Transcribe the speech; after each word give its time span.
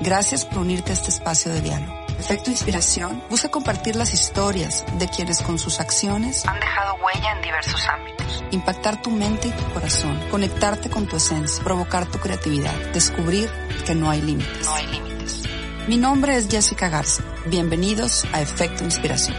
Gracias 0.00 0.44
por 0.44 0.58
unirte 0.58 0.90
a 0.90 0.94
este 0.94 1.10
espacio 1.10 1.52
de 1.52 1.62
diálogo. 1.62 1.94
Efecto 2.18 2.50
Inspiración 2.50 3.22
busca 3.28 3.48
compartir 3.50 3.96
las 3.96 4.12
historias 4.14 4.84
de 4.98 5.08
quienes 5.08 5.42
con 5.42 5.58
sus 5.58 5.80
acciones 5.80 6.46
han 6.46 6.58
dejado 6.60 6.96
huella 6.96 7.32
en 7.32 7.42
diversos 7.42 7.86
ámbitos. 7.88 8.44
Impactar 8.50 9.02
tu 9.02 9.10
mente 9.10 9.48
y 9.48 9.50
tu 9.52 9.64
corazón, 9.72 10.18
conectarte 10.30 10.90
con 10.90 11.06
tu 11.06 11.16
esencia, 11.16 11.62
provocar 11.62 12.06
tu 12.06 12.18
creatividad, 12.18 12.74
descubrir 12.92 13.50
que 13.86 13.94
no 13.94 14.10
hay 14.10 14.22
límites. 14.22 14.64
No 14.64 14.74
hay 14.74 14.86
límites. 14.86 15.42
Mi 15.88 15.96
nombre 15.96 16.36
es 16.36 16.48
Jessica 16.48 16.88
Garza. 16.88 17.22
Bienvenidos 17.46 18.24
a 18.32 18.40
Efecto 18.40 18.84
Inspiración. 18.84 19.36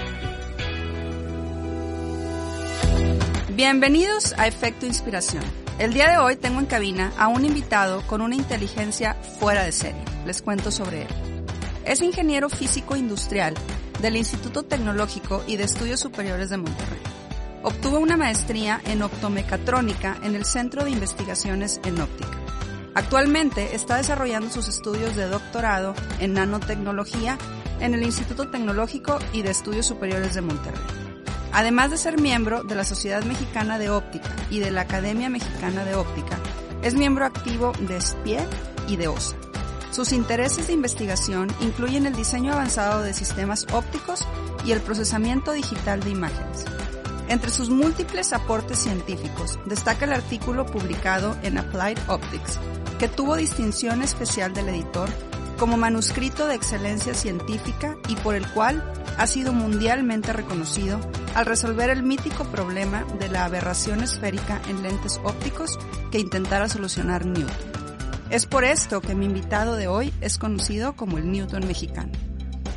Bienvenidos 3.49 4.33
a 4.37 4.47
Efecto 4.47 4.85
Inspiración. 4.85 5.66
El 5.79 5.93
día 5.93 6.09
de 6.09 6.17
hoy 6.17 6.35
tengo 6.35 6.59
en 6.59 6.65
cabina 6.65 7.13
a 7.19 7.27
un 7.27 7.45
invitado 7.45 8.01
con 8.07 8.21
una 8.21 8.33
inteligencia 8.33 9.13
fuera 9.39 9.61
de 9.61 9.71
serie. 9.71 10.01
Les 10.25 10.41
cuento 10.41 10.71
sobre 10.71 11.03
él. 11.03 11.07
Es 11.85 12.01
ingeniero 12.01 12.49
físico 12.49 12.95
industrial 12.95 13.53
del 14.01 14.15
Instituto 14.15 14.63
Tecnológico 14.63 15.43
y 15.45 15.55
de 15.57 15.65
Estudios 15.65 15.99
Superiores 15.99 16.49
de 16.49 16.57
Monterrey. 16.57 16.99
Obtuvo 17.61 17.99
una 17.99 18.17
maestría 18.17 18.81
en 18.85 19.03
optomecatrónica 19.03 20.17
en 20.23 20.33
el 20.33 20.45
Centro 20.45 20.83
de 20.83 20.89
Investigaciones 20.89 21.79
en 21.85 22.01
Óptica. 22.01 22.37
Actualmente 22.95 23.75
está 23.75 23.97
desarrollando 23.97 24.49
sus 24.49 24.67
estudios 24.67 25.15
de 25.15 25.27
doctorado 25.27 25.93
en 26.19 26.33
nanotecnología 26.33 27.37
en 27.79 27.93
el 27.93 28.01
Instituto 28.01 28.49
Tecnológico 28.49 29.19
y 29.31 29.43
de 29.43 29.51
Estudios 29.51 29.85
Superiores 29.85 30.33
de 30.33 30.41
Monterrey. 30.41 31.06
Además 31.57 31.89
de 31.89 31.97
ser 31.97 32.21
miembro 32.21 32.61
de 32.61 32.75
la 32.75 32.83
Sociedad 32.83 33.23
Mexicana 33.23 33.79
de 33.79 33.89
Óptica 33.89 34.29
y 34.51 34.59
de 34.59 34.69
la 34.69 34.81
Academia 34.81 35.27
Mexicana 35.27 35.85
de 35.85 35.95
Óptica, 35.95 36.37
es 36.83 36.93
miembro 36.93 37.25
activo 37.25 37.71
de 37.79 37.99
SPIE 37.99 38.45
y 38.87 38.95
de 38.95 39.07
OSA. 39.07 39.35
Sus 39.89 40.11
intereses 40.11 40.67
de 40.67 40.73
investigación 40.73 41.47
incluyen 41.59 42.05
el 42.05 42.15
diseño 42.15 42.53
avanzado 42.53 43.01
de 43.01 43.11
sistemas 43.11 43.65
ópticos 43.73 44.27
y 44.65 44.71
el 44.71 44.81
procesamiento 44.81 45.51
digital 45.51 45.99
de 46.01 46.11
imágenes. 46.11 46.65
Entre 47.27 47.49
sus 47.49 47.71
múltiples 47.71 48.33
aportes 48.33 48.77
científicos 48.77 49.57
destaca 49.65 50.05
el 50.05 50.13
artículo 50.13 50.67
publicado 50.67 51.35
en 51.41 51.57
Applied 51.57 51.97
Optics, 52.07 52.59
que 52.99 53.07
tuvo 53.07 53.35
distinción 53.35 54.03
especial 54.03 54.53
del 54.53 54.69
editor 54.69 55.09
como 55.57 55.75
manuscrito 55.75 56.45
de 56.45 56.53
excelencia 56.53 57.15
científica 57.15 57.97
y 58.09 58.15
por 58.17 58.35
el 58.35 58.47
cual 58.51 58.93
ha 59.17 59.25
sido 59.25 59.53
mundialmente 59.53 60.33
reconocido 60.33 60.99
al 61.37 61.45
resolver 61.45 61.91
el 61.91 62.01
mítico 62.01 62.45
problema 62.45 63.03
de 63.19 63.29
la 63.29 63.45
aberración 63.45 64.01
esférica 64.01 64.59
en 64.69 64.81
lentes 64.81 65.21
ópticos 65.23 65.77
que 66.11 66.17
intentara 66.17 66.67
solucionar 66.67 67.27
Newton. 67.27 67.55
Es 68.31 68.47
por 68.47 68.63
esto 68.63 69.01
que 69.01 69.13
mi 69.13 69.27
invitado 69.27 69.75
de 69.75 69.87
hoy 69.87 70.11
es 70.19 70.39
conocido 70.39 70.95
como 70.95 71.19
el 71.19 71.31
Newton 71.31 71.67
mexicano. 71.67 72.11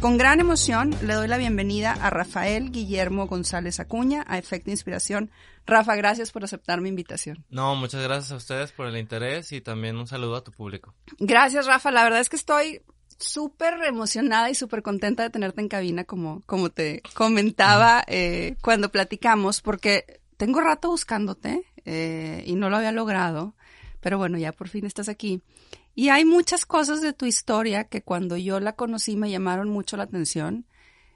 Con 0.01 0.19
gran 0.19 0.41
emoción 0.41 0.95
le 1.01 1.15
doy 1.15 1.27
la 1.27 1.39
bienvenida 1.39 1.93
a 1.93 2.11
Rafael 2.11 2.71
Guillermo 2.71 3.29
González 3.29 3.81
Acuña 3.81 4.27
a 4.29 4.37
Efecto 4.37 4.71
Inspiración. 4.71 5.31
Rafa, 5.65 5.97
gracias 5.97 6.31
por 6.31 6.45
aceptar 6.45 6.83
mi 6.83 6.91
invitación. 6.91 7.47
No, 7.49 7.75
muchas 7.77 8.03
gracias 8.03 8.31
a 8.31 8.37
ustedes 8.37 8.73
por 8.73 8.87
el 8.89 8.99
interés 8.99 9.53
y 9.53 9.63
también 9.63 9.97
un 9.97 10.07
saludo 10.07 10.37
a 10.37 10.45
tu 10.45 10.53
público. 10.53 10.95
Gracias, 11.19 11.65
Rafa. 11.65 11.91
La 11.91 12.05
verdad 12.05 12.21
es 12.21 12.29
que 12.29 12.37
estoy 12.37 12.83
súper 13.21 13.75
emocionada 13.85 14.51
y 14.51 14.55
súper 14.55 14.83
contenta 14.83 15.23
de 15.23 15.31
tenerte 15.31 15.61
en 15.61 15.69
cabina, 15.69 16.05
como, 16.05 16.43
como 16.47 16.71
te 16.71 17.03
comentaba 17.15 18.03
eh, 18.07 18.57
cuando 18.63 18.91
platicamos, 18.91 19.61
porque 19.61 20.21
tengo 20.37 20.61
rato 20.61 20.91
buscándote 20.91 21.65
eh, 21.85 22.43
y 22.47 22.55
no 22.55 22.71
lo 22.71 22.77
había 22.77 22.93
logrado, 22.93 23.55
pero 24.01 24.19
bueno, 24.19 24.39
ya 24.39 24.53
por 24.53 24.69
fin 24.69 24.87
estás 24.87 25.09
aquí. 25.09 25.43
Y 25.95 26.09
hay 26.09 26.25
muchas 26.25 26.65
cosas 26.65 27.03
de 27.03 27.13
tu 27.13 27.27
historia 27.27 27.85
que 27.85 28.03
cuando 28.03 28.37
yo 28.37 28.61
la 28.61 28.75
conocí 28.75 29.17
me 29.17 29.31
llamaron 29.31 29.69
mucho 29.69 29.97
la 29.97 30.05
atención. 30.05 30.67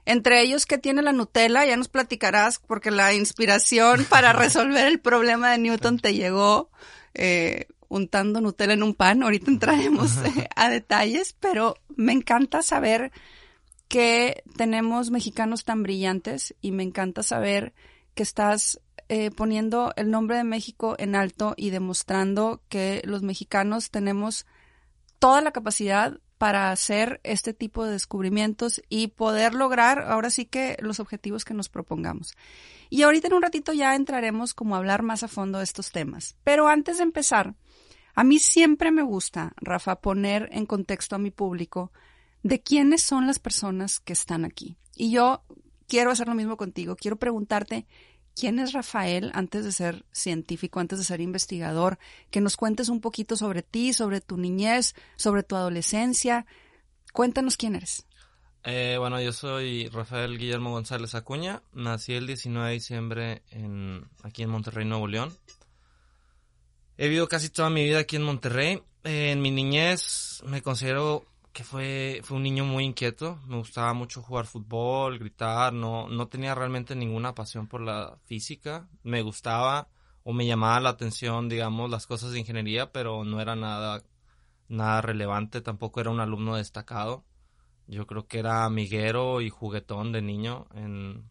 Entre 0.05 0.41
ellos 0.41 0.67
que 0.67 0.77
tiene 0.77 1.01
la 1.01 1.11
Nutella, 1.11 1.65
ya 1.65 1.77
nos 1.77 1.87
platicarás, 1.87 2.59
porque 2.59 2.91
la 2.91 3.13
inspiración 3.13 4.05
para 4.05 4.33
resolver 4.33 4.85
el 4.85 4.99
problema 4.99 5.51
de 5.51 5.57
Newton 5.57 5.97
te 5.97 6.13
llegó 6.13 6.69
eh, 7.15 7.65
untando 7.89 8.41
Nutella 8.41 8.73
en 8.73 8.83
un 8.83 8.93
pan. 8.93 9.23
Ahorita 9.23 9.51
entraremos 9.51 10.17
a 10.55 10.69
detalles, 10.69 11.35
pero 11.39 11.75
me 11.95 12.13
encanta 12.13 12.61
saber 12.61 13.11
que 13.87 14.43
tenemos 14.57 15.11
mexicanos 15.11 15.63
tan 15.63 15.83
brillantes 15.83 16.55
y 16.61 16.71
me 16.71 16.83
encanta 16.83 17.23
saber 17.23 17.73
que 18.13 18.23
estás 18.23 18.79
eh, 19.07 19.29
poniendo 19.29 19.93
el 19.97 20.09
nombre 20.09 20.37
de 20.37 20.43
México 20.43 20.95
en 20.97 21.15
alto 21.15 21.53
y 21.57 21.69
demostrando 21.69 22.61
que 22.69 23.01
los 23.05 23.21
mexicanos 23.21 23.91
tenemos 23.91 24.47
toda 25.19 25.41
la 25.41 25.51
capacidad 25.51 26.19
para 26.37 26.71
hacer 26.71 27.21
este 27.23 27.53
tipo 27.53 27.85
de 27.85 27.93
descubrimientos 27.93 28.81
y 28.89 29.07
poder 29.07 29.53
lograr 29.53 29.99
ahora 29.99 30.29
sí 30.29 30.45
que 30.45 30.75
los 30.79 30.99
objetivos 30.99 31.45
que 31.45 31.53
nos 31.53 31.69
propongamos. 31.69 32.35
Y 32.89 33.03
ahorita 33.03 33.27
en 33.27 33.33
un 33.33 33.41
ratito 33.41 33.73
ya 33.73 33.95
entraremos 33.95 34.53
como 34.53 34.75
a 34.75 34.79
hablar 34.79 35.01
más 35.01 35.23
a 35.23 35.27
fondo 35.27 35.59
de 35.59 35.63
estos 35.63 35.91
temas. 35.91 36.35
Pero 36.43 36.67
antes 36.67 36.97
de 36.97 37.03
empezar, 37.03 37.55
a 38.15 38.23
mí 38.23 38.39
siempre 38.39 38.91
me 38.91 39.03
gusta, 39.03 39.53
Rafa, 39.57 39.97
poner 39.97 40.49
en 40.51 40.65
contexto 40.65 41.15
a 41.15 41.19
mi 41.19 41.31
público 41.31 41.91
de 42.43 42.61
quiénes 42.61 43.01
son 43.01 43.27
las 43.27 43.39
personas 43.39 43.99
que 43.99 44.13
están 44.13 44.45
aquí. 44.45 44.77
Y 44.95 45.11
yo 45.11 45.43
quiero 45.87 46.11
hacer 46.11 46.27
lo 46.27 46.35
mismo 46.35 46.57
contigo. 46.57 46.95
Quiero 46.95 47.17
preguntarte 47.17 47.85
quién 48.35 48.59
es 48.59 48.71
Rafael 48.73 49.31
antes 49.33 49.65
de 49.65 49.71
ser 49.71 50.05
científico, 50.11 50.79
antes 50.79 50.99
de 50.99 51.05
ser 51.05 51.21
investigador, 51.21 51.99
que 52.31 52.41
nos 52.41 52.55
cuentes 52.55 52.89
un 52.89 53.01
poquito 53.01 53.35
sobre 53.35 53.63
ti, 53.63 53.93
sobre 53.93 54.21
tu 54.21 54.37
niñez, 54.37 54.95
sobre 55.17 55.43
tu 55.43 55.55
adolescencia. 55.55 56.45
Cuéntanos 57.13 57.57
quién 57.57 57.75
eres. 57.75 58.05
Eh, 58.63 58.95
bueno, 58.97 59.21
yo 59.21 59.31
soy 59.31 59.89
Rafael 59.89 60.37
Guillermo 60.37 60.71
González 60.71 61.15
Acuña. 61.15 61.61
Nací 61.73 62.13
el 62.13 62.27
19 62.27 62.67
de 62.67 62.73
diciembre 62.73 63.43
en, 63.51 64.07
aquí 64.23 64.43
en 64.43 64.49
Monterrey, 64.49 64.85
Nuevo 64.85 65.07
León. 65.07 65.31
He 66.97 67.07
vivido 67.09 67.27
casi 67.27 67.49
toda 67.49 67.69
mi 67.69 67.83
vida 67.83 67.99
aquí 67.99 68.15
en 68.15 68.23
Monterrey. 68.23 68.81
en 69.03 69.41
mi 69.41 69.51
niñez 69.51 70.41
me 70.45 70.61
considero 70.61 71.25
que 71.51 71.65
fue, 71.65 72.21
fue 72.23 72.37
un 72.37 72.43
niño 72.43 72.63
muy 72.63 72.85
inquieto. 72.85 73.37
Me 73.47 73.57
gustaba 73.57 73.93
mucho 73.93 74.21
jugar 74.21 74.45
fútbol, 74.45 75.19
gritar. 75.19 75.73
No, 75.73 76.07
no 76.07 76.27
tenía 76.29 76.55
realmente 76.55 76.95
ninguna 76.95 77.35
pasión 77.35 77.67
por 77.67 77.81
la 77.81 78.17
física. 78.23 78.87
Me 79.03 79.21
gustaba 79.21 79.89
o 80.23 80.31
me 80.31 80.45
llamaba 80.45 80.79
la 80.79 80.89
atención, 80.89 81.49
digamos, 81.49 81.89
las 81.89 82.07
cosas 82.07 82.31
de 82.31 82.39
ingeniería, 82.39 82.91
pero 82.93 83.25
no 83.25 83.41
era 83.41 83.57
nada, 83.57 84.01
nada 84.69 85.01
relevante. 85.01 85.59
Tampoco 85.59 85.99
era 85.99 86.11
un 86.11 86.21
alumno 86.21 86.55
destacado. 86.55 87.25
Yo 87.87 88.07
creo 88.07 88.25
que 88.25 88.39
era 88.39 88.63
amiguero 88.63 89.41
y 89.41 89.49
juguetón 89.49 90.13
de 90.13 90.21
niño. 90.21 90.67
En, 90.73 91.29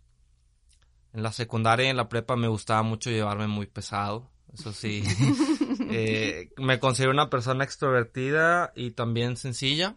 en 1.14 1.22
la 1.22 1.32
secundaria 1.32 1.86
y 1.86 1.88
en 1.88 1.96
la 1.96 2.10
prepa 2.10 2.36
me 2.36 2.48
gustaba 2.48 2.82
mucho 2.82 3.10
llevarme 3.10 3.46
muy 3.46 3.66
pesado 3.66 4.30
eso 4.54 4.72
sí. 4.72 5.02
Eh, 5.90 6.50
me 6.56 6.78
considero 6.78 7.12
una 7.12 7.30
persona 7.30 7.64
extrovertida 7.64 8.72
y 8.74 8.92
también 8.92 9.36
sencilla. 9.36 9.96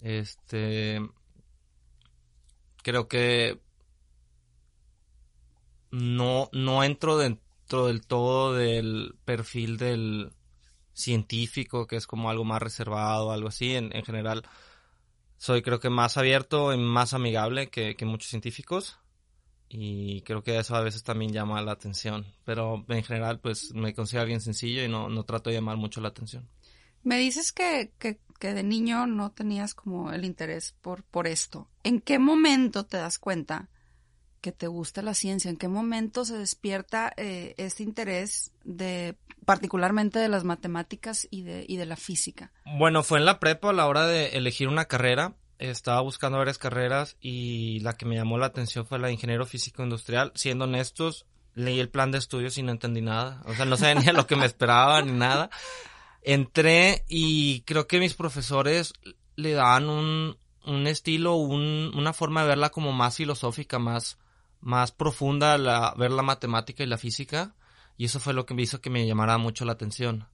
Este. 0.00 1.00
Creo 2.82 3.08
que. 3.08 3.60
No, 5.90 6.48
no 6.52 6.82
entro 6.82 7.16
dentro 7.16 7.86
del 7.86 8.04
todo 8.06 8.54
del 8.54 9.14
perfil 9.24 9.76
del 9.76 10.32
científico, 10.92 11.86
que 11.86 11.96
es 11.96 12.06
como 12.06 12.30
algo 12.30 12.44
más 12.44 12.60
reservado, 12.60 13.30
algo 13.30 13.48
así. 13.48 13.74
En, 13.74 13.90
general, 14.04 14.42
soy 15.36 15.62
creo 15.62 15.78
que 15.78 15.90
más 15.90 16.16
abierto 16.16 16.72
y 16.72 16.78
más 16.78 17.14
amigable 17.14 17.70
que 17.70 17.96
muchos 18.04 18.30
científicos 18.30 18.98
y 19.76 20.22
creo 20.22 20.44
que 20.44 20.56
eso 20.56 20.76
a 20.76 20.82
veces 20.82 21.02
también 21.02 21.32
llama 21.32 21.60
la 21.60 21.72
atención, 21.72 22.24
pero 22.44 22.84
en 22.88 23.02
general 23.02 23.40
pues 23.40 23.74
me 23.74 23.92
considero 23.92 24.22
alguien 24.22 24.40
sencillo 24.40 24.84
y 24.84 24.88
no, 24.88 25.08
no 25.08 25.24
trato 25.24 25.50
de 25.50 25.56
llamar 25.56 25.76
mucho 25.76 26.00
la 26.00 26.08
atención. 26.08 26.48
Me 27.02 27.18
dices 27.18 27.50
que, 27.50 27.90
que, 27.98 28.20
que, 28.38 28.54
de 28.54 28.62
niño 28.62 29.08
no 29.08 29.32
tenías 29.32 29.74
como 29.74 30.12
el 30.12 30.24
interés 30.24 30.76
por, 30.80 31.02
por 31.02 31.26
esto. 31.26 31.68
¿En 31.82 32.00
qué 32.00 32.20
momento 32.20 32.86
te 32.86 32.98
das 32.98 33.18
cuenta 33.18 33.68
que 34.40 34.52
te 34.52 34.68
gusta 34.68 35.02
la 35.02 35.12
ciencia? 35.12 35.50
¿En 35.50 35.56
qué 35.56 35.66
momento 35.66 36.24
se 36.24 36.38
despierta 36.38 37.12
eh, 37.16 37.54
este 37.56 37.82
interés 37.82 38.52
de 38.62 39.16
particularmente 39.44 40.20
de 40.20 40.28
las 40.28 40.44
matemáticas 40.44 41.26
y 41.32 41.42
de, 41.42 41.66
y 41.66 41.78
de 41.78 41.86
la 41.86 41.96
física? 41.96 42.52
Bueno, 42.78 43.02
fue 43.02 43.18
en 43.18 43.24
la 43.24 43.40
prepa 43.40 43.70
a 43.70 43.72
la 43.72 43.88
hora 43.88 44.06
de 44.06 44.36
elegir 44.36 44.68
una 44.68 44.84
carrera 44.84 45.34
estaba 45.70 46.00
buscando 46.00 46.38
varias 46.38 46.58
carreras 46.58 47.16
y 47.20 47.80
la 47.80 47.94
que 47.94 48.06
me 48.06 48.16
llamó 48.16 48.38
la 48.38 48.46
atención 48.46 48.86
fue 48.86 48.98
la 48.98 49.08
de 49.08 49.14
ingeniero 49.14 49.46
físico 49.46 49.82
industrial. 49.82 50.32
Siendo 50.34 50.64
honestos, 50.64 51.26
leí 51.54 51.80
el 51.80 51.88
plan 51.88 52.10
de 52.10 52.18
estudios 52.18 52.58
y 52.58 52.62
no 52.62 52.72
entendí 52.72 53.00
nada. 53.00 53.42
O 53.46 53.54
sea, 53.54 53.64
no 53.64 53.76
sabía 53.76 53.94
ni 54.00 54.06
lo 54.12 54.26
que 54.26 54.36
me 54.36 54.46
esperaba 54.46 55.02
ni 55.02 55.12
nada. 55.12 55.50
Entré 56.22 57.04
y 57.08 57.60
creo 57.62 57.86
que 57.86 58.00
mis 58.00 58.14
profesores 58.14 58.94
le 59.36 59.52
daban 59.52 59.88
un, 59.88 60.38
un 60.64 60.86
estilo, 60.86 61.36
un, 61.36 61.92
una 61.94 62.12
forma 62.12 62.42
de 62.42 62.48
verla 62.48 62.70
como 62.70 62.92
más 62.92 63.16
filosófica, 63.16 63.78
más, 63.78 64.18
más 64.60 64.92
profunda, 64.92 65.58
la, 65.58 65.94
ver 65.96 66.10
la 66.10 66.22
matemática 66.22 66.82
y 66.82 66.86
la 66.86 66.98
física. 66.98 67.54
Y 67.96 68.06
eso 68.06 68.20
fue 68.20 68.34
lo 68.34 68.46
que 68.46 68.54
me 68.54 68.62
hizo 68.62 68.80
que 68.80 68.90
me 68.90 69.06
llamara 69.06 69.38
mucho 69.38 69.64
la 69.64 69.72
atención. 69.72 70.26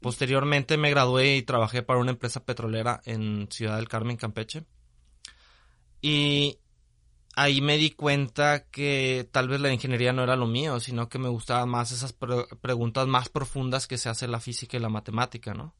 Posteriormente 0.00 0.76
me 0.76 0.90
gradué 0.90 1.36
y 1.36 1.42
trabajé 1.42 1.82
para 1.82 1.98
una 1.98 2.12
empresa 2.12 2.44
petrolera 2.44 3.00
en 3.04 3.48
Ciudad 3.50 3.76
del 3.76 3.88
Carmen, 3.88 4.16
Campeche. 4.16 4.64
Y 6.00 6.58
ahí 7.34 7.60
me 7.60 7.78
di 7.78 7.90
cuenta 7.90 8.64
que 8.64 9.28
tal 9.32 9.48
vez 9.48 9.60
la 9.60 9.72
ingeniería 9.72 10.12
no 10.12 10.22
era 10.22 10.36
lo 10.36 10.46
mío, 10.46 10.78
sino 10.80 11.08
que 11.08 11.18
me 11.18 11.28
gustaban 11.28 11.68
más 11.68 11.90
esas 11.92 12.12
preguntas 12.12 13.06
más 13.06 13.28
profundas 13.28 13.86
que 13.86 13.98
se 13.98 14.08
hace 14.08 14.28
la 14.28 14.40
física 14.40 14.76
y 14.76 14.80
la 14.80 14.88
matemática, 14.88 15.54
¿no? 15.54 15.74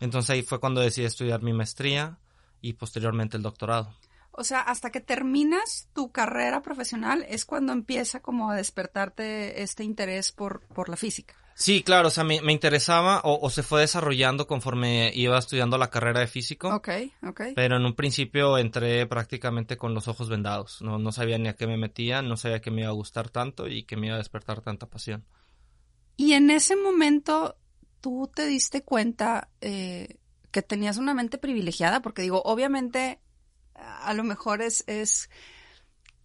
Entonces 0.00 0.30
ahí 0.30 0.42
fue 0.42 0.60
cuando 0.60 0.80
decidí 0.80 1.06
estudiar 1.06 1.42
mi 1.42 1.52
maestría 1.52 2.18
y 2.60 2.74
posteriormente 2.74 3.36
el 3.36 3.42
doctorado. 3.42 3.94
O 4.32 4.42
sea, 4.42 4.60
hasta 4.60 4.90
que 4.90 5.00
terminas 5.00 5.88
tu 5.94 6.10
carrera 6.10 6.62
profesional 6.62 7.24
es 7.28 7.44
cuando 7.44 7.72
empieza 7.72 8.20
como 8.20 8.50
a 8.50 8.56
despertarte 8.56 9.62
este 9.62 9.84
interés 9.84 10.32
por, 10.32 10.62
por 10.68 10.88
la 10.88 10.96
física. 10.96 11.36
Sí, 11.56 11.84
claro, 11.84 12.08
o 12.08 12.10
sea, 12.10 12.24
me, 12.24 12.36
interesaba 12.52 13.20
o, 13.22 13.48
se 13.48 13.62
fue 13.62 13.82
desarrollando 13.82 14.48
conforme 14.48 15.12
iba 15.14 15.38
estudiando 15.38 15.78
la 15.78 15.88
carrera 15.88 16.20
de 16.20 16.26
físico. 16.26 16.74
Ok, 16.74 16.88
ok. 17.22 17.40
Pero 17.54 17.76
en 17.76 17.84
un 17.84 17.94
principio 17.94 18.58
entré 18.58 19.06
prácticamente 19.06 19.76
con 19.76 19.94
los 19.94 20.08
ojos 20.08 20.28
vendados. 20.28 20.82
No, 20.82 20.98
no 20.98 21.12
sabía 21.12 21.38
ni 21.38 21.48
a 21.48 21.54
qué 21.54 21.68
me 21.68 21.76
metía, 21.76 22.22
no 22.22 22.36
sabía 22.36 22.60
que 22.60 22.72
me 22.72 22.82
iba 22.82 22.90
a 22.90 22.94
gustar 22.94 23.30
tanto 23.30 23.68
y 23.68 23.84
que 23.84 23.96
me 23.96 24.08
iba 24.08 24.16
a 24.16 24.18
despertar 24.18 24.62
tanta 24.62 24.86
pasión. 24.86 25.24
Y 26.16 26.32
en 26.32 26.50
ese 26.50 26.74
momento, 26.74 27.56
¿tú 28.00 28.30
te 28.34 28.46
diste 28.46 28.82
cuenta 28.82 29.48
eh, 29.60 30.16
que 30.50 30.62
tenías 30.62 30.96
una 30.96 31.14
mente 31.14 31.38
privilegiada? 31.38 32.02
Porque 32.02 32.22
digo, 32.22 32.42
obviamente, 32.44 33.20
a 33.74 34.12
lo 34.14 34.24
mejor 34.24 34.60
es... 34.60 34.82
es 34.86 35.30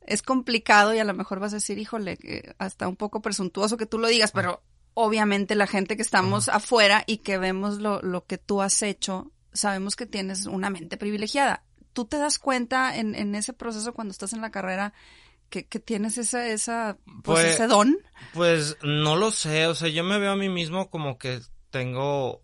es 0.01 0.23
complicado 0.23 0.95
y 0.95 0.97
a 0.97 1.03
lo 1.03 1.13
mejor 1.13 1.39
vas 1.39 1.53
a 1.53 1.57
decir, 1.57 1.77
híjole, 1.77 2.17
hasta 2.57 2.87
un 2.87 2.95
poco 2.95 3.21
presuntuoso 3.21 3.77
que 3.77 3.85
tú 3.85 3.99
lo 3.99 4.07
digas, 4.07 4.31
pero 4.31 4.63
obviamente 5.01 5.55
la 5.55 5.65
gente 5.65 5.95
que 5.95 6.01
estamos 6.01 6.49
afuera 6.49 7.03
y 7.07 7.19
que 7.19 7.37
vemos 7.37 7.79
lo, 7.79 8.01
lo, 8.01 8.25
que 8.25 8.37
tú 8.37 8.61
has 8.61 8.81
hecho, 8.83 9.31
sabemos 9.53 9.95
que 9.95 10.05
tienes 10.05 10.45
una 10.45 10.69
mente 10.69 10.97
privilegiada. 10.97 11.63
¿Tú 11.93 12.03
te 12.03 12.17
das 12.17 12.37
cuenta 12.37 12.97
en, 12.97 13.15
en 13.15 13.33
ese 13.33 13.53
proceso 13.53 13.93
cuando 13.93 14.11
estás 14.11 14.33
en 14.33 14.41
la 14.41 14.51
carrera 14.51 14.93
que, 15.49 15.65
que 15.65 15.79
tienes 15.79 16.17
esa, 16.17 16.45
esa, 16.47 16.97
pues, 17.23 17.45
ese 17.45 17.57
pues, 17.59 17.69
don? 17.69 17.97
Pues 18.33 18.77
no 18.83 19.15
lo 19.15 19.31
sé, 19.31 19.67
o 19.67 19.75
sea, 19.75 19.87
yo 19.87 20.03
me 20.03 20.19
veo 20.19 20.31
a 20.31 20.35
mí 20.35 20.49
mismo 20.49 20.89
como 20.89 21.17
que 21.17 21.39
tengo 21.69 22.43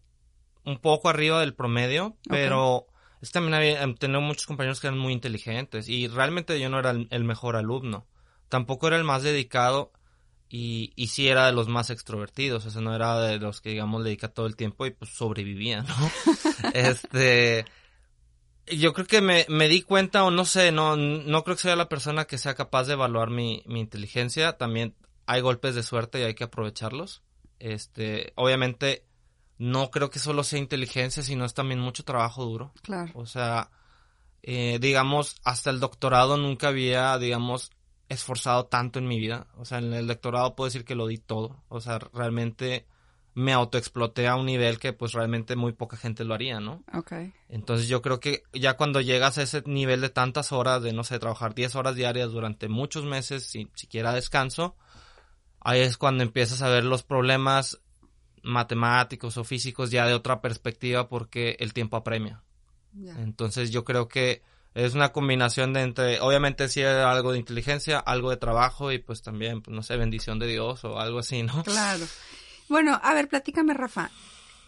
un 0.63 0.79
poco 0.79 1.09
arriba 1.09 1.41
del 1.41 1.55
promedio, 1.55 2.15
pero 2.29 2.87
es 3.21 3.31
también 3.31 3.53
había, 3.53 3.83
em, 3.83 3.95
tengo 3.95 4.21
muchos 4.21 4.47
compañeros 4.47 4.79
que 4.79 4.87
eran 4.87 4.99
muy 4.99 5.11
inteligentes 5.11 5.89
y 5.89 6.07
realmente 6.07 6.57
yo 6.57 6.69
no 6.69 6.79
era 6.79 6.91
el 6.91 7.23
mejor 7.25 7.57
alumno, 7.57 8.07
tampoco 8.47 8.87
era 8.87 8.95
el 8.95 9.03
más 9.03 9.23
dedicado 9.23 9.91
y, 10.49 10.93
y 10.95 11.07
sí 11.07 11.27
era 11.27 11.47
de 11.47 11.51
los 11.51 11.67
más 11.67 11.89
extrovertidos, 11.89 12.65
o 12.65 12.71
sea, 12.71 12.81
no 12.81 12.95
era 12.95 13.19
de 13.19 13.39
los 13.39 13.61
que, 13.61 13.69
digamos, 13.71 14.01
le 14.01 14.09
dedica 14.09 14.27
todo 14.27 14.45
el 14.45 14.55
tiempo 14.55 14.85
y 14.85 14.91
pues 14.91 15.11
sobrevivía, 15.11 15.81
¿no? 15.81 15.95
este, 16.73 17.65
yo 18.67 18.93
creo 18.93 19.07
que 19.07 19.21
me, 19.21 19.45
me, 19.49 19.67
di 19.67 19.81
cuenta, 19.81 20.23
o 20.23 20.31
no 20.31 20.45
sé, 20.45 20.71
no, 20.71 20.95
no 20.95 21.43
creo 21.43 21.55
que 21.55 21.63
sea 21.63 21.75
la 21.75 21.89
persona 21.89 22.25
que 22.25 22.37
sea 22.37 22.55
capaz 22.55 22.85
de 22.85 22.93
evaluar 22.93 23.29
mi, 23.29 23.63
mi 23.65 23.79
inteligencia, 23.79 24.57
también 24.57 24.95
hay 25.25 25.41
golpes 25.41 25.75
de 25.75 25.83
suerte 25.83 26.19
y 26.19 26.23
hay 26.23 26.35
que 26.35 26.43
aprovecharlos. 26.43 27.23
Este, 27.59 28.33
obviamente, 28.35 29.05
no 29.57 29.89
creo 29.89 30.09
que 30.09 30.19
solo 30.19 30.43
sea 30.43 30.59
inteligencia, 30.59 31.23
sino 31.23 31.45
es 31.45 31.53
también 31.53 31.79
mucho 31.79 32.03
trabajo 32.03 32.45
duro. 32.45 32.73
Claro. 32.81 33.11
O 33.15 33.25
sea, 33.25 33.71
eh, 34.43 34.77
digamos, 34.79 35.37
hasta 35.43 35.69
el 35.69 35.79
doctorado 35.79 36.37
nunca 36.37 36.67
había, 36.67 37.17
digamos, 37.17 37.71
esforzado 38.09 38.65
tanto 38.65 38.99
en 38.99 39.07
mi 39.07 39.19
vida. 39.19 39.47
O 39.57 39.65
sea, 39.65 39.79
en 39.79 39.93
el 39.93 40.07
doctorado 40.07 40.55
puedo 40.55 40.67
decir 40.67 40.85
que 40.85 40.95
lo 40.95 41.07
di 41.07 41.17
todo. 41.17 41.63
O 41.69 41.81
sea, 41.81 41.99
realmente 41.99 42.85
me 43.35 43.51
autoexploté 43.51 44.27
a 44.27 44.37
un 44.37 44.45
nivel 44.45 44.79
que 44.79 44.93
pues 44.93 45.11
realmente 45.11 45.57
muy 45.57 45.73
poca 45.73 45.97
gente 45.97 46.23
lo 46.23 46.33
haría, 46.33 46.61
¿no? 46.61 46.83
Ok. 46.93 47.11
Entonces 47.49 47.89
yo 47.89 48.01
creo 48.01 48.21
que 48.21 48.43
ya 48.53 48.77
cuando 48.77 49.01
llegas 49.01 49.37
a 49.37 49.43
ese 49.43 49.61
nivel 49.65 49.99
de 49.99 50.09
tantas 50.09 50.53
horas, 50.53 50.81
de 50.81 50.93
no 50.93 51.03
sé, 51.03 51.19
trabajar 51.19 51.53
10 51.53 51.75
horas 51.75 51.95
diarias 51.95 52.31
durante 52.31 52.69
muchos 52.69 53.03
meses 53.03 53.43
sin 53.43 53.69
siquiera 53.75 54.13
descanso, 54.13 54.77
ahí 55.59 55.81
es 55.81 55.97
cuando 55.97 56.23
empiezas 56.23 56.61
a 56.61 56.69
ver 56.69 56.85
los 56.85 57.03
problemas 57.03 57.81
matemáticos 58.41 59.35
o 59.37 59.43
físicos 59.43 59.91
ya 59.91 60.05
de 60.05 60.13
otra 60.13 60.39
perspectiva 60.39 61.09
porque 61.09 61.57
el 61.59 61.73
tiempo 61.73 61.97
apremia. 61.97 62.41
Entonces 63.17 63.71
yo 63.71 63.83
creo 63.83 64.07
que 64.07 64.43
es 64.75 64.93
una 64.93 65.13
combinación 65.13 65.71
de 65.71 65.81
entre, 65.81 66.19
obviamente 66.19 66.67
sí 66.67 66.83
algo 66.83 67.31
de 67.31 67.39
inteligencia, 67.39 67.97
algo 67.97 68.29
de 68.29 68.37
trabajo 68.37 68.91
y 68.91 68.99
pues 68.99 69.21
también, 69.21 69.61
pues 69.61 69.73
no 69.73 69.81
sé, 69.81 69.95
bendición 69.95 70.37
de 70.37 70.47
Dios 70.47 70.83
o 70.83 70.99
algo 70.99 71.19
así, 71.19 71.43
¿no? 71.43 71.63
Claro. 71.63 72.05
Bueno, 72.67 72.99
a 73.01 73.13
ver, 73.13 73.29
platícame, 73.29 73.73
Rafa. 73.73 74.11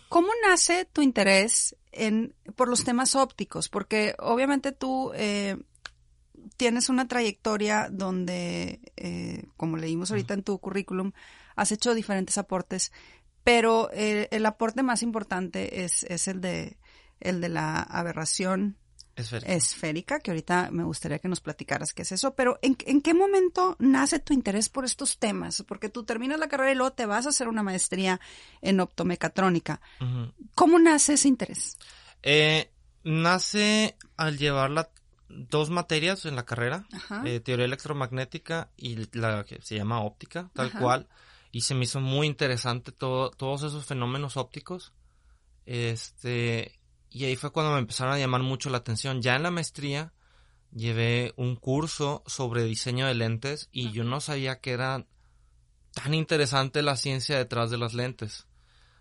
¿Cómo 0.07 0.29
nace 0.47 0.85
tu 0.85 1.01
interés 1.01 1.75
en, 1.91 2.33
por 2.55 2.69
los 2.69 2.85
temas 2.85 3.15
ópticos? 3.15 3.67
Porque 3.67 4.15
obviamente 4.19 4.71
tú 4.71 5.11
eh, 5.13 5.57
tienes 6.55 6.87
una 6.87 7.09
trayectoria 7.09 7.89
donde, 7.91 8.79
eh, 8.95 9.43
como 9.57 9.75
leímos 9.75 10.11
ahorita 10.11 10.35
en 10.35 10.43
tu 10.43 10.57
currículum, 10.59 11.11
has 11.57 11.73
hecho 11.73 11.93
diferentes 11.93 12.37
aportes, 12.37 12.93
pero 13.43 13.89
eh, 13.91 14.29
el 14.31 14.45
aporte 14.45 14.83
más 14.83 15.03
importante 15.03 15.83
es, 15.83 16.03
es 16.03 16.29
el 16.29 16.39
de 16.39 16.77
el 17.19 17.41
de 17.41 17.49
la 17.49 17.81
aberración 17.81 18.77
esférica. 19.17 20.19
que 20.19 20.31
ahorita 20.31 20.69
me 20.71 20.83
gustaría 20.83 21.19
que 21.19 21.27
nos 21.27 21.41
platicaras 21.41 21.93
qué 21.93 22.03
es 22.03 22.11
eso, 22.11 22.35
pero 22.35 22.59
¿en, 22.61 22.75
qué 22.75 23.13
momento 23.13 23.75
nace 23.79 24.19
tu 24.19 24.33
interés 24.33 24.69
por 24.69 24.85
estos 24.85 25.17
temas? 25.17 25.63
Porque 25.67 25.89
tú 25.89 26.03
terminas 26.03 26.39
la 26.39 26.47
carrera 26.47 26.71
y 26.71 26.75
luego 26.75 26.93
te 26.93 27.05
vas 27.05 27.25
a 27.25 27.29
hacer 27.29 27.47
una 27.47 27.63
maestría 27.63 28.19
en 28.61 28.79
optomecatrónica. 28.79 29.81
¿Cómo 30.53 30.79
nace 30.79 31.13
ese 31.13 31.27
interés? 31.27 31.77
Eh, 32.21 32.71
nace 33.03 33.97
al 34.15 34.37
llevar 34.37 34.91
dos 35.29 35.69
materias 35.69 36.25
en 36.25 36.35
la 36.35 36.45
carrera, 36.45 36.85
eh, 37.25 37.39
teoría 37.39 37.65
electromagnética 37.65 38.69
y 38.77 39.07
la 39.17 39.43
que 39.43 39.61
se 39.61 39.75
llama 39.75 40.01
óptica, 40.01 40.49
tal 40.53 40.71
cual, 40.71 41.07
y 41.51 41.61
se 41.61 41.73
me 41.73 41.83
hizo 41.83 41.99
muy 41.99 42.27
interesante 42.27 42.91
todo, 42.91 43.31
todos 43.31 43.63
esos 43.63 43.85
fenómenos 43.85 44.37
ópticos. 44.37 44.93
Este, 45.65 46.79
y 47.17 47.25
ahí 47.25 47.35
fue 47.35 47.51
cuando 47.51 47.73
me 47.73 47.79
empezaron 47.79 48.13
a 48.13 48.19
llamar 48.19 48.43
mucho 48.43 48.69
la 48.69 48.77
atención. 48.77 49.23
Ya 49.23 49.35
en 49.35 49.43
la 49.43 49.49
maestría 49.49 50.13
llevé 50.71 51.33
un 51.35 51.55
curso 51.55 52.21
sobre 52.27 52.63
diseño 52.63 53.07
de 53.07 53.15
lentes 53.15 53.69
y 53.71 53.91
yo 53.91 54.03
no 54.03 54.21
sabía 54.21 54.59
que 54.59 54.71
era 54.71 55.07
tan 55.93 56.13
interesante 56.13 56.83
la 56.83 56.95
ciencia 56.95 57.37
detrás 57.37 57.71
de 57.71 57.79
las 57.79 57.95
lentes. 57.95 58.45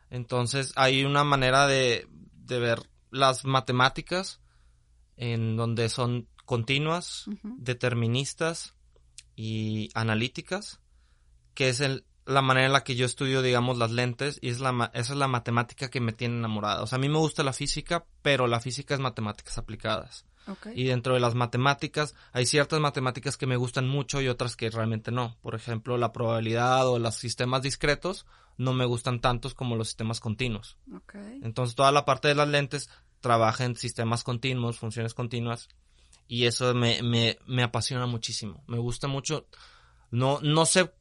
Entonces 0.08 0.72
hay 0.76 1.04
una 1.04 1.24
manera 1.24 1.66
de, 1.66 2.08
de 2.32 2.58
ver 2.58 2.88
las 3.10 3.44
matemáticas 3.44 4.40
en 5.18 5.56
donde 5.56 5.90
son 5.90 6.26
continuas, 6.46 7.26
deterministas 7.42 8.74
y 9.34 9.90
analíticas, 9.92 10.80
que 11.52 11.68
es 11.68 11.80
el, 11.80 12.06
la 12.26 12.42
manera 12.42 12.66
en 12.66 12.72
la 12.72 12.84
que 12.84 12.96
yo 12.96 13.06
estudio, 13.06 13.40
digamos, 13.40 13.78
las 13.78 13.92
lentes 13.92 14.38
y 14.42 14.48
es 14.48 14.60
la, 14.60 14.90
esa 14.94 15.12
es 15.12 15.18
la 15.18 15.28
matemática 15.28 15.88
que 15.88 16.00
me 16.00 16.12
tiene 16.12 16.36
enamorada. 16.36 16.82
O 16.82 16.86
sea, 16.86 16.96
a 16.96 17.00
mí 17.00 17.08
me 17.08 17.18
gusta 17.18 17.44
la 17.44 17.52
física, 17.52 18.04
pero 18.22 18.46
la 18.46 18.60
física 18.60 18.94
es 18.94 19.00
matemáticas 19.00 19.58
aplicadas. 19.58 20.26
Y 20.74 20.84
dentro 20.84 21.14
de 21.14 21.20
las 21.20 21.34
matemáticas 21.34 22.14
hay 22.32 22.46
ciertas 22.46 22.78
matemáticas 22.78 23.36
que 23.36 23.46
me 23.46 23.56
gustan 23.56 23.88
mucho 23.88 24.20
y 24.20 24.28
otras 24.28 24.54
que 24.54 24.70
realmente 24.70 25.10
no. 25.10 25.36
Por 25.42 25.56
ejemplo, 25.56 25.98
la 25.98 26.12
probabilidad 26.12 26.86
o 26.88 26.98
los 27.00 27.16
sistemas 27.16 27.62
discretos 27.62 28.26
no 28.56 28.72
me 28.72 28.84
gustan 28.84 29.20
tantos 29.20 29.54
como 29.54 29.74
los 29.74 29.88
sistemas 29.88 30.20
continuos. 30.20 30.78
Entonces, 31.42 31.74
toda 31.74 31.90
la 31.90 32.04
parte 32.04 32.28
de 32.28 32.36
las 32.36 32.48
lentes 32.48 32.88
trabaja 33.20 33.64
en 33.64 33.74
sistemas 33.74 34.22
continuos, 34.22 34.78
funciones 34.78 35.14
continuas 35.14 35.68
y 36.28 36.46
eso 36.46 36.74
me, 36.74 37.02
me, 37.02 37.38
me 37.46 37.64
apasiona 37.64 38.06
muchísimo. 38.06 38.62
Me 38.68 38.78
gusta 38.78 39.08
mucho. 39.08 39.48
No, 40.10 40.38
no 40.42 40.64
sé 40.64 40.92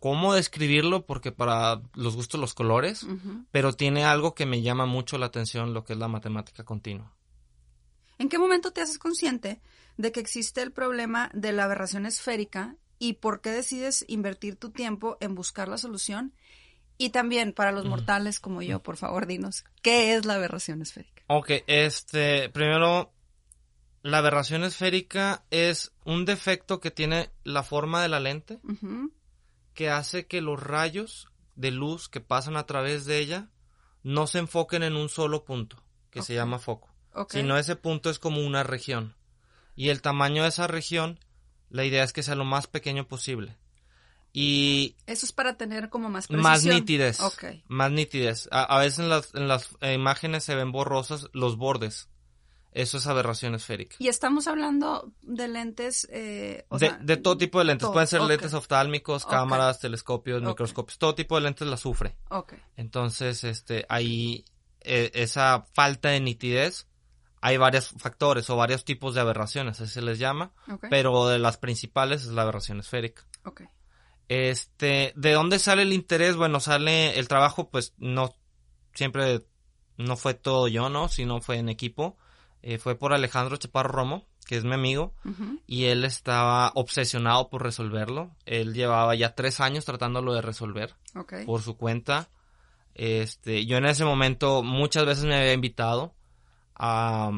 cómo 0.00 0.34
describirlo 0.34 1.06
porque 1.06 1.32
para 1.32 1.80
los 1.94 2.16
gustos 2.16 2.40
los 2.40 2.54
colores, 2.54 3.06
pero 3.50 3.72
tiene 3.72 4.04
algo 4.04 4.34
que 4.34 4.46
me 4.46 4.62
llama 4.62 4.86
mucho 4.86 5.18
la 5.18 5.26
atención, 5.26 5.74
lo 5.74 5.84
que 5.84 5.94
es 5.94 5.98
la 5.98 6.08
matemática 6.08 6.64
continua. 6.64 7.14
¿En 8.18 8.28
qué 8.28 8.38
momento 8.38 8.72
te 8.72 8.80
haces 8.80 8.98
consciente 8.98 9.60
de 9.96 10.12
que 10.12 10.20
existe 10.20 10.62
el 10.62 10.72
problema 10.72 11.30
de 11.34 11.52
la 11.52 11.64
aberración 11.64 12.06
esférica 12.06 12.76
y 12.98 13.14
por 13.14 13.40
qué 13.40 13.50
decides 13.50 14.04
invertir 14.08 14.56
tu 14.56 14.70
tiempo 14.70 15.16
en 15.20 15.34
buscar 15.34 15.68
la 15.68 15.78
solución? 15.78 16.32
Y 17.00 17.10
también 17.10 17.52
para 17.52 17.70
los 17.70 17.84
mortales 17.84 18.40
como 18.40 18.60
yo, 18.60 18.82
por 18.82 18.96
favor, 18.96 19.26
dinos, 19.26 19.64
¿qué 19.82 20.14
es 20.14 20.24
la 20.24 20.34
aberración 20.34 20.82
esférica? 20.82 21.22
Ok, 21.28 21.50
este, 21.68 22.48
primero, 22.48 23.12
la 24.02 24.18
aberración 24.18 24.64
esférica 24.64 25.44
es 25.50 25.92
un 26.04 26.24
defecto 26.24 26.80
que 26.80 26.90
tiene 26.90 27.30
la 27.44 27.62
forma 27.62 28.02
de 28.02 28.08
la 28.08 28.18
lente 28.18 28.58
que 29.78 29.90
hace 29.90 30.26
que 30.26 30.40
los 30.40 30.60
rayos 30.60 31.28
de 31.54 31.70
luz 31.70 32.08
que 32.08 32.20
pasan 32.20 32.56
a 32.56 32.66
través 32.66 33.04
de 33.04 33.20
ella 33.20 33.48
no 34.02 34.26
se 34.26 34.40
enfoquen 34.40 34.82
en 34.82 34.96
un 34.96 35.08
solo 35.08 35.44
punto, 35.44 35.80
que 36.10 36.20
se 36.20 36.34
llama 36.34 36.58
foco, 36.58 36.92
sino 37.28 37.56
ese 37.56 37.76
punto 37.76 38.10
es 38.10 38.18
como 38.18 38.44
una 38.44 38.64
región. 38.64 39.14
Y 39.76 39.90
el 39.90 40.02
tamaño 40.02 40.42
de 40.42 40.48
esa 40.48 40.66
región, 40.66 41.20
la 41.70 41.84
idea 41.84 42.02
es 42.02 42.12
que 42.12 42.24
sea 42.24 42.34
lo 42.34 42.44
más 42.44 42.66
pequeño 42.66 43.06
posible. 43.06 43.56
Y 44.32 44.96
Eso 45.06 45.24
es 45.24 45.30
para 45.30 45.56
tener 45.56 45.90
como 45.90 46.08
más 46.10 46.26
precisión. 46.26 46.52
más 46.52 46.64
nitidez. 46.64 47.20
Más 47.68 47.92
nitidez. 47.92 48.48
A, 48.50 48.64
a 48.64 48.80
veces 48.80 48.98
en 48.98 49.08
las, 49.08 49.32
en 49.32 49.46
las 49.46 49.76
imágenes 49.80 50.42
se 50.42 50.56
ven 50.56 50.72
borrosos 50.72 51.30
los 51.32 51.56
bordes. 51.56 52.08
Eso 52.78 52.98
es 52.98 53.08
aberración 53.08 53.56
esférica. 53.56 53.96
Y 53.98 54.06
estamos 54.06 54.46
hablando 54.46 55.12
de 55.22 55.48
lentes... 55.48 56.06
Eh, 56.12 56.64
o 56.68 56.78
de, 56.78 56.86
sea, 56.86 56.98
de 56.98 57.16
todo 57.16 57.36
tipo 57.36 57.58
de 57.58 57.64
lentes. 57.64 57.82
todo, 57.82 57.92
Pueden 57.92 58.06
ser 58.06 58.20
lentes 58.20 58.54
oftálmicos, 58.54 59.26
cámaras, 59.26 59.80
telescopios, 59.80 60.40
microscopios. 60.42 60.96
Todo 60.96 61.16
tipo 61.16 61.34
de 61.34 61.40
lentes 61.40 61.66
la 61.66 61.76
sufre. 61.76 62.16
Ok. 62.30 62.52
Entonces, 62.76 63.42
este, 63.42 63.84
ahí, 63.88 64.44
eh, 64.82 65.10
esa 65.14 65.66
falta 65.72 66.10
de 66.10 66.20
nitidez, 66.20 66.86
hay 67.40 67.56
varios 67.56 67.88
factores 67.98 68.48
o 68.48 68.54
varios 68.54 68.84
tipos 68.84 69.12
de 69.12 69.22
aberraciones, 69.22 69.80
así 69.80 69.94
se 69.94 70.02
les 70.02 70.20
llama. 70.20 70.52
Pero 70.88 71.26
de 71.26 71.40
las 71.40 71.56
principales 71.56 72.22
es 72.22 72.28
la 72.28 72.42
aberración 72.42 72.78
esférica. 72.78 73.26
ok. 73.44 73.62
Este, 74.28 75.14
¿de 75.16 75.32
dónde 75.32 75.58
sale 75.58 75.82
el 75.82 75.92
interés? 75.92 76.36
Bueno, 76.36 76.60
sale 76.60 77.18
el 77.18 77.26
trabajo, 77.26 77.70
pues 77.70 77.94
no 77.96 78.36
siempre 78.94 79.44
no 79.96 80.16
fue 80.16 80.34
todo 80.34 80.68
yo, 80.68 80.90
¿no? 80.90 81.08
Sino 81.08 81.40
fue 81.40 81.56
en 81.56 81.68
equipo. 81.68 82.16
Eh, 82.62 82.78
fue 82.78 82.96
por 82.96 83.12
Alejandro 83.12 83.56
Chaparro 83.56 83.90
Romo, 83.90 84.26
que 84.46 84.56
es 84.56 84.64
mi 84.64 84.74
amigo, 84.74 85.14
y 85.66 85.84
él 85.86 86.04
estaba 86.04 86.72
obsesionado 86.74 87.50
por 87.50 87.62
resolverlo. 87.62 88.34
Él 88.46 88.72
llevaba 88.74 89.14
ya 89.14 89.34
tres 89.34 89.60
años 89.60 89.84
tratándolo 89.84 90.32
de 90.34 90.40
resolver 90.42 90.94
Ok. 91.14 91.34
por 91.44 91.60
su 91.62 91.76
cuenta. 91.76 92.30
Este, 92.94 93.66
yo 93.66 93.76
en 93.76 93.84
ese 93.86 94.04
momento 94.04 94.62
muchas 94.62 95.04
veces 95.06 95.24
me 95.24 95.36
había 95.36 95.52
invitado 95.52 96.14
a, 96.74 97.30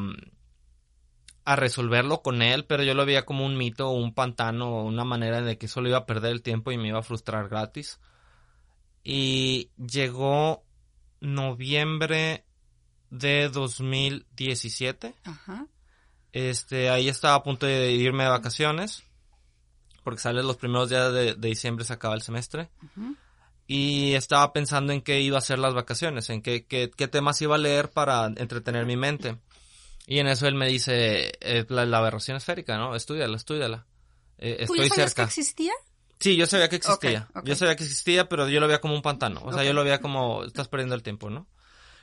a 1.43 1.55
resolverlo 1.55 2.21
con 2.21 2.41
él, 2.41 2.65
pero 2.65 2.83
yo 2.83 2.93
lo 2.93 3.05
veía 3.05 3.25
como 3.25 3.45
un 3.45 3.57
mito, 3.57 3.89
un 3.91 4.13
pantano, 4.13 4.83
una 4.83 5.03
manera 5.03 5.39
en 5.39 5.45
la 5.45 5.55
que 5.55 5.67
solo 5.67 5.89
iba 5.89 5.97
a 5.99 6.05
perder 6.05 6.31
el 6.31 6.41
tiempo 6.41 6.71
y 6.71 6.77
me 6.77 6.87
iba 6.87 6.99
a 6.99 7.03
frustrar 7.03 7.49
gratis. 7.49 7.99
Y 9.03 9.69
llegó 9.77 10.63
noviembre 11.19 12.45
de 13.11 13.49
2017. 13.49 15.13
Ajá. 15.23 15.67
Este, 16.31 16.89
ahí 16.89 17.09
estaba 17.09 17.35
a 17.35 17.43
punto 17.43 17.67
de 17.67 17.91
irme 17.91 18.23
de 18.23 18.29
vacaciones. 18.29 19.03
Porque 20.03 20.19
sale 20.21 20.41
los 20.41 20.57
primeros 20.57 20.89
días 20.89 21.13
de, 21.13 21.35
de 21.35 21.47
diciembre, 21.47 21.85
se 21.85 21.93
acaba 21.93 22.15
el 22.15 22.23
semestre. 22.23 22.71
Ujú. 22.81 23.15
Y 23.67 24.13
estaba 24.15 24.51
pensando 24.51 24.91
en 24.91 25.01
qué 25.01 25.21
iba 25.21 25.37
a 25.37 25.39
hacer 25.39 25.59
las 25.59 25.75
vacaciones, 25.75 26.29
en 26.31 26.41
qué, 26.41 26.65
qué, 26.65 26.89
qué 26.89 27.07
temas 27.07 27.39
iba 27.41 27.55
a 27.55 27.59
leer 27.59 27.91
para 27.91 28.25
entretener 28.25 28.87
mi 28.87 28.97
mente. 28.97 29.37
Y 30.07 30.17
en 30.17 30.27
eso 30.27 30.47
él 30.47 30.55
me 30.55 30.67
dice, 30.67 31.33
eh, 31.39 31.65
la, 31.69 31.85
la 31.85 31.99
aberración 31.99 32.35
esférica, 32.35 32.77
¿no? 32.77 32.95
Estudiala, 32.95 33.37
estudiala. 33.37 33.85
Eh, 34.39 34.65
¿Tú 34.65 34.73
estoy 34.73 34.79
ya 34.79 34.89
sabías 34.89 35.09
cerca. 35.11 35.23
que 35.23 35.29
existía? 35.29 35.73
Sí, 36.19 36.35
yo 36.35 36.47
sabía 36.47 36.69
que 36.69 36.75
existía. 36.77 37.29
Yo 37.43 37.55
sabía 37.55 37.75
que 37.75 37.83
existía, 37.83 38.27
pero 38.27 38.49
yo 38.49 38.59
lo 38.59 38.67
veía 38.67 38.81
como 38.81 38.95
un 38.95 39.01
pantano. 39.01 39.41
O 39.43 39.53
sea, 39.53 39.63
yo 39.63 39.73
lo 39.73 39.83
veía 39.83 40.01
como, 40.01 40.43
estás 40.43 40.67
perdiendo 40.67 40.95
el 40.95 41.03
tiempo, 41.03 41.29
¿no? 41.29 41.47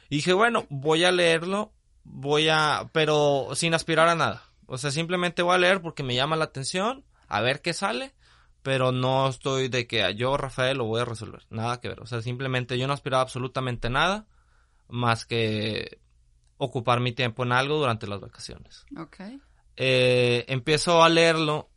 Y 0.09 0.17
dije, 0.17 0.33
bueno, 0.33 0.67
voy 0.71 1.05
a 1.05 1.13
leerlo, 1.13 1.73
voy 2.05 2.49
a, 2.49 2.89
pero 2.93 3.49
sin 3.55 3.75
aspirar 3.75 4.09
a 4.09 4.15
nada. 4.15 4.43
O 4.67 4.79
sea, 4.79 4.91
simplemente 4.91 5.43
voy 5.43 5.55
a 5.55 5.59
leer 5.59 5.81
porque 5.83 6.03
me 6.03 6.15
llama 6.15 6.37
la 6.37 6.45
atención, 6.45 7.05
a 7.27 7.41
ver 7.41 7.63
qué 7.63 7.73
sale, 7.73 8.15
pero 8.63 8.93
no 8.93 9.29
estoy 9.29 9.69
de 9.69 9.87
que 9.87 10.15
yo, 10.15 10.37
Rafael, 10.37 10.79
lo 10.79 10.85
voy 10.85 11.01
a 11.01 11.05
resolver. 11.05 11.47
Nada 11.51 11.81
que 11.81 11.89
ver. 11.89 12.01
O 12.01 12.07
sea, 12.07 12.21
simplemente 12.23 12.79
yo 12.79 12.87
no 12.87 12.93
aspiraba 12.93 13.23
absolutamente 13.23 13.91
nada 13.91 14.27
más 14.89 15.27
que 15.27 16.01
ocupar 16.59 17.01
mi 17.01 17.13
tiempo 17.13 17.45
en 17.45 17.53
algo 17.53 17.77
durante 17.79 18.07
las 18.07 18.21
vacaciones 18.21 18.85
Ok. 18.99 19.17
eh, 19.77 20.45
empiezo 20.49 21.03
a 21.03 21.09
leerlo 21.09 21.71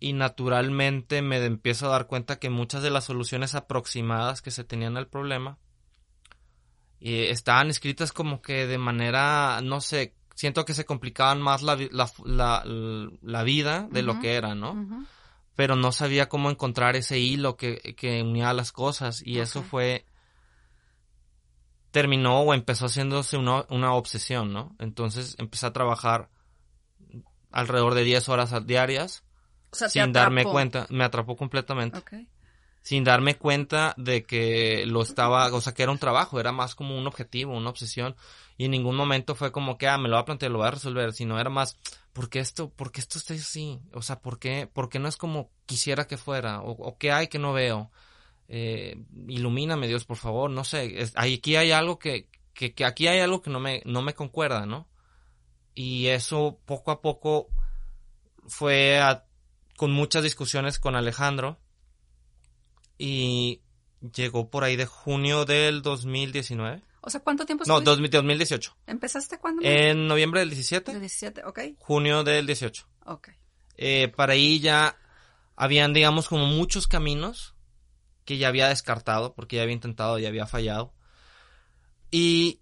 y 0.00 0.12
naturalmente 0.14 1.22
me 1.22 1.44
empiezo 1.44 1.86
a 1.86 1.90
dar 1.90 2.06
cuenta 2.08 2.40
que 2.40 2.50
muchas 2.50 2.82
de 2.82 2.90
las 2.90 3.04
soluciones 3.04 3.54
aproximadas 3.54 4.42
que 4.42 4.50
se 4.50 4.64
tenían 4.64 4.96
al 4.96 5.06
problema 5.06 5.58
eh, 7.04 7.30
estaban 7.30 7.68
escritas 7.68 8.12
como 8.12 8.40
que 8.40 8.66
de 8.66 8.78
manera, 8.78 9.60
no 9.62 9.80
sé, 9.80 10.14
siento 10.36 10.64
que 10.64 10.72
se 10.72 10.84
complicaban 10.84 11.42
más 11.42 11.62
la, 11.62 11.76
la, 11.90 12.10
la, 12.24 12.62
la 12.64 13.42
vida 13.42 13.88
de 13.90 14.02
lo 14.02 14.20
que 14.20 14.34
era, 14.34 14.54
¿no? 14.54 15.06
Pero 15.56 15.74
no 15.74 15.90
sabía 15.90 16.28
cómo 16.28 16.48
encontrar 16.48 16.94
ese 16.94 17.18
hilo 17.18 17.56
que, 17.56 17.94
que 17.96 18.22
unía 18.22 18.52
las 18.52 18.70
cosas 18.70 19.20
y 19.24 19.40
eso 19.40 19.62
fue 19.62 20.06
terminó 21.90 22.40
o 22.40 22.54
empezó 22.54 22.86
haciéndose 22.86 23.36
una, 23.36 23.66
una 23.68 23.94
obsesión, 23.94 24.52
¿no? 24.52 24.74
Entonces 24.78 25.34
empecé 25.38 25.66
a 25.66 25.72
trabajar 25.72 26.30
alrededor 27.50 27.94
de 27.94 28.04
10 28.04 28.28
horas 28.28 28.66
diarias 28.66 29.24
O 29.72 29.76
sea, 29.76 29.88
te 29.88 29.94
sin 30.00 30.12
darme 30.12 30.44
cuenta, 30.44 30.86
me 30.88 31.04
atrapó 31.04 31.36
completamente. 31.36 32.02
Sin 32.82 33.04
darme 33.04 33.36
cuenta 33.36 33.94
de 33.96 34.24
que 34.24 34.84
lo 34.86 35.02
estaba, 35.02 35.46
o 35.54 35.60
sea, 35.60 35.72
que 35.72 35.84
era 35.84 35.92
un 35.92 35.98
trabajo, 35.98 36.40
era 36.40 36.52
más 36.52 36.74
como 36.74 36.98
un 36.98 37.06
objetivo, 37.06 37.56
una 37.56 37.70
obsesión 37.70 38.16
y 38.58 38.64
en 38.66 38.72
ningún 38.72 38.96
momento 38.96 39.34
fue 39.34 39.52
como 39.52 39.78
que, 39.78 39.86
ah, 39.88 39.98
me 39.98 40.08
lo 40.08 40.16
voy 40.16 40.22
a 40.22 40.24
plantear, 40.26 40.50
lo 40.52 40.58
voy 40.58 40.66
a 40.68 40.72
resolver, 40.72 41.12
sino 41.12 41.38
era 41.38 41.48
más, 41.48 41.78
¿por 42.12 42.28
qué 42.28 42.40
esto, 42.40 42.70
por 42.70 42.90
qué 42.92 43.00
esto 43.00 43.18
está 43.18 43.34
así? 43.34 43.80
O 43.94 44.02
sea, 44.02 44.20
¿por 44.20 44.38
qué, 44.38 44.68
por 44.72 44.88
qué 44.88 44.98
no 44.98 45.08
es 45.08 45.16
como 45.16 45.50
quisiera 45.66 46.06
que 46.06 46.16
fuera? 46.16 46.60
¿O, 46.60 46.72
o 46.72 46.98
qué 46.98 47.12
hay 47.12 47.28
que 47.28 47.38
no 47.38 47.52
veo? 47.52 47.90
Eh, 48.48 49.02
ilumíname 49.28 49.86
Dios, 49.88 50.04
por 50.04 50.16
favor, 50.16 50.50
no 50.50 50.64
sé, 50.64 51.00
es- 51.00 51.12
aquí 51.16 51.56
hay 51.56 51.70
algo 51.70 51.98
que, 51.98 52.28
que, 52.52 52.74
que 52.74 52.84
aquí 52.84 53.06
hay 53.06 53.20
algo 53.20 53.42
que 53.42 53.50
no 53.50 53.60
me, 53.60 53.82
no 53.86 54.02
me 54.02 54.14
concuerda, 54.14 54.66
¿no? 54.66 54.88
Y 55.74 56.08
eso 56.08 56.58
poco 56.66 56.90
a 56.90 57.00
poco 57.00 57.48
fue 58.46 58.98
a- 59.00 59.24
con 59.76 59.92
muchas 59.92 60.22
discusiones 60.22 60.78
con 60.78 60.96
Alejandro 60.96 61.58
y 63.04 63.60
llegó 64.14 64.48
por 64.48 64.62
ahí 64.62 64.76
de 64.76 64.86
junio 64.86 65.44
del 65.44 65.82
2019. 65.82 66.84
O 67.00 67.10
sea, 67.10 67.20
¿cuánto 67.20 67.44
tiempo 67.44 67.64
No, 67.66 67.78
estuviste? 67.78 67.90
2000 67.90 68.38
2018. 68.38 68.76
¿Empezaste 68.86 69.38
cuándo? 69.38 69.60
En 69.64 70.06
noviembre 70.06 70.38
del 70.38 70.50
De 70.50 70.54
17, 70.54 71.00
17, 71.00 71.42
ok. 71.44 71.58
junio 71.78 72.22
del 72.22 72.46
18. 72.46 72.86
Ok. 73.06 73.30
Eh, 73.76 74.06
para 74.06 74.34
ahí 74.34 74.60
ya 74.60 74.96
habían, 75.56 75.92
digamos, 75.92 76.28
como 76.28 76.46
muchos 76.46 76.86
caminos 76.86 77.56
que 78.24 78.38
ya 78.38 78.46
había 78.46 78.68
descartado, 78.68 79.34
porque 79.34 79.56
ya 79.56 79.62
había 79.62 79.74
intentado, 79.74 80.20
ya 80.20 80.28
había 80.28 80.46
fallado. 80.46 80.94
Y 82.12 82.60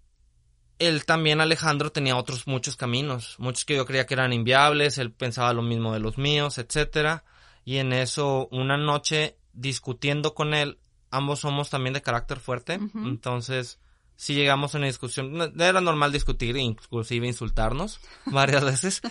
él 0.79 1.05
también, 1.05 1.39
Alejandro, 1.39 1.91
tenía 1.91 2.17
otros 2.17 2.47
muchos 2.47 2.75
caminos, 2.75 3.35
muchos 3.37 3.63
que 3.63 3.75
yo 3.75 3.85
creía 3.85 4.07
que 4.07 4.15
eran 4.15 4.33
inviables, 4.33 4.97
él 4.97 5.11
pensaba 5.11 5.53
lo 5.53 5.61
mismo 5.61 5.93
de 5.93 5.99
los 5.99 6.17
míos, 6.17 6.57
etcétera. 6.57 7.25
Y 7.63 7.77
en 7.77 7.93
eso, 7.93 8.47
una 8.51 8.75
noche, 8.75 9.37
discutiendo 9.53 10.33
con 10.33 10.53
él, 10.53 10.79
ambos 11.09 11.39
somos 11.39 11.69
también 11.69 11.93
de 11.93 12.01
carácter 12.01 12.39
fuerte, 12.39 12.79
entonces 12.95 13.79
si 14.21 14.35
llegamos 14.35 14.75
a 14.75 14.77
una 14.77 14.85
discusión, 14.85 15.51
era 15.59 15.81
normal 15.81 16.11
discutir, 16.11 16.55
inclusive 16.55 17.25
insultarnos 17.25 17.99
varias 18.27 18.63
veces, 18.63 19.01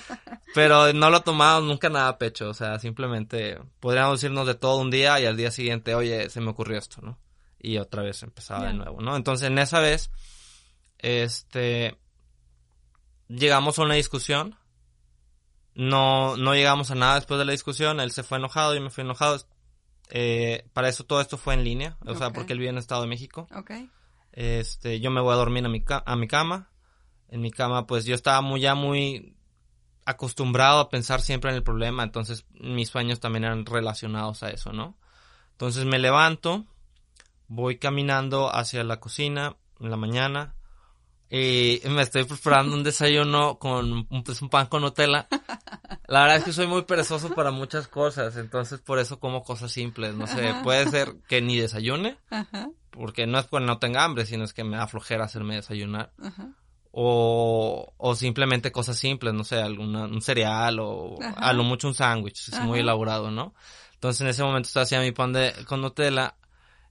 pero 0.54 0.92
no 0.92 1.10
lo 1.10 1.22
tomamos 1.22 1.64
nunca 1.64 1.88
nada 1.88 2.10
a 2.10 2.16
pecho, 2.16 2.48
o 2.48 2.54
sea, 2.54 2.78
simplemente 2.78 3.58
podríamos 3.80 4.20
decirnos 4.20 4.46
de 4.46 4.54
todo 4.54 4.76
un 4.76 4.92
día 4.92 5.18
y 5.18 5.26
al 5.26 5.36
día 5.36 5.50
siguiente, 5.50 5.96
oye, 5.96 6.30
se 6.30 6.40
me 6.40 6.50
ocurrió 6.50 6.78
esto, 6.78 7.00
¿no? 7.02 7.18
Y 7.58 7.78
otra 7.78 8.04
vez 8.04 8.22
empezaba 8.22 8.68
de 8.68 8.74
nuevo, 8.74 9.00
¿no? 9.00 9.16
Entonces, 9.16 9.48
en 9.48 9.58
esa 9.58 9.80
vez, 9.80 10.12
este, 10.98 11.98
llegamos 13.26 13.80
a 13.80 13.82
una 13.82 13.94
discusión, 13.94 14.54
no, 15.74 16.36
no 16.36 16.54
llegamos 16.54 16.92
a 16.92 16.94
nada 16.94 17.16
después 17.16 17.36
de 17.38 17.46
la 17.46 17.52
discusión, 17.52 17.98
él 17.98 18.12
se 18.12 18.22
fue 18.22 18.38
enojado, 18.38 18.76
yo 18.76 18.80
me 18.80 18.90
fui 18.90 19.02
enojado, 19.02 19.44
eh, 20.10 20.68
para 20.72 20.88
eso 20.88 21.04
todo 21.04 21.20
esto 21.20 21.38
fue 21.38 21.54
en 21.54 21.64
línea, 21.64 21.96
o 22.04 22.14
sea, 22.14 22.30
porque 22.30 22.52
él 22.52 22.58
vive 22.58 22.70
en 22.70 22.78
Estado 22.78 23.02
de 23.02 23.08
México. 23.08 23.46
Ok. 23.54 23.70
Este, 24.32 25.00
yo 25.00 25.10
me 25.10 25.20
voy 25.20 25.32
a 25.32 25.36
dormir 25.36 25.64
a 25.64 25.68
mi, 25.68 25.84
a 25.88 26.16
mi 26.16 26.28
cama. 26.28 26.70
En 27.28 27.40
mi 27.40 27.50
cama, 27.50 27.86
pues 27.86 28.04
yo 28.04 28.14
estaba 28.14 28.40
muy 28.40 28.60
ya 28.60 28.74
muy 28.74 29.36
acostumbrado 30.04 30.80
a 30.80 30.88
pensar 30.88 31.20
siempre 31.20 31.50
en 31.50 31.56
el 31.56 31.62
problema, 31.62 32.02
entonces 32.02 32.44
mis 32.50 32.88
sueños 32.88 33.20
también 33.20 33.44
eran 33.44 33.64
relacionados 33.64 34.42
a 34.42 34.50
eso, 34.50 34.72
¿no? 34.72 34.98
Entonces 35.52 35.84
me 35.84 35.98
levanto, 35.98 36.66
voy 37.46 37.78
caminando 37.78 38.52
hacia 38.52 38.82
la 38.82 38.98
cocina 38.98 39.56
en 39.78 39.90
la 39.90 39.96
mañana 39.96 40.56
y 41.30 41.80
me 41.88 42.02
estoy 42.02 42.24
preparando 42.24 42.74
un 42.74 42.82
desayuno 42.82 43.58
con 43.60 44.06
un, 44.10 44.24
pues, 44.24 44.42
un 44.42 44.48
pan 44.48 44.66
con 44.66 44.82
Nutella. 44.82 45.28
La 46.08 46.22
verdad 46.22 46.38
es 46.38 46.44
que 46.44 46.52
soy 46.52 46.66
muy 46.66 46.82
perezoso 46.82 47.32
para 47.34 47.52
muchas 47.52 47.86
cosas, 47.86 48.36
entonces 48.36 48.80
por 48.80 48.98
eso 48.98 49.20
como 49.20 49.44
cosas 49.44 49.70
simples, 49.70 50.14
no 50.14 50.26
sé, 50.26 50.48
Ajá. 50.48 50.62
puede 50.64 50.90
ser 50.90 51.14
que 51.28 51.40
ni 51.40 51.56
desayune, 51.56 52.18
Ajá. 52.30 52.68
porque 52.90 53.28
no 53.28 53.38
es 53.38 53.46
porque 53.46 53.64
no 53.64 53.78
tenga 53.78 54.02
hambre, 54.02 54.26
sino 54.26 54.42
es 54.42 54.52
que 54.52 54.64
me 54.64 54.76
da 54.76 54.88
flojera 54.88 55.24
hacerme 55.26 55.54
desayunar. 55.54 56.12
Ajá. 56.20 56.48
O, 56.90 57.94
o 57.96 58.14
simplemente 58.16 58.72
cosas 58.72 58.98
simples, 58.98 59.32
no 59.32 59.44
sé, 59.44 59.62
alguna, 59.62 60.06
un 60.06 60.20
cereal 60.20 60.80
o 60.80 61.16
a 61.36 61.52
lo 61.52 61.62
mucho 61.62 61.86
un 61.86 61.94
sándwich, 61.94 62.48
es 62.48 62.60
muy 62.60 62.80
elaborado, 62.80 63.30
¿no? 63.30 63.54
Entonces 63.94 64.22
en 64.22 64.26
ese 64.26 64.42
momento 64.42 64.66
estaba 64.66 64.82
haciendo 64.82 65.04
mi 65.04 65.12
pan 65.12 65.32
de, 65.32 65.54
con 65.68 65.80
Nutella 65.80 66.34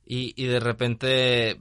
y, 0.05 0.33
y 0.41 0.47
de 0.47 0.61
repente 0.61 1.59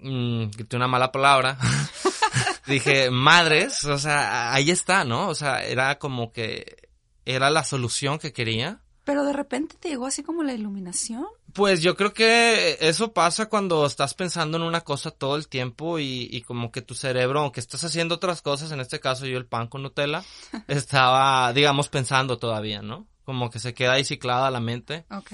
mm, 0.00 0.50
grité 0.50 0.76
una 0.76 0.88
mala 0.88 1.12
palabra. 1.12 1.58
Dije, 2.66 3.10
madres, 3.10 3.84
o 3.84 3.98
sea, 3.98 4.52
ahí 4.52 4.70
está, 4.70 5.04
¿no? 5.04 5.28
O 5.28 5.34
sea, 5.34 5.64
era 5.64 5.98
como 5.98 6.32
que 6.32 6.88
era 7.24 7.50
la 7.50 7.64
solución 7.64 8.18
que 8.18 8.32
quería. 8.32 8.80
Pero 9.04 9.24
de 9.24 9.32
repente 9.32 9.76
te 9.80 9.88
llegó 9.88 10.06
así 10.06 10.22
como 10.22 10.42
la 10.42 10.52
iluminación. 10.52 11.26
Pues 11.54 11.82
yo 11.82 11.96
creo 11.96 12.12
que 12.12 12.76
eso 12.80 13.12
pasa 13.14 13.46
cuando 13.46 13.86
estás 13.86 14.12
pensando 14.12 14.58
en 14.58 14.64
una 14.64 14.82
cosa 14.82 15.10
todo 15.10 15.36
el 15.36 15.48
tiempo 15.48 15.98
y, 15.98 16.28
y, 16.30 16.42
como 16.42 16.70
que 16.70 16.82
tu 16.82 16.94
cerebro, 16.94 17.40
aunque 17.40 17.60
estás 17.60 17.84
haciendo 17.84 18.16
otras 18.16 18.42
cosas, 18.42 18.70
en 18.70 18.80
este 18.80 19.00
caso 19.00 19.24
yo 19.24 19.38
el 19.38 19.46
pan 19.46 19.66
con 19.68 19.82
Nutella, 19.82 20.22
estaba, 20.68 21.50
digamos, 21.54 21.88
pensando 21.88 22.38
todavía, 22.38 22.82
¿no? 22.82 23.06
Como 23.24 23.50
que 23.50 23.60
se 23.60 23.72
queda 23.72 23.92
ahí 23.92 24.04
ciclada 24.04 24.50
la 24.50 24.60
mente. 24.60 25.06
Ok. 25.10 25.32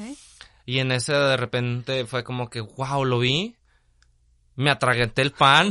Y 0.66 0.78
en 0.78 0.92
ese 0.92 1.12
de 1.12 1.37
repente 1.37 2.06
fue 2.06 2.23
como 2.25 2.49
que, 2.49 2.61
wow, 2.61 3.04
lo 3.04 3.18
vi, 3.18 3.56
me 4.56 4.70
atraganté 4.70 5.23
el 5.23 5.32
pan, 5.32 5.70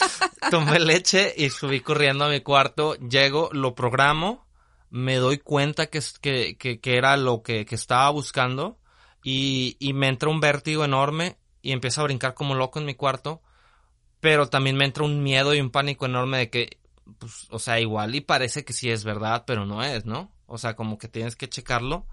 tomé 0.50 0.80
leche 0.80 1.32
y 1.36 1.50
subí 1.50 1.80
corriendo 1.80 2.24
a 2.24 2.28
mi 2.28 2.40
cuarto, 2.40 2.96
llego, 2.96 3.48
lo 3.52 3.74
programo, 3.74 4.46
me 4.90 5.16
doy 5.16 5.38
cuenta 5.38 5.86
que, 5.86 6.00
que, 6.20 6.56
que, 6.56 6.80
que 6.80 6.96
era 6.96 7.16
lo 7.16 7.42
que, 7.42 7.64
que 7.64 7.74
estaba 7.74 8.10
buscando 8.10 8.78
y, 9.22 9.76
y 9.78 9.92
me 9.92 10.08
entra 10.08 10.28
un 10.28 10.40
vértigo 10.40 10.84
enorme 10.84 11.38
y 11.62 11.72
empiezo 11.72 12.00
a 12.00 12.04
brincar 12.04 12.34
como 12.34 12.54
loco 12.54 12.78
en 12.78 12.86
mi 12.86 12.94
cuarto, 12.94 13.42
pero 14.20 14.48
también 14.48 14.76
me 14.76 14.84
entra 14.84 15.04
un 15.04 15.22
miedo 15.22 15.54
y 15.54 15.60
un 15.60 15.70
pánico 15.70 16.06
enorme 16.06 16.38
de 16.38 16.50
que, 16.50 16.78
pues, 17.18 17.46
o 17.50 17.58
sea, 17.58 17.80
igual 17.80 18.14
y 18.14 18.20
parece 18.20 18.64
que 18.64 18.72
sí 18.72 18.90
es 18.90 19.04
verdad, 19.04 19.44
pero 19.46 19.64
no 19.64 19.82
es, 19.82 20.04
¿no? 20.04 20.32
O 20.46 20.58
sea, 20.58 20.76
como 20.76 20.98
que 20.98 21.08
tienes 21.08 21.36
que 21.36 21.48
checarlo. 21.48 22.06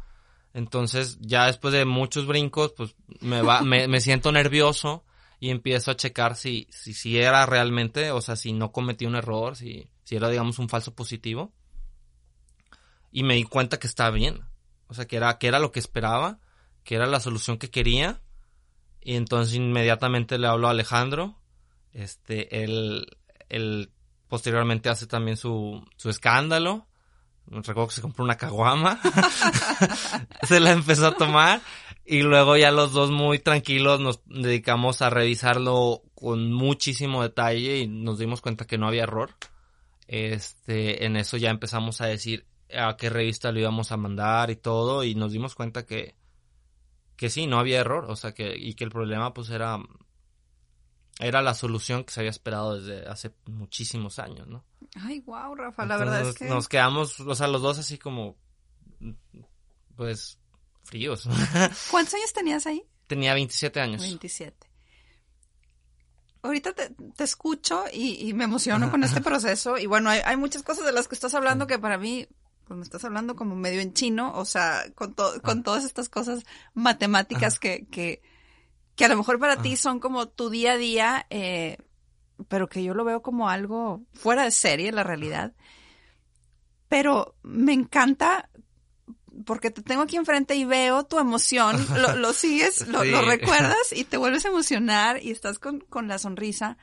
Entonces, 0.53 1.17
ya 1.21 1.47
después 1.47 1.73
de 1.73 1.85
muchos 1.85 2.27
brincos, 2.27 2.73
pues 2.75 2.95
me 3.21 3.41
va, 3.41 3.61
me, 3.61 3.87
me 3.87 4.01
siento 4.01 4.31
nervioso 4.31 5.05
y 5.41 5.49
empiezo 5.49 5.91
a 5.91 5.97
checar 5.97 6.37
si, 6.37 6.69
si, 6.71 6.93
si 6.93 7.17
era 7.17 7.45
realmente, 7.45 8.11
o 8.11 8.21
sea, 8.21 8.37
si 8.37 8.53
no 8.53 8.71
cometí 8.71 9.05
un 9.05 9.15
error, 9.15 9.57
si, 9.57 9.89
si 10.05 10.15
era, 10.15 10.29
digamos, 10.29 10.57
un 10.59 10.69
falso 10.69 10.95
positivo. 10.95 11.51
Y 13.11 13.23
me 13.23 13.35
di 13.35 13.43
cuenta 13.43 13.77
que 13.77 13.87
estaba 13.87 14.11
bien. 14.11 14.39
O 14.87 14.93
sea, 14.93 15.05
que 15.05 15.17
era, 15.17 15.37
que 15.37 15.47
era 15.47 15.59
lo 15.59 15.73
que 15.73 15.81
esperaba 15.81 16.39
que 16.83 16.95
era 16.95 17.05
la 17.05 17.19
solución 17.19 17.57
que 17.57 17.69
quería. 17.69 18.21
Y 19.01 19.15
entonces 19.15 19.55
inmediatamente 19.55 20.37
le 20.37 20.47
hablo 20.47 20.67
a 20.67 20.71
Alejandro. 20.71 21.37
Este, 21.91 22.63
él, 22.63 23.17
él 23.49 23.91
posteriormente 24.27 24.89
hace 24.89 25.07
también 25.07 25.37
su, 25.37 25.85
su 25.97 26.09
escándalo. 26.09 26.87
Recuerdo 27.47 27.87
que 27.87 27.95
se 27.95 28.01
compró 28.01 28.23
una 28.23 28.37
caguama. 28.37 28.99
se 30.43 30.59
la 30.59 30.71
empezó 30.71 31.07
a 31.07 31.15
tomar. 31.15 31.61
Y 32.11 32.23
luego 32.23 32.57
ya 32.57 32.71
los 32.71 32.91
dos 32.91 33.09
muy 33.09 33.39
tranquilos 33.39 34.01
nos 34.01 34.21
dedicamos 34.25 35.01
a 35.01 35.09
revisarlo 35.09 36.01
con 36.13 36.51
muchísimo 36.51 37.23
detalle 37.23 37.77
y 37.77 37.87
nos 37.87 38.19
dimos 38.19 38.41
cuenta 38.41 38.67
que 38.67 38.77
no 38.77 38.85
había 38.85 39.03
error. 39.03 39.29
Este, 40.07 41.05
en 41.05 41.15
eso 41.15 41.37
ya 41.37 41.49
empezamos 41.51 42.01
a 42.01 42.07
decir 42.07 42.45
a 42.77 42.97
qué 42.97 43.09
revista 43.09 43.53
lo 43.53 43.61
íbamos 43.61 43.93
a 43.93 43.97
mandar 43.97 44.51
y 44.51 44.57
todo. 44.57 45.05
Y 45.05 45.15
nos 45.15 45.31
dimos 45.31 45.55
cuenta 45.55 45.85
que, 45.85 46.17
que 47.15 47.29
sí, 47.29 47.47
no 47.47 47.59
había 47.59 47.79
error, 47.79 48.03
o 48.09 48.17
sea 48.17 48.33
que, 48.33 48.57
y 48.57 48.73
que 48.73 48.83
el 48.83 48.91
problema 48.91 49.33
pues 49.33 49.49
era, 49.49 49.79
era 51.21 51.41
la 51.41 51.53
solución 51.53 52.03
que 52.03 52.11
se 52.11 52.19
había 52.19 52.31
esperado 52.31 52.77
desde 52.77 53.07
hace 53.07 53.31
muchísimos 53.45 54.19
años, 54.19 54.49
¿no? 54.49 54.65
Ay, 54.95 55.21
wow, 55.21 55.55
Rafa, 55.55 55.85
la 55.85 55.95
verdad 55.95 56.27
es 56.27 56.35
que... 56.35 56.43
Nos 56.43 56.67
quedamos, 56.67 57.21
o 57.21 57.35
sea, 57.35 57.47
los 57.47 57.61
dos 57.61 57.79
así 57.79 57.97
como, 57.97 58.35
pues, 59.95 60.40
fríos. 60.83 61.27
¿Cuántos 61.91 62.13
años 62.13 62.33
tenías 62.33 62.65
ahí? 62.67 62.83
Tenía 63.07 63.33
27 63.33 63.79
años. 63.79 64.01
27. 64.01 64.67
Ahorita 66.43 66.73
te, 66.73 66.89
te 67.15 67.23
escucho 67.23 67.85
y, 67.93 68.27
y, 68.27 68.33
me 68.33 68.45
emociono 68.45 68.89
con 68.89 69.03
este 69.03 69.21
proceso 69.21 69.77
y 69.77 69.85
bueno, 69.85 70.09
hay, 70.09 70.21
hay 70.25 70.37
muchas 70.37 70.63
cosas 70.63 70.85
de 70.85 70.91
las 70.91 71.07
que 71.07 71.15
estás 71.15 71.35
hablando 71.35 71.67
que 71.67 71.77
para 71.77 71.97
mí 71.97 72.27
pues 72.71 72.77
me 72.77 72.83
estás 72.83 73.03
hablando 73.03 73.35
como 73.35 73.55
medio 73.57 73.81
en 73.81 73.93
chino, 73.93 74.31
o 74.33 74.45
sea, 74.45 74.85
con, 74.95 75.13
to 75.13 75.41
con 75.41 75.61
todas 75.61 75.83
estas 75.83 76.07
cosas 76.07 76.45
matemáticas 76.73 77.59
que, 77.59 77.85
que, 77.87 78.21
que 78.95 79.03
a 79.03 79.09
lo 79.09 79.17
mejor 79.17 79.39
para 79.39 79.61
ti 79.61 79.75
son 79.75 79.99
como 79.99 80.29
tu 80.29 80.49
día 80.49 80.71
a 80.71 80.77
día, 80.77 81.27
eh, 81.29 81.77
pero 82.47 82.69
que 82.69 82.81
yo 82.81 82.93
lo 82.93 83.03
veo 83.03 83.21
como 83.21 83.49
algo 83.49 84.03
fuera 84.13 84.43
de 84.43 84.51
serie, 84.51 84.93
la 84.93 85.03
realidad. 85.03 85.53
Pero 86.87 87.35
me 87.43 87.73
encanta 87.73 88.49
porque 89.45 89.71
te 89.71 89.81
tengo 89.81 90.03
aquí 90.03 90.17
enfrente 90.17 90.55
y 90.55 90.65
veo 90.65 91.05
tu 91.05 91.19
emoción, 91.19 91.85
lo, 92.01 92.15
lo 92.15 92.33
sigues, 92.33 92.87
lo, 92.87 93.03
sí. 93.03 93.11
lo, 93.11 93.21
recuerdas 93.21 93.93
y 93.93 94.03
te 94.03 94.17
vuelves 94.17 94.45
a 94.45 94.49
emocionar 94.49 95.23
y 95.23 95.31
estás 95.31 95.59
con, 95.59 95.79
con 95.79 96.07
la 96.07 96.17
sonrisa. 96.17 96.77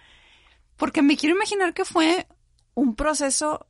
Porque 0.77 1.03
me 1.03 1.17
quiero 1.17 1.35
imaginar 1.35 1.75
que 1.75 1.85
fue 1.85 2.27
un 2.75 2.95
proceso 2.95 3.67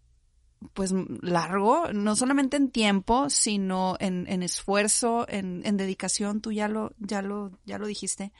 pues 0.74 0.92
largo, 1.22 1.92
no 1.92 2.16
solamente 2.16 2.56
en 2.56 2.70
tiempo, 2.70 3.30
sino 3.30 3.96
en, 4.00 4.26
en 4.28 4.42
esfuerzo, 4.42 5.24
en, 5.28 5.62
en, 5.64 5.76
dedicación, 5.76 6.40
tú 6.40 6.52
ya 6.52 6.68
lo, 6.68 6.92
ya 6.98 7.22
lo, 7.22 7.52
ya 7.64 7.78
lo 7.78 7.86
dijiste. 7.86 8.32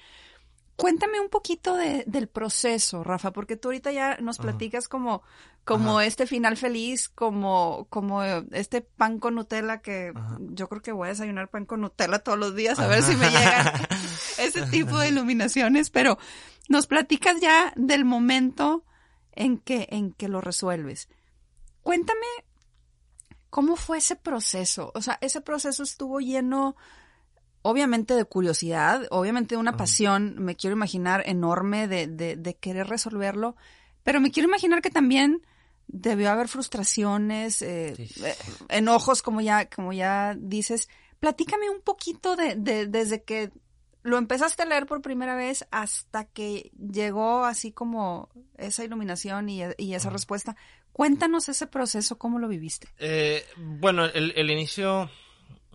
Cuéntame 0.79 1.21
un 1.21 1.29
poquito 1.29 1.75
de, 1.75 2.05
del 2.07 2.29
proceso, 2.29 3.03
Rafa, 3.03 3.33
porque 3.33 3.57
tú 3.57 3.69
ahorita 3.69 3.91
ya 3.91 4.17
nos 4.19 4.39
platicas 4.39 4.87
como, 4.87 5.25
como 5.65 6.01
este 6.01 6.25
final 6.25 6.57
feliz, 6.57 7.09
como, 7.09 7.89
como 7.91 8.23
este 8.23 8.81
pan 8.81 9.19
con 9.19 9.35
Nutella 9.35 9.83
que 9.83 10.13
Ajá. 10.15 10.39
yo 10.39 10.69
creo 10.69 10.81
que 10.81 10.93
voy 10.93 11.07
a 11.07 11.11
desayunar 11.11 11.49
pan 11.49 11.67
con 11.67 11.81
Nutella 11.81 12.21
todos 12.21 12.39
los 12.39 12.55
días 12.55 12.79
a 12.79 12.87
ver 12.87 13.03
si 13.03 13.17
me 13.17 13.29
llegan 13.29 13.67
ese 14.39 14.67
tipo 14.67 14.97
de 14.99 15.09
iluminaciones, 15.09 15.91
pero 15.91 16.17
nos 16.69 16.87
platicas 16.87 17.41
ya 17.41 17.73
del 17.75 18.05
momento 18.05 18.85
en 19.33 19.59
que, 19.59 19.89
en 19.91 20.13
que 20.13 20.29
lo 20.29 20.41
resuelves. 20.41 21.09
Cuéntame 21.83 22.27
cómo 23.51 23.75
fue 23.75 23.99
ese 23.99 24.15
proceso. 24.15 24.93
O 24.95 25.03
sea, 25.03 25.19
ese 25.21 25.41
proceso 25.41 25.83
estuvo 25.83 26.21
lleno, 26.21 26.77
obviamente, 27.69 28.15
de 28.15 28.25
curiosidad, 28.25 29.07
obviamente 29.11 29.55
de 29.55 29.61
una 29.61 29.71
Ajá. 29.71 29.79
pasión, 29.79 30.37
me 30.39 30.57
quiero 30.57 30.75
imaginar, 30.75 31.23
enorme 31.27 31.87
de, 31.87 32.07
de, 32.07 32.37
de, 32.37 32.55
querer 32.57 32.87
resolverlo, 32.89 33.57
pero 34.03 34.21
me 34.21 34.31
quiero 34.31 34.49
imaginar 34.49 34.81
que 34.81 34.91
también 34.91 35.43
debió 35.87 36.31
haber 36.31 36.49
frustraciones, 36.49 37.61
eh, 37.63 37.95
sí. 37.97 38.25
eh, 38.25 38.35
enojos, 38.69 39.23
como 39.23 39.41
ya, 39.41 39.69
como 39.69 39.93
ya 39.93 40.35
dices. 40.39 40.89
Platícame 41.21 41.69
un 41.69 41.83
poquito 41.83 42.37
de, 42.37 42.55
de, 42.55 42.87
desde 42.87 43.23
que 43.23 43.51
lo 44.03 44.17
empezaste 44.17 44.63
a 44.63 44.67
leer 44.67 44.87
por 44.87 45.03
primera 45.03 45.35
vez 45.35 45.67
hasta 45.71 46.25
que 46.25 46.71
llegó 46.79 47.45
así 47.45 47.73
como 47.73 48.31
esa 48.57 48.85
iluminación 48.85 49.49
y, 49.51 49.61
y 49.77 49.95
esa 49.95 50.09
Ajá. 50.09 50.15
respuesta. 50.15 50.57
Cuéntanos 50.93 51.49
ese 51.49 51.67
proceso, 51.67 52.17
¿cómo 52.19 52.39
lo 52.39 52.49
viviste? 52.49 52.89
Eh, 52.99 53.45
bueno, 53.57 54.07
el, 54.07 54.33
el 54.37 54.51
inicio, 54.51 55.11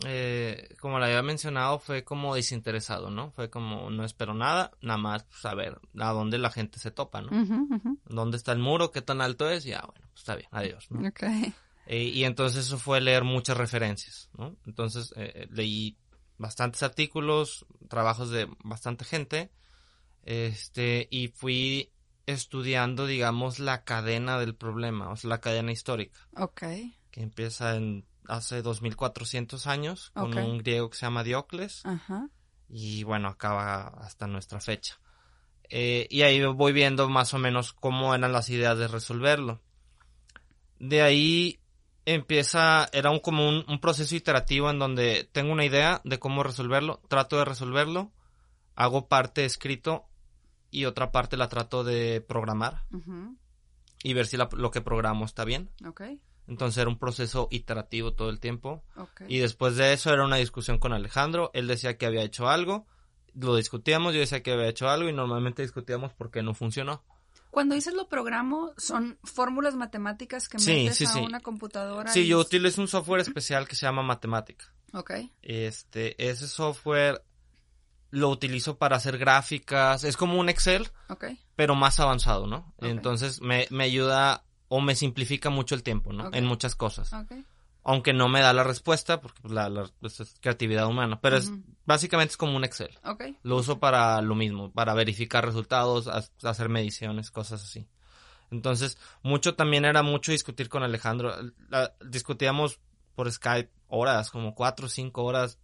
eh, 0.05 0.75
como 0.79 0.99
lo 0.99 1.05
había 1.05 1.21
mencionado, 1.21 1.79
fue 1.79 2.03
como 2.03 2.35
desinteresado, 2.35 3.09
¿no? 3.09 3.31
Fue 3.31 3.49
como 3.49 3.89
no 3.89 4.03
espero 4.03 4.33
nada, 4.33 4.71
nada 4.81 4.97
más 4.97 5.25
saber 5.29 5.79
a 5.99 6.11
dónde 6.11 6.37
la 6.37 6.49
gente 6.49 6.79
se 6.79 6.91
topa, 6.91 7.21
¿no? 7.21 7.27
Uh 7.27 7.45
-huh, 7.45 7.67
uh 7.69 7.81
-huh. 7.81 7.97
¿Dónde 8.05 8.37
está 8.37 8.51
el 8.51 8.59
muro? 8.59 8.91
¿Qué 8.91 9.01
tan 9.01 9.21
alto 9.21 9.49
es? 9.49 9.63
Ya, 9.63 9.81
bueno, 9.81 10.05
pues 10.09 10.21
está 10.21 10.35
bien, 10.35 10.49
adiós, 10.51 10.89
¿no? 10.89 11.07
Okay. 11.09 11.53
Eh, 11.85 12.03
y 12.03 12.23
entonces 12.23 12.65
eso 12.65 12.77
fue 12.77 13.01
leer 13.01 13.23
muchas 13.23 13.57
referencias, 13.57 14.29
¿no? 14.37 14.55
Entonces 14.65 15.13
eh, 15.17 15.47
leí 15.51 15.97
bastantes 16.37 16.83
artículos, 16.83 17.65
trabajos 17.89 18.29
de 18.29 18.47
bastante 18.63 19.05
gente, 19.05 19.51
este, 20.23 21.07
y 21.11 21.27
fui 21.29 21.91
estudiando, 22.25 23.05
digamos, 23.05 23.59
la 23.59 23.83
cadena 23.83 24.39
del 24.39 24.55
problema, 24.55 25.09
o 25.09 25.15
sea, 25.15 25.29
la 25.29 25.41
cadena 25.41 25.71
histórica. 25.71 26.19
Ok. 26.37 26.61
Que 27.11 27.21
empieza 27.21 27.75
en 27.75 28.05
hace 28.27 28.61
2400 28.61 29.67
años 29.67 30.11
con 30.13 30.31
okay. 30.31 30.43
un 30.43 30.57
griego 30.59 30.89
que 30.89 30.97
se 30.97 31.05
llama 31.05 31.23
Diocles. 31.23 31.85
Ajá. 31.85 32.29
Y 32.69 33.03
bueno, 33.03 33.27
acaba 33.27 33.87
hasta 33.99 34.27
nuestra 34.27 34.59
fecha. 34.59 34.99
Eh, 35.69 36.07
y 36.09 36.21
ahí 36.21 36.43
voy 36.45 36.73
viendo 36.73 37.09
más 37.09 37.33
o 37.33 37.39
menos 37.39 37.73
cómo 37.73 38.13
eran 38.13 38.31
las 38.31 38.49
ideas 38.49 38.77
de 38.77 38.87
resolverlo. 38.87 39.61
De 40.79 41.01
ahí 41.01 41.59
empieza, 42.05 42.89
era 42.91 43.11
un, 43.11 43.19
como 43.19 43.47
un, 43.47 43.65
un 43.67 43.79
proceso 43.79 44.15
iterativo 44.15 44.69
en 44.69 44.79
donde 44.79 45.29
tengo 45.31 45.51
una 45.51 45.65
idea 45.65 46.01
de 46.03 46.19
cómo 46.19 46.43
resolverlo, 46.43 47.01
trato 47.07 47.37
de 47.37 47.45
resolverlo, 47.45 48.11
hago 48.75 49.07
parte 49.07 49.45
escrito 49.45 50.05
y 50.69 50.85
otra 50.85 51.11
parte 51.11 51.37
la 51.37 51.49
trato 51.49 51.83
de 51.83 52.21
programar 52.21 52.83
uh 52.91 52.97
-huh. 52.97 53.37
y 54.03 54.13
ver 54.13 54.25
si 54.25 54.37
la, 54.37 54.49
lo 54.51 54.71
que 54.71 54.81
programo 54.81 55.25
está 55.25 55.45
bien. 55.45 55.69
Okay. 55.87 56.19
Entonces 56.47 56.79
era 56.79 56.89
un 56.89 56.99
proceso 56.99 57.47
iterativo 57.51 58.13
todo 58.13 58.29
el 58.29 58.39
tiempo. 58.39 58.83
Okay. 58.95 59.27
Y 59.29 59.39
después 59.39 59.75
de 59.75 59.93
eso 59.93 60.11
era 60.11 60.25
una 60.25 60.37
discusión 60.37 60.77
con 60.77 60.93
Alejandro. 60.93 61.51
Él 61.53 61.67
decía 61.67 61.97
que 61.97 62.05
había 62.05 62.23
hecho 62.23 62.49
algo, 62.49 62.85
lo 63.33 63.55
discutíamos, 63.55 64.13
yo 64.13 64.19
decía 64.19 64.43
que 64.43 64.51
había 64.51 64.67
hecho 64.67 64.89
algo 64.89 65.09
y 65.09 65.13
normalmente 65.13 65.61
discutíamos 65.61 66.13
por 66.13 66.31
qué 66.31 66.43
no 66.43 66.53
funcionó. 66.53 67.03
Cuando 67.49 67.75
dices 67.75 67.93
lo 67.93 68.09
programo, 68.09 68.73
son 68.77 69.19
fórmulas 69.23 69.75
matemáticas 69.75 70.49
que 70.49 70.57
sí, 70.57 70.71
metes 70.71 70.97
sí, 70.97 71.05
a 71.05 71.09
sí. 71.09 71.19
una 71.19 71.39
computadora. 71.39 72.11
Sí, 72.11 72.21
y... 72.21 72.27
yo 72.27 72.39
utilizo 72.39 72.81
un 72.81 72.87
software 72.87 73.21
especial 73.21 73.67
que 73.67 73.75
se 73.75 73.85
llama 73.85 74.01
Matemática. 74.01 74.73
Ok. 74.93 75.11
Este, 75.41 76.15
ese 76.29 76.47
software 76.47 77.23
lo 78.09 78.29
utilizo 78.29 78.77
para 78.77 78.95
hacer 78.95 79.17
gráficas, 79.17 80.03
es 80.03 80.17
como 80.17 80.39
un 80.39 80.49
Excel, 80.49 80.89
okay. 81.09 81.39
pero 81.55 81.73
más 81.73 81.99
avanzado, 81.99 82.45
¿no? 82.45 82.73
Okay. 82.77 82.91
Entonces 82.91 83.41
me, 83.41 83.67
me, 83.71 83.85
ayuda 83.85 84.45
o 84.75 84.81
me 84.81 84.95
simplifica 84.95 85.49
mucho 85.51 85.75
el 85.75 85.83
tiempo, 85.83 86.11
¿no? 86.13 86.27
Okay. 86.29 86.39
En 86.39 86.45
muchas 86.45 86.75
cosas. 86.75 87.13
aunque 87.83 88.13
no 88.13 88.27
me 88.29 88.39
da 88.39 88.53
la 88.53 88.63
respuesta, 88.63 89.19
porque 89.21 89.39
pues, 89.41 89.53
la, 89.53 89.69
la 89.69 89.89
pues, 89.99 90.19
es 90.21 90.35
creatividad 90.39 90.87
humana, 90.87 91.19
pero 91.21 91.35
es 91.37 91.49
básicamente 91.85 92.31
es 92.31 92.37
como 92.37 92.55
un 92.55 92.63
Excel. 92.63 92.97
Lo 93.43 93.57
uso 93.57 93.77
para 93.79 94.21
lo 94.21 94.35
mismo, 94.35 94.71
para 94.71 94.93
verificar 94.93 95.45
resultados, 95.45 96.07
ha- 96.07 96.23
hacer 96.49 96.69
mediciones, 96.69 97.29
cosas 97.29 97.61
así. 97.63 97.85
Entonces, 98.51 98.97
mucho 99.21 99.55
también 99.55 99.83
era 99.85 100.01
mucho 100.01 100.31
discutir 100.31 100.69
con 100.69 100.81
Alejandro. 100.83 101.35
La- 101.69 101.93
discutíamos 102.05 102.79
por 103.15 103.31
Skype 103.31 103.69
horas, 103.89 104.31
como 104.31 104.55
cuatro 104.55 104.85
o 104.87 104.89
cinco 104.89 105.23
horas, 105.25 105.59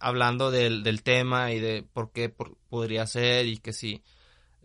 hablando 0.00 0.50
del, 0.50 0.82
del 0.82 1.02
tema 1.02 1.52
y 1.52 1.60
de 1.60 1.82
por 1.92 2.12
qué 2.12 2.28
por- 2.28 2.56
podría 2.68 3.06
ser 3.06 3.46
y 3.46 3.58
que 3.58 3.72
si 3.72 4.02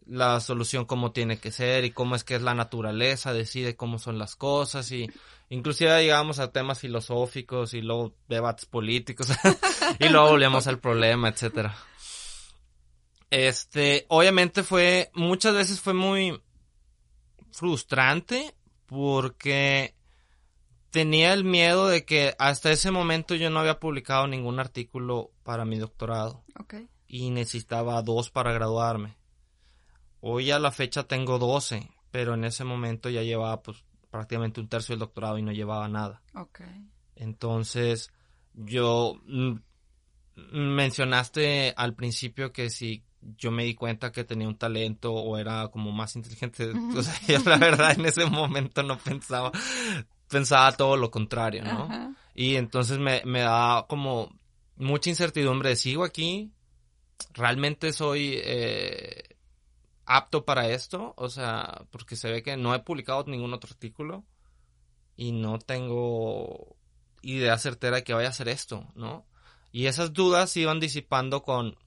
la 0.06 0.40
solución 0.40 0.86
cómo 0.86 1.12
tiene 1.12 1.38
que 1.38 1.52
ser 1.52 1.86
y 1.86 1.92
cómo 1.92 2.16
es 2.16 2.24
que 2.24 2.36
es 2.36 2.42
la 2.42 2.56
naturaleza, 2.56 3.34
decide 3.34 3.76
cómo 3.76 4.00
son 4.00 4.18
las 4.18 4.36
cosas 4.36 4.92
y 4.92 5.10
inclusive 5.50 6.02
llegamos 6.02 6.40
a 6.40 6.52
temas 6.52 6.80
filosóficos 6.80 7.74
y 7.74 7.82
luego 7.82 8.14
debates 8.28 8.66
políticos 8.66 9.28
y 10.00 10.10
luego 10.10 10.30
volvemos 10.30 10.68
al 10.68 10.80
problema, 10.80 11.30
etcétera. 11.30 11.76
Este, 13.30 14.06
obviamente 14.10 14.64
fue, 14.64 15.10
muchas 15.14 15.54
veces 15.54 15.80
fue 15.80 15.94
muy 15.94 16.42
frustrante 17.52 18.54
porque 18.88 19.96
tenía 20.90 21.34
el 21.34 21.46
miedo 21.46 21.88
de 21.88 22.04
que 22.04 22.36
hasta 22.38 22.72
ese 22.72 22.92
momento 22.92 23.36
yo 23.36 23.50
no 23.50 23.60
había 23.60 23.80
publicado 23.80 24.28
ningún 24.28 24.60
artículo 24.60 25.32
para 25.44 25.64
mi 25.64 25.80
doctorado 25.80 26.44
y 27.08 27.30
necesitaba 27.30 28.02
dos 28.02 28.30
para 28.30 28.52
graduarme. 28.52 29.21
Hoy 30.22 30.52
a 30.52 30.60
la 30.60 30.72
fecha 30.72 31.04
tengo 31.04 31.40
12, 31.40 31.90
pero 32.12 32.36
en 32.36 32.46
ese 32.46 32.64
momento 32.64 33.10
ya 33.10 33.24
llevaba 33.24 33.62
pues 33.62 33.84
prácticamente 34.10 34.62
un 34.62 34.68
tercio 34.68 34.94
del 34.94 35.00
doctorado 35.00 35.38
y 35.38 35.42
no 35.42 35.52
llevaba 35.52 35.88
nada. 35.88 36.22
Ok. 36.36 36.62
Entonces, 37.16 38.12
yo 38.54 39.20
mm, 39.26 39.56
mencionaste 40.52 41.74
al 41.76 41.96
principio 41.96 42.52
que 42.52 42.70
si 42.70 43.04
yo 43.38 43.52
me 43.52 43.64
di 43.64 43.76
cuenta 43.76 44.12
que 44.12 44.24
tenía 44.24 44.48
un 44.48 44.58
talento 44.58 45.14
o 45.14 45.38
era 45.38 45.68
como 45.70 45.92
más 45.92 46.16
inteligente, 46.16 46.72
o 46.96 47.02
sea, 47.02 47.16
yo 47.28 47.50
la 47.50 47.58
verdad 47.58 47.92
en 47.92 48.06
ese 48.06 48.26
momento 48.26 48.84
no 48.84 48.98
pensaba, 48.98 49.52
pensaba 50.30 50.72
todo 50.74 50.98
lo 50.98 51.12
contrario, 51.12 51.64
¿no? 51.64 51.84
Ajá. 51.84 52.14
Y 52.34 52.56
entonces 52.56 52.98
me, 52.98 53.22
me 53.26 53.42
da 53.42 53.86
como 53.88 54.34
mucha 54.76 55.10
incertidumbre 55.10 55.70
de 55.70 55.76
sigo 55.76 56.04
aquí, 56.04 56.52
realmente 57.34 57.94
soy 57.94 58.40
eh, 58.44 59.31
apto 60.18 60.46
para 60.46 60.70
esto, 60.70 61.14
o 61.18 61.30
sea, 61.30 61.86
porque 61.90 62.16
se 62.16 62.32
ve 62.32 62.44
que 62.44 62.58
no 62.58 62.76
he 62.76 62.80
publicado 62.80 63.24
ningún 63.28 63.54
otro 63.54 63.70
artículo 63.72 64.26
y 65.16 65.32
no 65.32 65.58
tengo 65.60 66.76
idea 67.22 67.58
certera 67.58 67.98
de 67.98 68.04
que 68.04 68.14
vaya 68.14 68.28
a 68.28 68.32
hacer 68.32 68.50
esto, 68.50 68.88
¿no? 68.96 69.26
Y 69.72 69.86
esas 69.86 70.12
dudas 70.12 70.50
se 70.50 70.62
iban 70.62 70.82
disipando 70.82 71.44
con, 71.44 71.78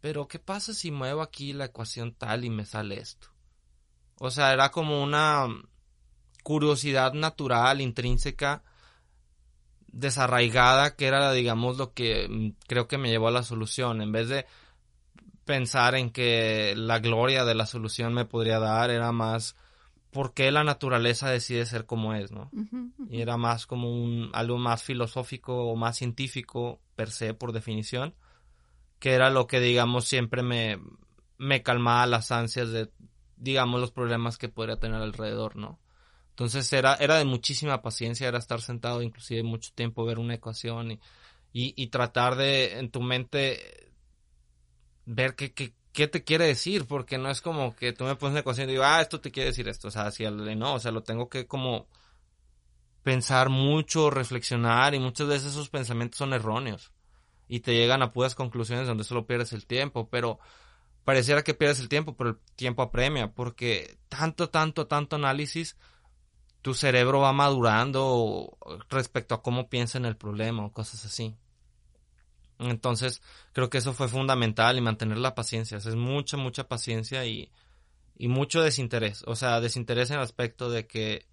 pero 0.00 0.28
¿qué 0.28 0.38
pasa 0.38 0.74
si 0.74 0.92
muevo 0.92 1.22
aquí 1.22 1.52
la 1.52 1.66
ecuación 1.66 2.14
tal 2.14 2.44
y 2.44 2.50
me 2.50 2.64
sale 2.64 3.00
esto? 3.00 3.28
O 4.18 4.30
sea, 4.30 4.52
era 4.52 4.70
como 4.70 5.02
una 5.02 5.48
curiosidad 6.44 7.14
natural, 7.14 7.80
intrínseca, 7.80 8.62
desarraigada, 9.88 10.94
que 10.94 11.06
era, 11.06 11.32
digamos, 11.32 11.78
lo 11.78 11.92
que 11.92 12.28
mm, 12.28 12.50
creo 12.68 12.86
que 12.86 12.98
me 12.98 13.10
llevó 13.10 13.28
a 13.28 13.32
la 13.32 13.42
solución. 13.42 14.00
En 14.02 14.12
vez 14.12 14.28
de 14.28 14.46
pensar 15.44 15.94
en 15.94 16.10
que 16.10 16.74
la 16.76 16.98
gloria 16.98 17.44
de 17.44 17.54
la 17.54 17.66
solución 17.66 18.14
me 18.14 18.24
podría 18.24 18.58
dar, 18.58 18.90
era 18.90 19.12
más 19.12 19.56
por 20.10 20.34
qué 20.34 20.50
la 20.52 20.62
naturaleza 20.62 21.30
decide 21.30 21.66
ser 21.66 21.86
como 21.86 22.14
es, 22.14 22.30
¿no? 22.30 22.50
Y 23.08 23.22
era 23.22 23.36
más 23.36 23.66
como 23.66 23.90
un 23.90 24.30
algo 24.34 24.58
más 24.58 24.82
filosófico 24.82 25.64
o 25.64 25.76
más 25.76 25.96
científico 25.96 26.80
per 26.96 27.10
se 27.10 27.34
por 27.34 27.52
definición, 27.52 28.14
que 28.98 29.12
era 29.12 29.30
lo 29.30 29.46
que 29.46 29.60
digamos 29.60 30.04
siempre 30.04 30.42
me 30.42 30.78
me 31.38 31.62
calmaba 31.62 32.06
las 32.06 32.30
ansias 32.30 32.70
de 32.70 32.90
digamos 33.36 33.80
los 33.80 33.90
problemas 33.90 34.38
que 34.38 34.48
podría 34.48 34.76
tener 34.78 35.00
alrededor, 35.00 35.56
¿no? 35.56 35.80
Entonces 36.30 36.70
era 36.72 36.94
era 36.96 37.16
de 37.16 37.24
muchísima 37.24 37.82
paciencia, 37.82 38.28
era 38.28 38.38
estar 38.38 38.60
sentado 38.60 39.02
inclusive 39.02 39.42
mucho 39.42 39.72
tiempo 39.74 40.04
ver 40.04 40.18
una 40.18 40.34
ecuación 40.34 40.92
y 40.92 41.00
y, 41.52 41.74
y 41.76 41.88
tratar 41.88 42.36
de 42.36 42.78
en 42.78 42.90
tu 42.90 43.02
mente 43.02 43.91
ver 45.06 45.34
qué, 45.36 45.52
qué, 45.52 45.74
qué 45.92 46.08
te 46.08 46.24
quiere 46.24 46.46
decir, 46.46 46.86
porque 46.86 47.18
no 47.18 47.30
es 47.30 47.40
como 47.42 47.74
que 47.76 47.92
tú 47.92 48.04
me 48.04 48.16
pones 48.16 48.32
una 48.32 48.40
ecuación 48.40 48.68
y 48.68 48.72
digo, 48.72 48.84
ah, 48.84 49.00
esto 49.02 49.20
te 49.20 49.30
quiere 49.32 49.50
decir 49.50 49.68
esto, 49.68 49.88
o 49.88 49.90
sea, 49.90 50.10
si 50.10 50.24
al- 50.24 50.58
no, 50.58 50.74
o 50.74 50.80
sea, 50.80 50.92
lo 50.92 51.02
tengo 51.02 51.28
que 51.28 51.46
como 51.46 51.88
pensar 53.02 53.48
mucho, 53.48 54.10
reflexionar 54.10 54.94
y 54.94 55.00
muchas 55.00 55.26
veces 55.26 55.52
esos 55.52 55.68
pensamientos 55.70 56.18
son 56.18 56.32
erróneos 56.32 56.92
y 57.48 57.60
te 57.60 57.74
llegan 57.74 58.02
a 58.02 58.12
puras 58.12 58.34
conclusiones 58.34 58.86
donde 58.88 59.04
solo 59.04 59.26
pierdes 59.26 59.52
el 59.52 59.66
tiempo, 59.66 60.08
pero 60.10 60.38
pareciera 61.04 61.42
que 61.44 61.54
pierdes 61.54 61.80
el 61.80 61.88
tiempo, 61.88 62.16
pero 62.16 62.30
el 62.30 62.38
tiempo 62.56 62.82
apremia 62.82 63.32
porque 63.32 63.98
tanto, 64.08 64.50
tanto, 64.50 64.86
tanto 64.88 65.16
análisis, 65.16 65.76
tu 66.62 66.74
cerebro 66.74 67.20
va 67.20 67.32
madurando 67.32 68.58
respecto 68.90 69.34
a 69.34 69.42
cómo 69.42 69.68
piensa 69.68 69.98
en 69.98 70.06
el 70.06 70.16
problema 70.16 70.66
o 70.66 70.72
cosas 70.72 71.04
así. 71.06 71.36
Entonces, 72.70 73.22
creo 73.52 73.70
que 73.70 73.78
eso 73.78 73.92
fue 73.92 74.08
fundamental 74.08 74.76
y 74.76 74.80
mantener 74.80 75.18
la 75.18 75.34
paciencia. 75.34 75.78
Es 75.78 75.94
mucha, 75.96 76.36
mucha 76.36 76.68
paciencia 76.68 77.24
y, 77.26 77.50
y 78.16 78.28
mucho 78.28 78.62
desinterés. 78.62 79.22
O 79.26 79.36
sea, 79.36 79.60
desinterés 79.60 80.10
en 80.10 80.16
el 80.16 80.22
aspecto 80.22 80.70
de 80.70 80.86
que 80.86 81.26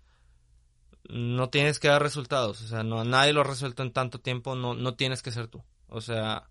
no 1.09 1.49
tienes 1.49 1.79
que 1.79 1.87
dar 1.87 2.01
resultados. 2.01 2.61
O 2.61 2.67
sea, 2.67 2.83
no, 2.83 3.03
nadie 3.03 3.33
lo 3.33 3.41
ha 3.41 3.45
resuelto 3.45 3.83
en 3.83 3.91
tanto 3.91 4.19
tiempo, 4.19 4.55
no, 4.55 4.73
no 4.73 4.95
tienes 4.95 5.21
que 5.21 5.31
ser 5.31 5.47
tú. 5.47 5.63
O 5.87 6.01
sea, 6.01 6.49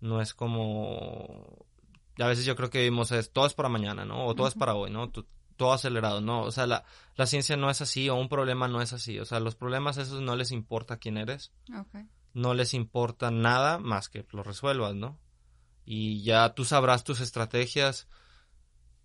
no 0.00 0.20
es 0.20 0.34
como... 0.34 1.66
A 2.18 2.26
veces 2.26 2.44
yo 2.44 2.54
creo 2.54 2.70
que 2.70 2.82
vimos 2.82 3.10
es 3.12 3.32
todo 3.32 3.46
es 3.46 3.54
para 3.54 3.68
mañana, 3.68 4.04
¿no? 4.04 4.26
O 4.26 4.34
todo 4.34 4.46
es 4.46 4.54
para 4.54 4.74
hoy, 4.74 4.90
¿no? 4.90 5.10
Tú- 5.10 5.26
todo 5.56 5.72
acelerado, 5.72 6.20
¿no? 6.20 6.42
O 6.42 6.50
sea, 6.50 6.66
la, 6.66 6.84
la 7.16 7.26
ciencia 7.26 7.56
no 7.56 7.70
es 7.70 7.80
así 7.80 8.08
o 8.08 8.16
un 8.16 8.28
problema 8.28 8.66
no 8.68 8.82
es 8.82 8.92
así. 8.92 9.18
O 9.20 9.24
sea, 9.24 9.38
los 9.40 9.54
problemas 9.54 9.96
esos 9.98 10.20
no 10.20 10.34
les 10.36 10.50
importa 10.50 10.96
quién 10.98 11.16
eres 11.16 11.52
Ok. 11.72 11.94
No 12.34 12.52
les 12.52 12.74
importa 12.74 13.30
nada 13.30 13.78
más 13.78 14.08
que 14.08 14.26
lo 14.32 14.42
resuelvas, 14.42 14.94
¿no? 14.94 15.18
Y 15.86 16.22
ya 16.22 16.54
tú 16.54 16.64
sabrás 16.64 17.04
tus 17.04 17.20
estrategias, 17.20 18.08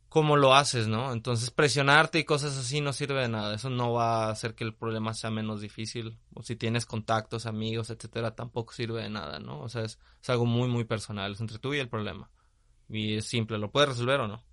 cómo 0.09 0.35
lo 0.35 0.55
haces, 0.55 0.87
¿no? 0.87 1.13
Entonces 1.13 1.51
presionarte 1.51 2.19
y 2.19 2.23
cosas 2.23 2.57
así 2.57 2.81
no 2.81 2.91
sirve 2.91 3.21
de 3.21 3.29
nada. 3.29 3.53
Eso 3.53 3.69
no 3.69 3.93
va 3.93 4.25
a 4.25 4.31
hacer 4.31 4.55
que 4.55 4.63
el 4.63 4.73
problema 4.73 5.13
sea 5.13 5.29
menos 5.29 5.61
difícil. 5.61 6.17
O 6.33 6.41
si 6.41 6.55
tienes 6.55 6.85
contactos, 6.85 7.45
amigos, 7.45 7.91
etcétera, 7.91 8.35
tampoco 8.35 8.73
sirve 8.73 9.03
de 9.03 9.09
nada, 9.09 9.39
¿no? 9.39 9.61
O 9.61 9.69
sea, 9.69 9.83
es, 9.83 9.99
algo 10.27 10.45
muy, 10.45 10.67
muy 10.67 10.83
personal. 10.83 11.33
Es 11.33 11.39
entre 11.39 11.59
tú 11.59 11.73
y 11.73 11.79
el 11.79 11.89
problema. 11.89 12.31
Y 12.89 13.17
es 13.17 13.25
simple, 13.25 13.59
¿lo 13.59 13.71
puedes 13.71 13.89
resolver 13.89 14.19
o 14.21 14.27
no? 14.27 14.43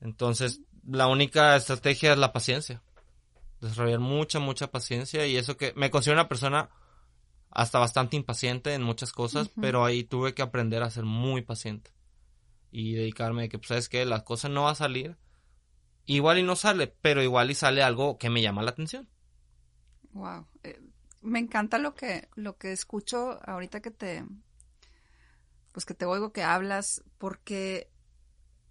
Entonces, 0.00 0.60
la 0.84 1.06
única 1.06 1.54
estrategia 1.54 2.12
es 2.12 2.18
la 2.18 2.32
paciencia. 2.32 2.82
Desarrollar 3.60 4.00
mucha, 4.00 4.40
mucha 4.40 4.72
paciencia. 4.72 5.24
Y 5.26 5.36
eso 5.36 5.56
que 5.56 5.72
me 5.76 5.90
considero 5.90 6.20
una 6.20 6.28
persona 6.28 6.70
hasta 7.52 7.78
bastante 7.78 8.16
impaciente 8.16 8.74
en 8.74 8.82
muchas 8.82 9.12
cosas, 9.12 9.50
pero 9.60 9.84
ahí 9.84 10.04
tuve 10.04 10.34
que 10.34 10.42
aprender 10.42 10.82
a 10.82 10.90
ser 10.90 11.04
muy 11.04 11.42
paciente 11.42 11.90
y 12.70 12.94
dedicarme 12.94 13.44
a 13.44 13.48
que, 13.48 13.58
pues, 13.58 13.68
sabes 13.68 13.88
que 13.90 14.04
la 14.06 14.24
cosa 14.24 14.48
no 14.48 14.62
va 14.62 14.70
a 14.70 14.74
salir, 14.74 15.18
igual 16.06 16.38
y 16.38 16.42
no 16.42 16.56
sale, 16.56 16.86
pero 16.86 17.22
igual 17.22 17.50
y 17.50 17.54
sale 17.54 17.82
algo 17.82 18.16
que 18.16 18.30
me 18.30 18.40
llama 18.40 18.62
la 18.62 18.70
atención. 18.70 19.08
Wow. 20.12 20.46
Eh, 20.62 20.80
me 21.20 21.38
encanta 21.38 21.78
lo 21.78 21.94
que, 21.94 22.28
lo 22.34 22.56
que 22.56 22.72
escucho 22.72 23.38
ahorita 23.46 23.80
que 23.80 23.90
te, 23.90 24.24
pues 25.72 25.84
que 25.84 25.94
te 25.94 26.06
oigo 26.06 26.32
que 26.32 26.42
hablas, 26.42 27.04
porque 27.18 27.90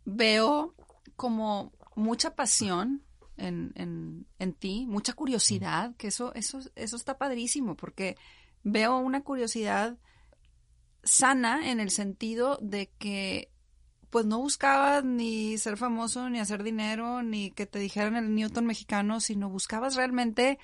veo 0.06 0.76
como 1.16 1.72
mucha 1.96 2.36
pasión 2.36 3.04
en, 3.38 3.74
en, 3.76 4.26
en 4.40 4.54
ti, 4.54 4.88
mucha 4.88 5.14
curiosidad, 5.14 5.96
que 5.98 6.08
eso, 6.08 6.34
eso, 6.34 6.60
eso 6.76 6.96
está 6.96 7.20
padrísimo, 7.20 7.76
porque 7.76 8.18
veo 8.64 8.98
una 8.98 9.22
curiosidad 9.22 9.98
sana 11.04 11.72
en 11.72 11.80
el 11.80 11.90
sentido 11.90 12.58
de 12.62 12.92
que 12.98 13.50
pues 14.10 14.26
no 14.26 14.40
buscabas 14.40 15.06
ni 15.06 15.58
ser 15.58 15.78
famoso, 15.78 16.30
ni 16.30 16.40
hacer 16.40 16.64
dinero, 16.64 17.24
ni 17.24 17.52
que 17.52 17.66
te 17.66 17.80
dijeran 17.80 18.18
el 18.18 18.36
Newton 18.36 18.66
mexicano, 18.66 19.22
sino 19.22 19.50
buscabas 19.50 19.96
realmente 19.96 20.60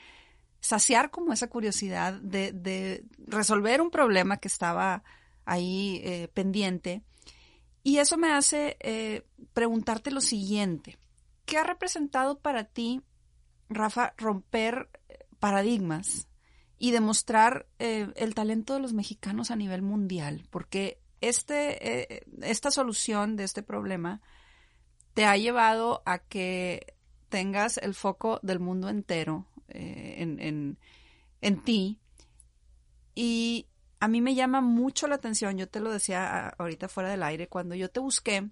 saciar 0.60 1.12
como 1.12 1.32
esa 1.32 1.48
curiosidad 1.48 2.14
de, 2.14 2.52
de 2.52 3.06
resolver 3.26 3.82
un 3.82 3.90
problema 3.90 4.38
que 4.38 4.50
estaba 4.50 5.04
ahí 5.46 6.02
eh, 6.04 6.28
pendiente. 6.34 7.04
Y 7.84 8.00
eso 8.00 8.18
me 8.18 8.34
hace 8.34 8.76
eh, 8.82 9.26
preguntarte 9.54 10.12
lo 10.12 10.20
siguiente. 10.20 10.98
¿Qué 11.46 11.58
ha 11.58 11.64
representado 11.64 12.40
para 12.40 12.66
ti, 12.66 13.02
Rafa, 13.70 14.14
romper 14.18 14.90
eh, 15.08 15.20
paradigmas 15.40 16.28
y 16.78 16.92
demostrar 16.92 17.68
eh, 17.80 18.12
el 18.16 18.36
talento 18.36 18.74
de 18.74 18.80
los 18.80 18.94
mexicanos 18.94 19.52
a 19.52 19.56
nivel 19.56 19.82
mundial? 19.82 20.48
Porque 20.50 21.00
este, 21.22 22.16
eh, 22.16 22.24
esta 22.42 22.72
solución 22.72 23.36
de 23.36 23.44
este 23.44 23.64
problema 23.64 24.22
te 25.14 25.26
ha 25.26 25.36
llevado 25.38 26.04
a 26.06 26.20
que 26.20 26.96
tengas 27.30 27.78
el 27.78 27.94
foco 27.94 28.40
del 28.44 28.60
mundo 28.60 28.90
entero 28.90 29.48
eh, 29.70 30.16
en, 30.20 30.40
en, 30.40 30.78
en 31.42 31.64
ti 31.64 32.00
Y 33.16 33.68
a 34.00 34.08
mí 34.08 34.22
me 34.22 34.36
llama 34.36 34.62
mucho 34.62 35.08
la 35.08 35.16
atención, 35.16 35.58
yo 35.58 35.68
te 35.68 35.80
lo 35.80 35.92
decía 35.92 36.50
ahorita 36.50 36.88
fuera 36.88 37.10
del 37.10 37.24
aire, 37.24 37.48
cuando 37.48 37.74
yo 37.74 37.90
te 37.90 38.00
busqué, 38.00 38.48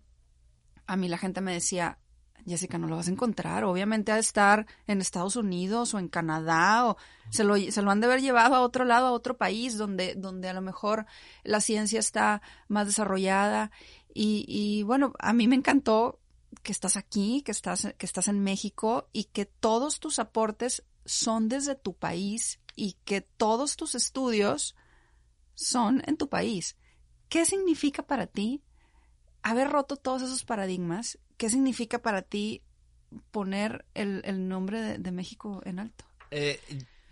a 0.87 0.95
mí 0.97 1.07
la 1.07 1.19
gente 1.19 1.41
me 1.41 1.53
decía, 1.53 1.99
Jessica, 2.45 2.77
no 2.77 2.87
lo 2.87 2.95
vas 2.95 3.07
a 3.07 3.11
encontrar. 3.11 3.63
Obviamente 3.63 4.11
ha 4.11 4.15
de 4.15 4.21
estar 4.21 4.67
en 4.87 5.01
Estados 5.01 5.35
Unidos 5.35 5.93
o 5.93 5.99
en 5.99 6.07
Canadá 6.07 6.87
o 6.87 6.97
se 7.31 7.43
lo, 7.43 7.57
se 7.57 7.81
lo 7.81 7.91
han 7.91 7.99
de 7.99 8.05
haber 8.05 8.21
llevado 8.21 8.55
a 8.55 8.61
otro 8.61 8.85
lado, 8.85 9.07
a 9.07 9.11
otro 9.11 9.37
país 9.37 9.77
donde, 9.77 10.13
donde 10.15 10.49
a 10.49 10.53
lo 10.53 10.61
mejor 10.61 11.05
la 11.43 11.59
ciencia 11.59 11.99
está 11.99 12.41
más 12.67 12.85
desarrollada. 12.85 13.71
Y, 14.13 14.83
bueno, 14.83 15.13
a 15.19 15.33
mí 15.33 15.47
me 15.47 15.55
encantó 15.55 16.19
que 16.63 16.71
estás 16.71 16.95
aquí, 16.95 17.41
que 17.41 17.51
estás, 17.51 17.93
que 17.97 18.05
estás 18.05 18.29
en 18.29 18.39
México 18.39 19.09
y 19.11 19.25
que 19.25 19.45
todos 19.45 19.99
tus 19.99 20.19
aportes 20.19 20.83
son 21.03 21.49
desde 21.49 21.75
tu 21.75 21.95
país 21.95 22.59
y 22.75 22.93
que 23.03 23.21
todos 23.21 23.75
tus 23.75 23.93
estudios 23.93 24.75
son 25.53 26.01
en 26.05 26.15
tu 26.15 26.29
país. 26.29 26.77
¿Qué 27.27 27.45
significa 27.45 28.03
para 28.03 28.27
ti 28.27 28.63
haber 29.41 29.69
roto 29.69 29.97
todos 29.97 30.21
esos 30.21 30.45
paradigmas? 30.45 31.17
¿Qué 31.37 31.49
significa 31.49 31.99
para 31.99 32.21
ti 32.21 32.61
poner 33.31 33.85
el, 33.93 34.47
nombre 34.47 34.97
de, 34.97 35.11
México 35.11 35.61
en 35.65 35.79
alto? 35.79 36.05
Eh, 36.31 36.59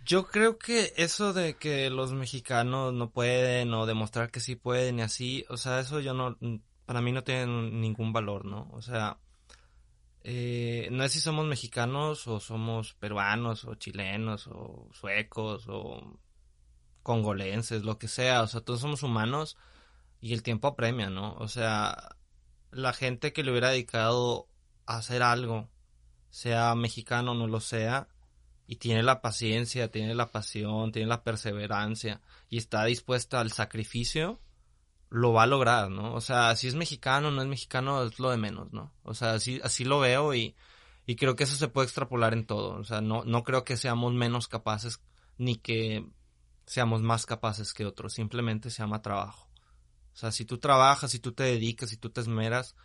yo 0.04 0.26
creo 0.26 0.58
que 0.58 0.92
eso 0.96 1.32
de 1.32 1.56
que 1.56 1.90
los 1.90 2.12
mexicanos 2.12 2.92
no 2.92 3.10
pueden 3.10 3.72
o 3.74 3.86
demostrar 3.86 4.30
que 4.30 4.40
sí 4.40 4.56
pueden 4.56 4.98
y 4.98 5.02
así, 5.02 5.44
o 5.48 5.56
sea, 5.56 5.80
eso 5.80 6.00
yo 6.00 6.14
no, 6.14 6.36
para 6.86 7.00
mí 7.00 7.12
no 7.12 7.24
tiene 7.24 7.46
ningún 7.46 8.12
valor, 8.12 8.44
¿no? 8.44 8.68
O 8.72 8.82
sea, 8.82 9.18
eh, 10.22 10.88
no 10.90 11.04
es 11.04 11.12
si 11.12 11.20
somos 11.20 11.46
mexicanos 11.46 12.26
o 12.26 12.40
somos 12.40 12.94
peruanos 12.94 13.64
o 13.64 13.74
chilenos 13.74 14.46
o 14.48 14.88
suecos 14.92 15.66
o 15.68 16.18
congolenses, 17.02 17.82
lo 17.82 17.98
que 17.98 18.08
sea, 18.08 18.42
o 18.42 18.46
sea, 18.46 18.60
todos 18.62 18.80
somos 18.80 19.02
humanos 19.02 19.56
y 20.20 20.32
el 20.32 20.42
tiempo 20.42 20.68
apremia, 20.68 21.10
¿no? 21.10 21.34
O 21.34 21.48
sea, 21.48 22.16
la 22.74 22.92
gente 22.92 23.32
que 23.32 23.42
le 23.42 23.50
hubiera 23.50 23.70
dedicado 23.70 24.48
a 24.86 24.98
hacer 24.98 25.22
algo, 25.22 25.70
sea 26.30 26.74
mexicano 26.74 27.32
o 27.32 27.34
no 27.34 27.46
lo 27.46 27.60
sea, 27.60 28.08
y 28.66 28.76
tiene 28.76 29.02
la 29.02 29.20
paciencia, 29.20 29.90
tiene 29.90 30.14
la 30.14 30.30
pasión, 30.30 30.92
tiene 30.92 31.08
la 31.08 31.22
perseverancia 31.22 32.20
y 32.48 32.58
está 32.58 32.84
dispuesta 32.84 33.40
al 33.40 33.52
sacrificio, 33.52 34.40
lo 35.10 35.32
va 35.32 35.44
a 35.44 35.46
lograr, 35.46 35.90
¿no? 35.90 36.14
O 36.14 36.20
sea, 36.20 36.56
si 36.56 36.68
es 36.68 36.74
mexicano 36.74 37.28
o 37.28 37.30
no 37.30 37.42
es 37.42 37.48
mexicano 37.48 38.02
es 38.04 38.18
lo 38.18 38.30
de 38.30 38.36
menos, 38.38 38.72
¿no? 38.72 38.92
O 39.02 39.14
sea, 39.14 39.34
así, 39.34 39.60
así 39.62 39.84
lo 39.84 40.00
veo 40.00 40.34
y, 40.34 40.56
y 41.06 41.16
creo 41.16 41.36
que 41.36 41.44
eso 41.44 41.56
se 41.56 41.68
puede 41.68 41.86
extrapolar 41.86 42.32
en 42.32 42.46
todo. 42.46 42.78
O 42.78 42.84
sea, 42.84 43.00
no, 43.00 43.24
no 43.24 43.44
creo 43.44 43.64
que 43.64 43.76
seamos 43.76 44.14
menos 44.14 44.48
capaces 44.48 45.00
ni 45.36 45.56
que 45.56 46.06
seamos 46.66 47.02
más 47.02 47.26
capaces 47.26 47.74
que 47.74 47.84
otros. 47.84 48.14
Simplemente 48.14 48.70
se 48.70 48.82
llama 48.82 49.02
trabajo. 49.02 49.48
O 50.14 50.16
sea, 50.16 50.32
si 50.32 50.44
tú 50.44 50.58
trabajas, 50.58 51.10
si 51.10 51.18
tú 51.18 51.32
te 51.32 51.42
dedicas, 51.42 51.90
si 51.90 51.96
tú 51.96 52.10
te 52.10 52.20
esmeras 52.20 52.76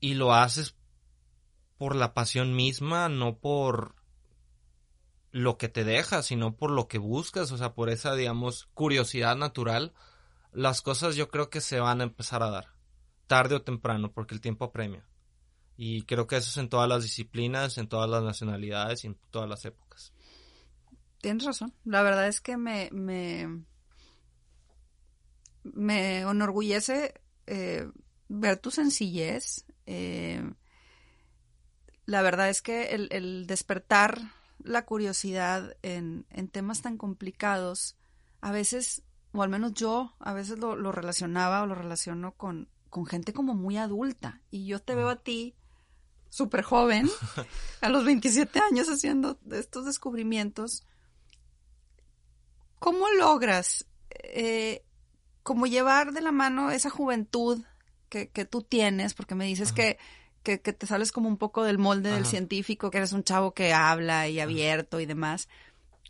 y 0.00 0.14
lo 0.14 0.32
haces 0.32 0.76
por 1.76 1.94
la 1.94 2.14
pasión 2.14 2.54
misma, 2.54 3.08
no 3.08 3.38
por 3.38 3.96
lo 5.32 5.58
que 5.58 5.68
te 5.68 5.84
deja, 5.84 6.22
sino 6.22 6.56
por 6.56 6.70
lo 6.70 6.88
que 6.88 6.98
buscas, 6.98 7.52
o 7.52 7.58
sea, 7.58 7.74
por 7.74 7.90
esa, 7.90 8.14
digamos, 8.14 8.68
curiosidad 8.72 9.36
natural 9.36 9.92
las 10.56 10.80
cosas 10.80 11.16
yo 11.16 11.28
creo 11.28 11.50
que 11.50 11.60
se 11.60 11.80
van 11.80 12.00
a 12.00 12.04
empezar 12.04 12.42
a 12.42 12.50
dar, 12.50 12.68
tarde 13.26 13.56
o 13.56 13.62
temprano, 13.62 14.10
porque 14.10 14.34
el 14.34 14.40
tiempo 14.40 14.64
apremia. 14.64 15.06
Y 15.76 16.02
creo 16.02 16.26
que 16.26 16.36
eso 16.36 16.48
es 16.48 16.56
en 16.56 16.70
todas 16.70 16.88
las 16.88 17.02
disciplinas, 17.02 17.76
en 17.76 17.88
todas 17.88 18.08
las 18.08 18.22
nacionalidades 18.22 19.04
y 19.04 19.08
en 19.08 19.18
todas 19.30 19.48
las 19.50 19.66
épocas. 19.66 20.14
Tienes 21.20 21.44
razón. 21.44 21.74
La 21.84 22.02
verdad 22.02 22.26
es 22.26 22.40
que 22.40 22.56
me, 22.56 22.88
me, 22.90 23.64
me 25.74 26.20
enorgullece 26.20 27.14
eh, 27.46 27.88
ver 28.28 28.58
tu 28.58 28.70
sencillez. 28.70 29.64
Eh, 29.86 30.42
la 32.04 32.22
verdad 32.22 32.48
es 32.48 32.62
que 32.62 32.94
el, 32.94 33.08
el 33.10 33.46
despertar 33.46 34.32
la 34.58 34.84
curiosidad 34.84 35.76
en, 35.82 36.26
en, 36.30 36.48
temas 36.48 36.82
tan 36.82 36.96
complicados 36.96 37.96
a 38.40 38.50
veces 38.52 39.02
o 39.36 39.42
al 39.42 39.48
menos 39.50 39.74
yo 39.74 40.14
a 40.18 40.32
veces 40.32 40.58
lo, 40.58 40.92
relacionaba 40.92 41.62
o 41.62 41.66
lo 41.66 41.74
relaciono 41.74 42.32
con, 42.32 42.68
con 42.88 43.06
gente 43.06 43.32
como 43.32 43.54
muy 43.54 43.76
adulta. 43.76 44.40
Y 44.50 44.66
yo 44.66 44.80
te 44.80 44.94
veo 44.94 45.08
a 45.08 45.22
ti 45.22 45.54
súper 46.30 46.62
joven, 46.62 47.08
a 47.80 47.88
los 47.88 48.04
27 48.04 48.58
años 48.60 48.88
haciendo 48.88 49.38
estos 49.50 49.84
descubrimientos. 49.84 50.86
¿Cómo 52.78 53.08
logras 53.10 53.86
eh, 54.10 54.85
como 55.46 55.68
llevar 55.68 56.10
de 56.10 56.22
la 56.22 56.32
mano 56.32 56.72
esa 56.72 56.90
juventud 56.90 57.62
que, 58.08 58.30
que 58.30 58.44
tú 58.44 58.62
tienes? 58.62 59.14
Porque 59.14 59.36
me 59.36 59.44
dices 59.44 59.72
que, 59.72 59.96
que, 60.42 60.58
te 60.58 60.86
sales 60.88 61.12
como 61.12 61.28
un 61.28 61.36
poco 61.36 61.62
del 61.62 61.78
molde 61.78 62.10
del 62.10 62.26
científico, 62.26 62.90
que 62.90 62.98
eres 62.98 63.12
un 63.12 63.22
chavo 63.22 63.54
que 63.54 63.72
habla 63.72 64.26
y 64.26 64.40
abierto 64.40 64.98
y 64.98 65.06
demás. 65.06 65.48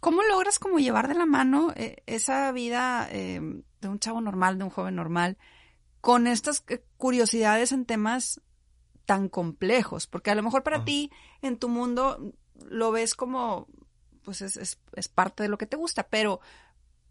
¿Cómo 0.00 0.22
logras 0.22 0.58
como 0.58 0.78
llevar 0.78 1.06
de 1.06 1.16
la 1.16 1.26
mano 1.26 1.70
eh, 1.76 2.02
esa 2.06 2.50
vida 2.52 3.08
eh, 3.10 3.42
de 3.82 3.88
un 3.88 3.98
chavo 3.98 4.22
normal, 4.22 4.56
de 4.56 4.64
un 4.64 4.70
joven 4.70 4.96
normal, 4.96 5.36
con 6.00 6.26
estas 6.26 6.64
eh, 6.68 6.82
curiosidades 6.96 7.72
en 7.72 7.84
temas 7.84 8.40
tan 9.04 9.28
complejos? 9.28 10.06
Porque 10.06 10.30
a 10.30 10.34
lo 10.34 10.44
mejor 10.44 10.62
para 10.62 10.82
ti, 10.86 11.10
en 11.42 11.58
tu 11.58 11.68
mundo, 11.68 12.32
lo 12.70 12.90
ves 12.90 13.14
como, 13.14 13.68
pues 14.22 14.40
es, 14.40 14.56
es, 14.56 14.78
es, 14.94 15.08
parte 15.08 15.42
de 15.42 15.50
lo 15.50 15.58
que 15.58 15.66
te 15.66 15.76
gusta, 15.76 16.04
pero, 16.08 16.40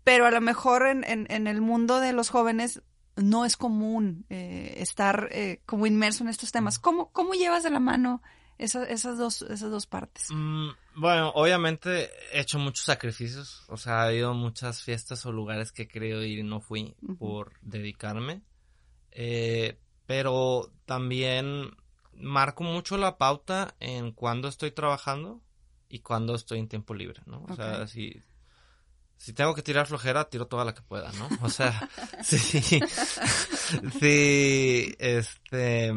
pero 0.06 0.26
a 0.26 0.32
lo 0.32 0.40
mejor 0.40 0.88
en, 0.88 1.04
en, 1.04 1.28
en 1.30 1.48
el 1.48 1.60
mundo 1.60 2.00
de 2.00 2.14
los 2.14 2.30
jóvenes 2.30 2.82
no 3.18 3.44
es 3.44 3.58
común 3.58 4.26
estar 4.30 5.30
como 5.66 5.88
inmerso 5.88 6.24
en 6.24 6.30
estos 6.30 6.52
temas. 6.52 6.80
¿Cómo, 6.80 7.12
¿Cómo 7.12 7.34
llevas 7.34 7.64
de 7.64 7.70
la 7.70 7.80
mano 7.80 8.22
esas, 8.58 9.18
dos, 9.18 9.42
esas 9.44 9.72
dos 9.72 9.86
partes? 9.86 10.28
Mm, 10.30 10.70
bueno, 10.96 11.30
obviamente 11.36 12.10
he 12.32 12.42
hecho 12.42 12.60
muchos 12.60 12.86
sacrificios. 12.86 13.64
O 13.68 13.78
sea, 13.78 14.02
ha 14.02 14.08
habido 14.08 14.34
muchas 14.34 14.84
fiestas 14.84 15.26
o 15.26 15.32
lugares 15.32 15.72
que 15.72 15.84
he 15.84 15.88
querido 15.88 16.24
ir 16.24 16.40
y 16.40 16.44
no 16.44 16.62
fui 16.62 16.96
por 17.18 17.54
dedicarme. 17.62 18.42
Eh, 19.12 19.80
pero 20.06 20.72
también 20.86 21.72
marco 22.14 22.64
mucho 22.64 22.98
la 22.98 23.18
pauta 23.18 23.76
en 23.80 24.12
cuando 24.12 24.48
estoy 24.48 24.72
trabajando 24.72 25.42
y 25.90 26.00
cuando 26.00 26.36
estoy 26.36 26.60
en 26.60 26.68
tiempo 26.68 26.94
libre, 26.94 27.22
¿no? 27.26 27.46
O 27.50 27.56
sea, 27.56 27.88
si, 27.88 28.22
si 29.18 29.34
tengo 29.34 29.56
que 29.56 29.62
tirar 29.62 29.88
flojera, 29.88 30.30
tiro 30.30 30.48
toda 30.48 30.66
la 30.66 30.74
que 30.74 30.82
pueda, 30.82 31.12
¿no? 31.14 31.30
O 31.42 31.50
sea, 31.50 31.90
sí, 32.24 32.38
sí, 34.00 34.96
este, 35.00 35.94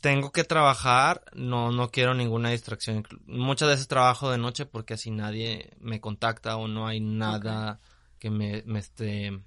tengo 0.00 0.32
que 0.32 0.44
trabajar, 0.44 1.24
no, 1.34 1.70
no 1.72 1.90
quiero 1.90 2.14
ninguna 2.14 2.50
distracción. 2.50 3.06
Muchas 3.26 3.68
veces 3.68 3.88
trabajo 3.88 4.30
de 4.30 4.38
noche 4.38 4.66
porque 4.66 4.94
así 4.94 5.10
nadie 5.10 5.70
me 5.80 6.00
contacta 6.00 6.56
o 6.56 6.68
no 6.68 6.86
hay 6.86 7.00
nada 7.00 7.80
que 8.18 8.30
me, 8.30 8.62
me 8.66 8.78
esté 8.78 9.40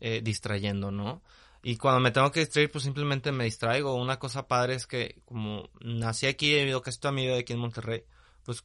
eh, 0.00 0.20
distrayendo, 0.22 0.90
¿no? 0.90 1.22
Y 1.62 1.78
cuando 1.78 2.00
me 2.00 2.12
tengo 2.12 2.30
que 2.30 2.40
distraer, 2.40 2.70
pues 2.70 2.84
simplemente 2.84 3.32
me 3.32 3.44
distraigo. 3.44 3.94
Una 3.94 4.18
cosa 4.18 4.46
padre 4.46 4.74
es 4.74 4.86
que 4.86 5.20
como 5.24 5.68
nací 5.80 6.26
aquí, 6.26 6.54
he 6.54 6.60
vivido 6.60 6.80
casi 6.80 7.00
toda 7.00 7.12
mi 7.12 7.26
vida 7.26 7.38
aquí 7.38 7.54
en 7.54 7.58
Monterrey, 7.58 8.04
pues 8.44 8.62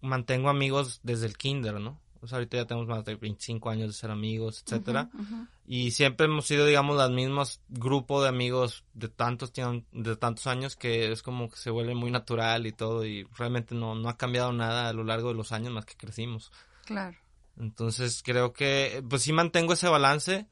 mantengo 0.00 0.48
amigos 0.48 1.00
desde 1.02 1.26
el 1.26 1.36
kinder, 1.36 1.80
¿no? 1.80 2.00
Pues 2.20 2.34
ahorita 2.34 2.58
ya 2.58 2.66
tenemos 2.66 2.86
más 2.86 3.04
de 3.06 3.14
25 3.14 3.70
años 3.70 3.88
de 3.88 3.94
ser 3.94 4.10
amigos, 4.10 4.62
etcétera. 4.62 5.08
Y 5.66 5.92
siempre 5.92 6.26
hemos 6.26 6.46
sido, 6.46 6.66
digamos, 6.66 6.96
los 6.96 7.10
mismos 7.10 7.62
grupo 7.68 8.22
de 8.22 8.28
amigos 8.28 8.84
de 8.92 9.08
tantos, 9.08 9.52
de 9.54 10.16
tantos 10.16 10.46
años 10.46 10.76
que 10.76 11.10
es 11.10 11.22
como 11.22 11.48
que 11.48 11.56
se 11.56 11.70
vuelve 11.70 11.94
muy 11.94 12.10
natural 12.10 12.66
y 12.66 12.72
todo. 12.72 13.06
Y 13.06 13.24
realmente 13.38 13.74
no, 13.74 13.94
no 13.94 14.10
ha 14.10 14.18
cambiado 14.18 14.52
nada 14.52 14.90
a 14.90 14.92
lo 14.92 15.02
largo 15.02 15.28
de 15.28 15.34
los 15.34 15.52
años 15.52 15.72
más 15.72 15.86
que 15.86 15.96
crecimos. 15.96 16.52
Claro. 16.84 17.16
Entonces 17.58 18.22
creo 18.22 18.52
que, 18.52 19.02
pues 19.08 19.22
sí 19.22 19.32
mantengo 19.32 19.72
ese 19.72 19.88
balance, 19.88 20.46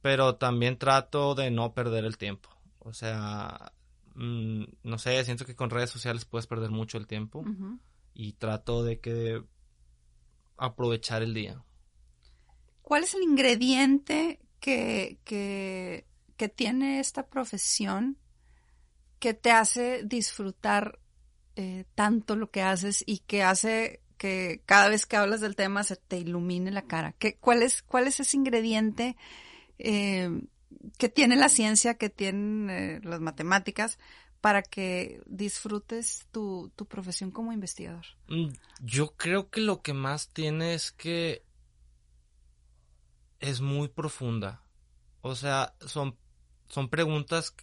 pero 0.00 0.36
también 0.36 0.78
trato 0.78 1.34
de 1.34 1.50
no 1.50 1.74
perder 1.74 2.06
el 2.06 2.16
tiempo. 2.16 2.48
O 2.78 2.94
sea, 2.94 3.72
mm, 4.14 4.64
no 4.84 4.98
sé, 4.98 5.22
siento 5.24 5.44
que 5.44 5.54
con 5.54 5.68
redes 5.68 5.90
sociales 5.90 6.24
puedes 6.24 6.46
perder 6.46 6.70
mucho 6.70 6.96
el 6.96 7.06
tiempo. 7.06 7.44
Y 8.14 8.34
trato 8.34 8.84
de 8.84 9.00
que 9.00 9.42
aprovechar 10.56 11.22
el 11.22 11.34
día. 11.34 11.64
¿Cuál 12.82 13.04
es 13.04 13.14
el 13.14 13.22
ingrediente 13.22 14.40
que, 14.60 15.18
que, 15.24 16.04
tiene 16.56 17.00
esta 17.00 17.26
profesión 17.26 18.16
que 19.18 19.34
te 19.34 19.52
hace 19.52 20.02
disfrutar 20.04 20.98
eh, 21.56 21.84
tanto 21.94 22.34
lo 22.34 22.50
que 22.50 22.62
haces 22.62 23.04
y 23.06 23.18
que 23.18 23.42
hace 23.42 24.00
que 24.16 24.62
cada 24.64 24.88
vez 24.88 25.06
que 25.06 25.16
hablas 25.16 25.40
del 25.40 25.54
tema 25.54 25.84
se 25.84 25.96
te 25.96 26.18
ilumine 26.18 26.70
la 26.70 26.82
cara? 26.82 27.14
¿Qué, 27.18 27.36
cuál, 27.38 27.62
es, 27.62 27.82
¿Cuál 27.82 28.06
es 28.06 28.20
ese 28.20 28.36
ingrediente 28.36 29.16
eh, 29.78 30.30
que 30.98 31.08
tiene 31.08 31.36
la 31.36 31.48
ciencia, 31.48 31.94
que 31.94 32.10
tienen 32.10 32.70
eh, 32.70 33.00
las 33.02 33.20
matemáticas, 33.20 33.98
para 34.40 34.62
que 34.62 35.20
disfrutes 35.26 36.26
tu, 36.30 36.72
tu 36.76 36.86
profesión 36.86 37.30
como 37.30 37.52
investigador? 37.52 38.06
Mm, 38.28 38.50
yo 38.80 39.14
creo 39.16 39.50
que 39.50 39.60
lo 39.60 39.82
que 39.82 39.92
más 39.92 40.28
tiene 40.28 40.74
es 40.74 40.92
que 40.92 41.44
es 43.40 43.60
muy 43.60 43.88
profunda. 43.88 44.62
O 45.22 45.34
sea, 45.34 45.74
son, 45.80 46.16
son 46.68 46.88
preguntas 46.88 47.54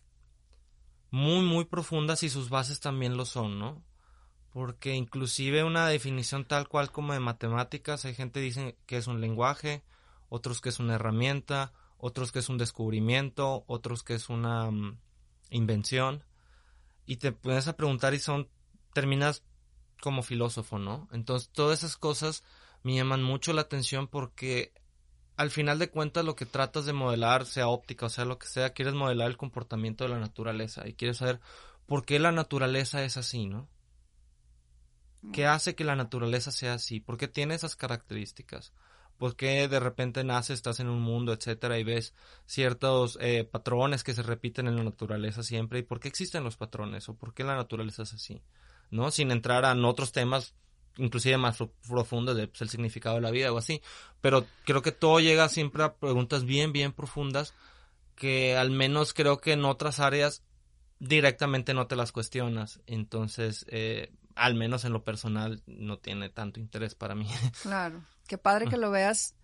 muy, 1.10 1.44
muy 1.46 1.66
profundas 1.66 2.24
y 2.24 2.30
sus 2.30 2.50
bases 2.50 2.80
también 2.80 3.18
lo 3.18 3.26
son, 3.26 3.60
¿no? 3.60 3.84
Porque 4.52 4.96
inclusive 4.96 5.64
una 5.64 5.88
definición 5.88 6.46
tal 6.46 6.68
cual 6.68 6.92
como 6.92 7.14
de 7.14 7.20
matemáticas, 7.20 8.06
hay 8.06 8.16
gente 8.16 8.40
que 8.40 8.46
dice 8.46 8.78
que 8.86 8.98
es 8.98 9.08
un 9.08 9.22
lenguaje, 9.22 9.84
otros 10.30 10.62
que 10.62 10.70
es 10.70 10.80
una 10.80 10.96
herramienta, 10.96 11.74
otros 11.98 12.32
que 12.32 12.40
es 12.40 12.50
un 12.50 12.58
descubrimiento, 12.58 13.64
otros 13.68 14.04
que 14.04 14.16
es 14.16 14.30
una 14.30 14.70
mm, 14.70 14.98
invención. 15.52 16.24
Y 17.08 17.18
te 17.18 17.32
pones 17.32 17.68
a 17.68 17.76
preguntar 17.76 18.14
y 18.14 18.20
son, 18.20 18.48
terminas 18.94 19.44
como 20.02 20.22
filósofo, 20.22 20.78
¿no? 20.78 21.08
Entonces 21.12 21.50
todas 21.50 21.80
esas 21.80 21.98
cosas 21.98 22.44
me 22.84 22.96
llaman 22.96 23.24
mucho 23.24 23.54
la 23.54 23.62
atención 23.62 24.08
porque 24.08 24.74
al 25.36 25.50
final 25.50 25.80
de 25.80 25.90
cuentas 25.90 26.26
lo 26.26 26.36
que 26.36 26.46
tratas 26.46 26.86
de 26.86 26.94
modelar, 26.94 27.46
sea 27.46 27.68
óptica 27.68 28.08
o 28.08 28.10
sea 28.10 28.26
lo 28.26 28.38
que 28.38 28.48
sea, 28.48 28.74
quieres 28.74 28.94
modelar 28.94 29.28
el 29.28 29.38
comportamiento 29.38 30.04
de 30.04 30.12
la 30.12 30.20
naturaleza 30.20 30.88
y 30.88 30.94
quieres 30.94 31.18
saber 31.18 31.40
por 31.86 32.06
qué 32.06 32.20
la 32.20 32.32
naturaleza 32.32 33.04
es 33.04 33.18
así, 33.18 33.48
¿no? 33.48 33.68
¿Qué 35.34 35.46
mm. 35.46 35.50
hace 35.50 35.76
que 35.76 35.84
la 35.84 35.96
naturaleza 35.96 36.52
sea 36.52 36.74
así? 36.74 37.00
¿Por 37.00 37.18
qué 37.18 37.28
tiene 37.28 37.56
esas 37.56 37.76
características? 37.76 38.74
¿Por 39.18 39.36
qué 39.36 39.68
de 39.68 39.80
repente 39.80 40.24
naces, 40.24 40.56
estás 40.56 40.80
en 40.80 40.90
un 40.90 41.02
mundo, 41.02 41.34
etcétera, 41.34 41.80
y 41.80 41.84
ves 41.84 42.14
ciertos 42.46 43.18
eh, 43.22 43.44
patrones 43.44 44.04
que 44.04 44.14
se 44.14 44.24
repiten 44.24 44.68
en 44.68 44.76
la 44.76 44.84
naturaleza 44.84 45.44
siempre? 45.44 45.80
¿Y 45.80 45.84
por 45.84 46.00
qué 46.00 46.08
existen 46.08 46.44
los 46.44 46.58
patrones? 46.58 47.10
¿O 47.10 47.16
por 47.16 47.34
qué 47.34 47.44
la 47.44 47.56
naturaleza 47.56 48.04
es 48.04 48.14
así? 48.14 48.42
¿No? 48.92 49.12
Sin 49.12 49.32
entrar 49.32 49.66
en 49.66 49.84
otros 49.86 50.12
temas 50.12 50.54
inclusive 50.98 51.38
más 51.38 51.58
profundo 51.88 52.34
de 52.34 52.48
pues, 52.48 52.62
el 52.62 52.70
significado 52.70 53.16
de 53.16 53.22
la 53.22 53.32
vida 53.32 53.52
o 53.52 53.58
así. 53.58 53.82
Pero 54.22 54.46
creo 54.66 54.82
que 54.82 54.92
todo 54.92 55.20
llega 55.20 55.50
siempre 55.50 55.84
a 55.84 55.96
preguntas 55.96 56.44
bien, 56.44 56.72
bien 56.72 56.92
profundas 56.92 57.54
que 58.16 58.58
al 58.58 58.72
menos 58.72 59.14
creo 59.14 59.40
que 59.40 59.54
en 59.54 59.64
otras 59.64 60.00
áreas 60.00 60.44
directamente 61.00 61.74
no 61.74 61.88
te 61.88 61.96
las 61.96 62.12
cuestionas. 62.12 62.82
Entonces, 62.88 63.66
eh, 63.70 64.12
al 64.36 64.56
menos 64.56 64.86
en 64.86 64.94
lo 64.94 65.04
personal, 65.04 65.62
no 65.68 65.98
tiene 66.00 66.30
tanto 66.30 66.60
interés 66.60 66.96
para 66.96 67.16
mí. 67.16 67.28
Claro, 67.62 68.02
qué 68.28 68.38
padre 68.38 68.68
que 68.68 68.78
lo 68.78 68.92
veas 68.92 69.36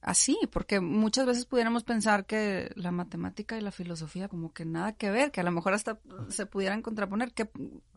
así, 0.00 0.38
porque 0.52 0.80
muchas 0.80 1.26
veces 1.26 1.44
pudiéramos 1.44 1.84
pensar 1.84 2.26
que 2.26 2.70
la 2.76 2.90
matemática 2.90 3.56
y 3.56 3.60
la 3.60 3.72
filosofía 3.72 4.28
como 4.28 4.52
que 4.52 4.64
nada 4.64 4.92
que 4.92 5.10
ver, 5.10 5.30
que 5.30 5.40
a 5.40 5.44
lo 5.44 5.50
mejor 5.50 5.74
hasta 5.74 5.98
se 6.28 6.46
pudieran 6.46 6.82
contraponer. 6.82 7.32
Qué, 7.32 7.50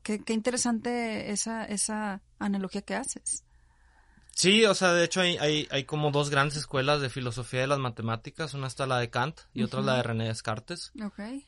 qué, 0.04 0.34
interesante 0.34 1.32
esa, 1.32 1.66
esa 1.66 2.22
analogía 2.40 2.82
que 2.82 2.96
haces. 2.96 3.44
Sí, 4.34 4.66
o 4.66 4.74
sea, 4.74 4.94
de 4.94 5.04
hecho 5.04 5.22
hay, 5.22 5.38
hay, 5.38 5.68
hay, 5.72 5.84
como 5.84 6.10
dos 6.10 6.30
grandes 6.30 6.58
escuelas 6.58 7.02
de 7.02 7.10
filosofía 7.10 7.62
de 7.62 7.68
las 7.68 7.80
matemáticas. 7.80 8.54
Una 8.54 8.68
está 8.68 8.88
la 8.88 8.98
de 8.98 9.10
Kant 9.10 9.42
y 9.54 9.64
otra 9.64 9.82
la 9.82 9.98
de 9.98 10.04
René 10.04 10.28
Descartes. 10.28 10.94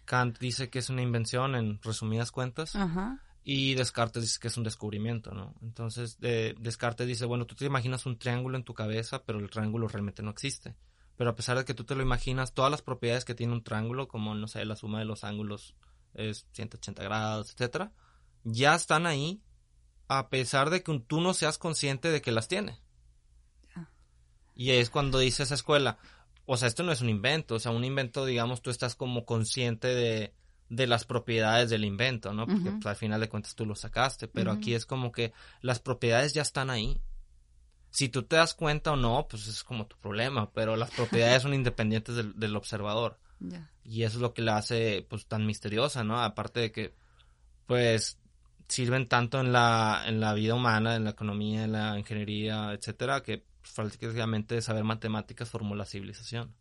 Kant 0.06 0.38
dice 0.38 0.70
que 0.70 0.80
es 0.80 0.90
una 0.90 1.02
invención 1.02 1.56
en 1.56 1.82
resumidas 1.82 2.32
cuentas. 2.32 2.76
Ajá. 2.76 3.20
Y 3.44 3.74
Descartes 3.76 4.24
dice 4.24 4.40
que 4.40 4.48
es 4.48 4.58
un 4.58 4.64
descubrimiento, 4.64 5.32
¿no? 5.32 5.54
Entonces, 5.62 6.18
Descartes 6.20 7.08
dice, 7.08 7.26
bueno, 7.26 7.46
tú 7.46 7.56
te 7.56 7.66
imaginas 7.66 8.06
un 8.06 8.18
triángulo 8.18 8.58
en 8.58 8.64
tu 8.64 8.74
cabeza, 8.74 9.24
pero 9.26 9.40
el 9.40 9.50
triángulo 9.50 9.88
realmente 9.88 10.24
no 10.24 10.32
existe. 10.32 10.76
Pero 11.18 11.30
a 11.30 11.36
pesar 11.36 11.58
de 11.58 11.66
que 11.66 11.74
tú 11.74 11.84
te 11.84 11.96
lo 11.96 12.02
imaginas, 12.02 12.54
todas 12.54 12.72
las 12.72 12.82
propiedades 12.82 13.26
que 13.26 13.36
tiene 13.36 13.54
un 13.54 13.64
triángulo, 13.64 14.08
como, 14.08 14.34
no 14.34 14.48
sé, 14.48 14.64
la 14.66 14.76
suma 14.76 15.00
de 15.00 15.06
los 15.06 15.24
ángulos 15.24 15.76
es 16.14 16.48
180 16.54 17.04
grados, 17.04 17.52
etcétera, 17.52 17.92
ya 18.44 18.76
están 18.76 19.06
ahí, 19.06 19.42
a 20.08 20.30
pesar 20.30 20.70
de 20.70 20.82
que 20.82 21.00
tú 21.00 21.22
no 21.22 21.34
seas 21.34 21.58
consciente 21.58 22.10
de 22.10 22.22
que 22.22 22.32
las 22.32 22.48
tiene. 22.48 22.80
Y 24.56 24.72
es 24.72 24.90
cuando 24.90 25.20
dice 25.20 25.44
esa 25.44 25.56
escuela, 25.56 25.98
o 26.46 26.58
sea, 26.58 26.68
esto 26.68 26.84
no 26.84 26.92
es 26.92 27.02
un 27.02 27.10
invento, 27.10 27.56
o 27.56 27.60
sea, 27.60 27.72
un 27.72 27.84
invento, 27.84 28.26
digamos, 28.26 28.62
tú 28.62 28.70
estás 28.70 28.96
como 28.96 29.26
consciente 29.26 29.88
de, 29.88 30.34
de 30.70 30.88
las 30.88 31.06
propiedades 31.06 31.70
del 31.70 31.86
invento, 31.86 32.34
¿no? 32.34 32.48
Porque 32.48 32.72
pues, 32.72 32.86
al 32.86 32.96
final 32.96 33.22
de 33.22 33.30
cuentas 33.30 33.56
tú 33.56 33.66
lo 33.66 33.76
sacaste, 33.76 34.28
pero 34.28 34.52
aquí 34.52 34.74
es 34.74 34.86
como 34.86 35.12
que 35.12 35.34
las 35.62 35.80
propiedades 35.80 36.34
ya 36.34 36.42
están 36.42 36.70
ahí. 36.70 37.02
Si 37.92 38.10
tú 38.10 38.24
te 38.24 38.38
das 38.38 38.54
cuenta 38.56 38.94
o 38.94 38.96
no, 38.96 39.28
pues 39.30 39.48
es 39.48 39.64
como 39.64 39.86
tu 39.86 39.98
problema, 39.98 40.52
pero 40.52 40.76
las 40.76 40.90
propiedades 40.92 41.44
son 41.44 41.54
independientes 41.54 42.16
del, 42.16 42.56
observador. 42.56 43.20
Y 43.84 44.04
eso 44.04 44.18
es 44.18 44.22
lo 44.22 44.34
que 44.34 44.42
la 44.42 44.58
hace 44.58 45.06
pues 45.10 45.26
tan 45.28 45.46
misteriosa, 45.46 46.04
¿no? 46.04 46.22
Aparte 46.22 46.62
de 46.62 46.72
que 46.72 46.96
pues 47.66 48.18
sirven 48.68 49.08
tanto 49.08 49.40
en 49.40 49.52
la, 49.52 50.04
en 50.08 50.20
la 50.20 50.34
vida 50.34 50.56
humana, 50.56 50.96
en 50.96 51.04
la 51.04 51.12
economía, 51.12 51.66
en 51.66 51.74
la 51.74 52.00
ingeniería, 52.00 52.74
etcétera, 52.74 53.22
que 53.22 53.44
pues, 53.62 53.74
prácticamente 53.74 54.62
saber 54.62 54.84
matemáticas 54.84 55.50
formó 55.50 55.76
la 55.76 55.86
civilización. 55.86 56.56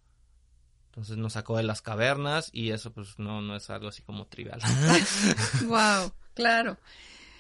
Entonces 0.93 1.17
nos 1.17 1.33
sacó 1.33 1.57
de 1.57 1.63
las 1.63 1.81
cavernas 1.81 2.51
y 2.53 2.71
eso 2.71 2.93
pues 2.93 3.19
no, 3.19 3.41
no 3.41 3.57
es 3.57 3.71
algo 3.71 3.89
así 3.89 4.03
como 4.03 4.27
trivial. 4.27 4.61
wow, 5.67 6.13
claro. 6.35 6.77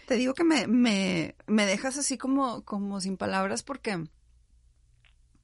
Te 0.06 0.14
digo 0.14 0.32
que 0.32 0.42
me, 0.42 0.66
me, 0.66 1.36
me 1.46 1.66
dejas 1.66 1.98
así 1.98 2.16
como, 2.16 2.64
como 2.64 2.98
sin 3.02 3.18
palabras 3.18 3.62
porque 3.62 4.06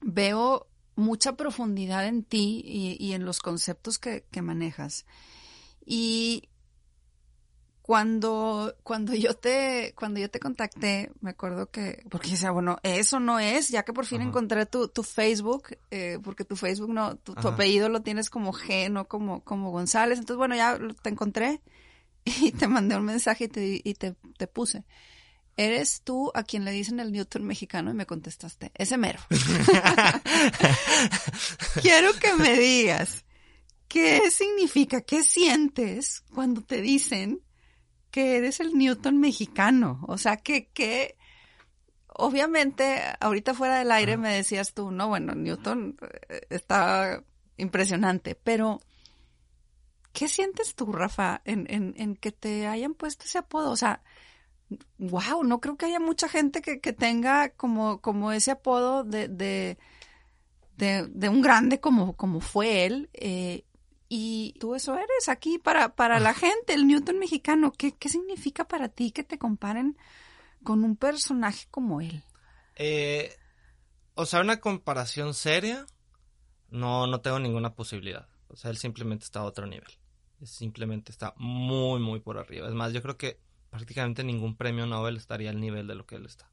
veo 0.00 0.66
mucha 0.96 1.36
profundidad 1.36 2.06
en 2.06 2.24
ti 2.24 2.62
y, 2.64 2.96
y 2.98 3.12
en 3.12 3.26
los 3.26 3.40
conceptos 3.40 3.98
que, 3.98 4.24
que 4.30 4.40
manejas. 4.40 5.04
Y 5.84 6.48
cuando, 7.88 8.76
cuando 8.82 9.14
yo 9.14 9.32
te, 9.32 9.94
cuando 9.96 10.20
yo 10.20 10.28
te 10.28 10.40
contacté, 10.40 11.10
me 11.22 11.30
acuerdo 11.30 11.70
que, 11.70 12.04
porque 12.10 12.32
decía, 12.32 12.50
bueno, 12.50 12.76
eso 12.82 13.18
no 13.18 13.38
es, 13.38 13.70
ya 13.70 13.82
que 13.82 13.94
por 13.94 14.04
fin 14.04 14.20
encontré 14.20 14.66
tu, 14.66 14.88
tu 14.88 15.02
Facebook, 15.02 15.68
eh, 15.90 16.18
porque 16.22 16.44
tu 16.44 16.54
Facebook 16.54 16.92
no, 16.92 17.16
tu, 17.16 17.32
apellido 17.48 17.88
lo 17.88 18.02
tienes 18.02 18.28
como 18.28 18.52
G, 18.52 18.90
no 18.90 19.08
como, 19.08 19.42
como 19.42 19.70
González. 19.70 20.18
Entonces, 20.18 20.36
bueno, 20.36 20.54
ya 20.54 20.78
te 21.00 21.08
encontré 21.08 21.62
y 22.26 22.52
te 22.52 22.68
mandé 22.68 22.94
un 22.94 23.06
mensaje 23.06 23.44
y 23.44 23.48
te, 23.48 23.80
y 23.82 23.94
te, 23.94 24.16
te 24.36 24.46
puse. 24.46 24.84
Eres 25.56 26.02
tú 26.02 26.30
a 26.34 26.42
quien 26.42 26.66
le 26.66 26.72
dicen 26.72 27.00
el 27.00 27.10
Newton 27.10 27.46
mexicano 27.46 27.90
y 27.90 27.94
me 27.94 28.04
contestaste, 28.04 28.70
ese 28.74 28.98
mero. 28.98 29.20
Quiero 31.80 32.12
que 32.20 32.34
me 32.34 32.54
digas, 32.58 33.24
¿qué 33.88 34.30
significa, 34.30 35.00
qué 35.00 35.24
sientes 35.24 36.22
cuando 36.34 36.60
te 36.60 36.82
dicen 36.82 37.40
que 38.10 38.36
eres 38.36 38.60
el 38.60 38.74
Newton 38.74 39.18
mexicano. 39.18 40.04
O 40.08 40.18
sea, 40.18 40.36
que, 40.36 40.68
que 40.68 41.16
obviamente 42.08 43.02
ahorita 43.20 43.54
fuera 43.54 43.78
del 43.78 43.92
aire 43.92 44.16
me 44.16 44.34
decías 44.34 44.74
tú, 44.74 44.90
no, 44.90 45.08
bueno, 45.08 45.34
Newton 45.34 45.96
eh, 46.28 46.40
está 46.50 47.22
impresionante, 47.56 48.34
pero 48.34 48.80
¿qué 50.12 50.28
sientes 50.28 50.74
tú, 50.74 50.92
Rafa, 50.92 51.42
en, 51.44 51.66
en, 51.68 51.94
en 51.96 52.16
que 52.16 52.32
te 52.32 52.66
hayan 52.66 52.94
puesto 52.94 53.24
ese 53.24 53.38
apodo? 53.38 53.70
O 53.70 53.76
sea, 53.76 54.02
wow, 54.98 55.44
no 55.44 55.60
creo 55.60 55.76
que 55.76 55.86
haya 55.86 56.00
mucha 56.00 56.28
gente 56.28 56.60
que, 56.60 56.80
que 56.80 56.92
tenga 56.92 57.50
como, 57.50 58.00
como 58.00 58.32
ese 58.32 58.50
apodo 58.50 59.04
de, 59.04 59.28
de, 59.28 59.78
de, 60.76 61.28
un 61.28 61.40
grande 61.40 61.80
como, 61.80 62.14
como 62.14 62.40
fue 62.40 62.86
él. 62.86 63.10
Eh, 63.12 63.64
y 64.08 64.54
tú 64.58 64.74
eso 64.74 64.94
eres 64.94 65.28
aquí 65.28 65.58
para, 65.58 65.94
para 65.94 66.18
la 66.18 66.32
gente, 66.34 66.72
el 66.74 66.86
Newton 66.86 67.18
mexicano. 67.18 67.72
¿Qué, 67.72 67.92
¿Qué 67.92 68.08
significa 68.08 68.66
para 68.66 68.88
ti 68.88 69.10
que 69.10 69.24
te 69.24 69.38
comparen 69.38 69.98
con 70.62 70.82
un 70.82 70.96
personaje 70.96 71.66
como 71.70 72.00
él? 72.00 72.22
Eh, 72.76 73.36
o 74.14 74.24
sea, 74.24 74.40
una 74.40 74.60
comparación 74.60 75.34
seria, 75.34 75.84
no, 76.70 77.06
no 77.06 77.20
tengo 77.20 77.38
ninguna 77.38 77.74
posibilidad. 77.74 78.26
O 78.48 78.56
sea, 78.56 78.70
él 78.70 78.78
simplemente 78.78 79.24
está 79.24 79.40
a 79.40 79.44
otro 79.44 79.66
nivel. 79.66 79.90
Simplemente 80.42 81.12
está 81.12 81.34
muy, 81.36 82.00
muy 82.00 82.20
por 82.20 82.38
arriba. 82.38 82.68
Es 82.68 82.74
más, 82.74 82.92
yo 82.92 83.02
creo 83.02 83.18
que 83.18 83.40
prácticamente 83.70 84.24
ningún 84.24 84.56
premio 84.56 84.86
Nobel 84.86 85.16
estaría 85.16 85.50
al 85.50 85.60
nivel 85.60 85.86
de 85.86 85.94
lo 85.94 86.06
que 86.06 86.16
él 86.16 86.26
está. 86.26 86.50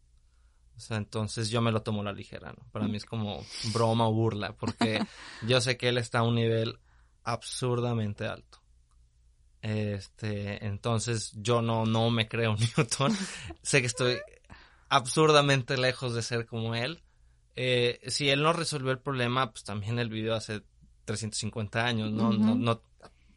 O 0.76 0.80
sea, 0.80 0.98
entonces 0.98 1.50
yo 1.50 1.62
me 1.62 1.72
lo 1.72 1.84
tomo 1.84 2.02
a 2.02 2.06
la 2.06 2.12
ligera, 2.12 2.52
¿no? 2.52 2.68
Para 2.72 2.88
mí 2.88 2.98
es 2.98 3.06
como 3.06 3.46
broma 3.74 4.10
o 4.10 4.14
burla, 4.14 4.58
porque 4.58 5.00
yo 5.48 5.62
sé 5.62 5.78
que 5.78 5.88
él 5.88 5.98
está 5.98 6.20
a 6.20 6.24
un 6.24 6.36
nivel 6.36 6.80
absurdamente 7.26 8.26
alto. 8.26 8.62
Este, 9.62 10.64
entonces 10.66 11.34
yo 11.36 11.62
no, 11.62 11.86
no 11.86 12.10
me 12.12 12.28
creo 12.28 12.56
Newton. 12.78 13.12
sé 13.62 13.82
que 13.82 13.88
estoy 13.88 14.20
absurdamente 14.90 15.76
lejos 15.76 16.14
de 16.14 16.22
ser 16.22 16.46
como 16.46 16.76
él. 16.76 17.04
Eh, 17.56 18.00
si 18.08 18.30
él 18.30 18.44
no 18.44 18.54
resolvió 18.54 18.92
el 18.92 19.00
problema, 19.00 19.52
pues 19.52 19.64
también 19.64 19.98
el 19.98 20.10
video 20.10 20.36
hace 20.36 20.62
350 21.06 21.86
años, 21.86 22.12
¿no? 22.12 22.32
no, 22.32 22.56
no 22.56 22.82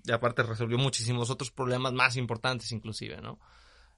y 0.05 0.13
aparte 0.13 0.43
resolvió 0.43 0.79
muchísimos 0.79 1.29
otros 1.29 1.51
problemas 1.51 1.93
más 1.93 2.17
importantes 2.17 2.73
inclusive, 2.73 3.21
¿no? 3.21 3.39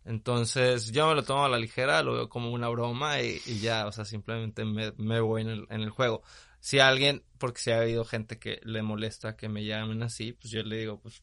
Entonces 0.05 0.91
yo 0.93 1.09
me 1.09 1.15
lo 1.15 1.23
tomo 1.23 1.45
a 1.45 1.49
la 1.49 1.59
ligera, 1.59 2.03
lo 2.03 2.15
veo 2.15 2.29
como 2.29 2.51
una 2.51 2.69
broma 2.69 3.21
y, 3.21 3.39
ya, 3.61 3.87
o 3.87 3.93
sea, 3.93 4.05
simplemente 4.05 4.65
me, 4.65 4.93
me 4.97 5.21
voy 5.21 5.43
en 5.43 5.49
el, 5.51 5.67
en 5.71 5.83
el 5.83 5.91
juego 5.91 6.23
si 6.61 6.79
alguien, 6.79 7.25
porque 7.39 7.61
si 7.61 7.71
ha 7.71 7.81
habido 7.81 8.05
gente 8.05 8.39
que 8.39 8.61
le 8.63 8.83
molesta 8.83 9.37
que 9.37 9.49
me 9.49 9.65
llamen 9.65 10.03
así, 10.03 10.33
pues 10.33 10.53
yo 10.53 10.63
le 10.63 10.77
digo, 10.77 11.01
pues, 11.01 11.23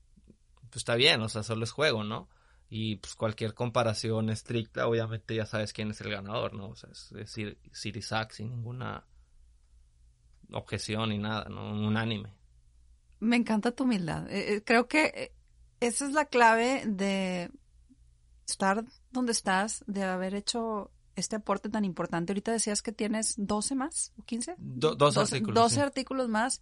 pues 0.59 0.77
está 0.77 0.95
bien, 0.95 1.21
o 1.21 1.29
sea, 1.29 1.43
solo 1.43 1.63
es 1.63 1.71
juego, 1.71 2.03
¿no? 2.03 2.27
Y 2.69 2.97
pues 2.97 3.15
cualquier 3.15 3.53
comparación 3.53 4.29
estricta, 4.29 4.87
obviamente 4.87 5.35
ya 5.35 5.45
sabes 5.45 5.71
quién 5.71 5.91
es 5.91 6.01
el 6.01 6.11
ganador, 6.11 6.53
¿no? 6.53 6.69
O 6.69 6.75
sea, 6.75 6.89
es 6.91 7.09
decir, 7.11 7.57
Sirisac 7.71 8.31
sin 8.31 8.49
ninguna 8.49 9.05
objeción 10.51 11.09
ni 11.09 11.17
nada, 11.17 11.47
¿no? 11.49 11.71
Un 11.71 11.85
unánime. 11.85 12.33
Me 13.19 13.35
encanta 13.35 13.71
tu 13.71 13.83
humildad. 13.83 14.29
Eh, 14.29 14.55
eh, 14.55 14.63
creo 14.63 14.87
que 14.87 15.05
eh, 15.05 15.31
esa 15.79 16.05
es 16.05 16.13
la 16.13 16.25
clave 16.25 16.83
de 16.85 17.51
estar 18.47 18.83
donde 19.11 19.31
estás, 19.31 19.83
de 19.87 20.03
haber 20.03 20.35
hecho 20.35 20.91
este 21.17 21.35
aporte 21.35 21.67
tan 21.67 21.83
importante. 21.83 22.31
Ahorita 22.31 22.51
decías 22.51 22.81
que 22.81 22.91
tienes 22.91 23.33
12 23.37 23.75
más, 23.75 24.13
o 24.17 24.23
15? 24.23 24.55
12, 24.57 25.19
artículos. 25.19 25.55
12 25.55 25.81
artículos 25.81 26.29
más. 26.29 26.61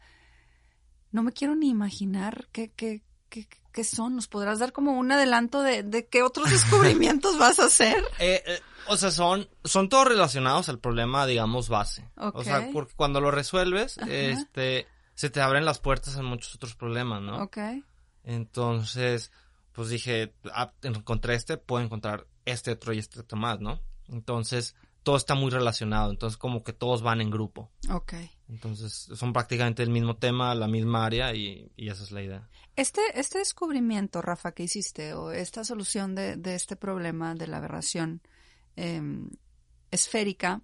No 1.11 1.23
me 1.23 1.33
quiero 1.33 1.55
ni 1.55 1.69
imaginar 1.69 2.47
qué, 2.51 2.71
qué, 2.71 3.03
qué, 3.29 3.47
qué 3.71 3.83
son. 3.83 4.15
¿Nos 4.15 4.27
podrás 4.27 4.59
dar 4.59 4.71
como 4.71 4.93
un 4.93 5.11
adelanto 5.11 5.61
de, 5.61 5.83
de 5.83 6.07
qué 6.07 6.23
otros 6.23 6.49
descubrimientos 6.49 7.37
vas 7.37 7.59
a 7.59 7.65
hacer? 7.65 8.01
Eh, 8.19 8.41
eh, 8.45 8.59
o 8.87 8.95
sea, 8.95 9.11
son, 9.11 9.47
son 9.65 9.89
todos 9.89 10.07
relacionados 10.07 10.69
al 10.69 10.79
problema, 10.79 11.25
digamos, 11.25 11.67
base. 11.67 12.09
O 12.15 12.43
sea, 12.43 12.69
porque 12.71 12.93
cuando 12.95 13.19
lo 13.19 13.31
resuelves, 13.31 13.97
este, 14.07 14.87
se 15.15 15.29
te 15.29 15.41
abren 15.41 15.65
las 15.65 15.79
puertas 15.79 16.15
a 16.15 16.21
muchos 16.21 16.55
otros 16.55 16.75
problemas, 16.75 17.21
¿no? 17.21 17.43
Ok. 17.43 17.57
Entonces, 18.23 19.31
pues 19.73 19.89
dije, 19.89 20.33
ah, 20.53 20.71
encontré 20.81 21.35
este, 21.35 21.57
puedo 21.57 21.83
encontrar 21.83 22.25
este 22.45 22.71
otro 22.71 22.93
y 22.93 22.99
este 22.99 23.19
otro 23.19 23.37
más, 23.37 23.59
¿no? 23.59 23.81
Entonces, 24.09 24.75
todo 25.03 25.17
está 25.17 25.35
muy 25.35 25.51
relacionado, 25.51 26.09
entonces 26.09 26.35
como 26.35 26.63
que 26.63 26.73
todos 26.73 27.03
van 27.03 27.21
en 27.21 27.29
grupo. 27.29 27.69
Ok. 27.91 28.13
Entonces, 28.49 28.91
son 29.15 29.33
prácticamente 29.33 29.83
el 29.83 29.89
mismo 29.89 30.17
tema, 30.17 30.55
la 30.55 30.67
misma 30.67 31.05
área 31.05 31.33
y, 31.33 31.71
esa 31.77 32.03
es 32.03 32.11
la 32.11 32.23
idea. 32.23 32.49
Este, 32.75 33.01
este 33.13 33.37
descubrimiento, 33.37 34.21
Rafa, 34.21 34.51
que 34.53 34.63
hiciste, 34.63 35.13
o 35.13 35.31
esta 35.31 35.63
solución 35.63 36.15
de, 36.15 36.37
de 36.37 36.55
este 36.55 36.75
problema 36.75 37.35
de 37.35 37.47
la 37.47 37.57
aberración 37.57 38.21
em, 38.75 39.29
esférica, 39.91 40.61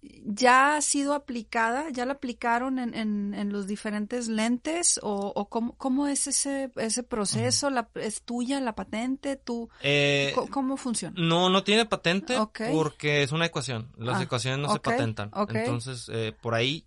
¿Ya 0.00 0.76
ha 0.76 0.82
sido 0.82 1.12
aplicada? 1.12 1.90
¿Ya 1.90 2.06
la 2.06 2.12
aplicaron 2.12 2.78
en, 2.78 2.94
en, 2.94 3.52
los 3.52 3.66
diferentes 3.66 4.28
lentes? 4.28 5.00
¿O, 5.02 5.32
o 5.34 5.48
cómo, 5.48 5.76
cómo, 5.76 6.06
es 6.06 6.28
ese, 6.28 6.70
ese 6.76 7.02
proceso? 7.02 7.68
¿La, 7.68 7.88
¿Es 7.96 8.22
tuya 8.22 8.60
la 8.60 8.76
patente? 8.76 9.34
¿Tú, 9.34 9.68
eh, 9.82 10.32
¿Cómo 10.50 10.76
funciona? 10.76 11.16
No, 11.20 11.50
no 11.50 11.64
tiene 11.64 11.84
patente 11.84 12.36
porque 12.70 13.24
es 13.24 13.32
una 13.32 13.46
ecuación. 13.46 13.92
Las 13.96 14.20
ah, 14.20 14.22
ecuaciones 14.22 14.60
no 14.60 14.72
se 14.72 14.78
patentan. 14.78 15.32
Entonces, 15.48 16.08
eh, 16.12 16.32
por 16.40 16.54
ahí, 16.54 16.86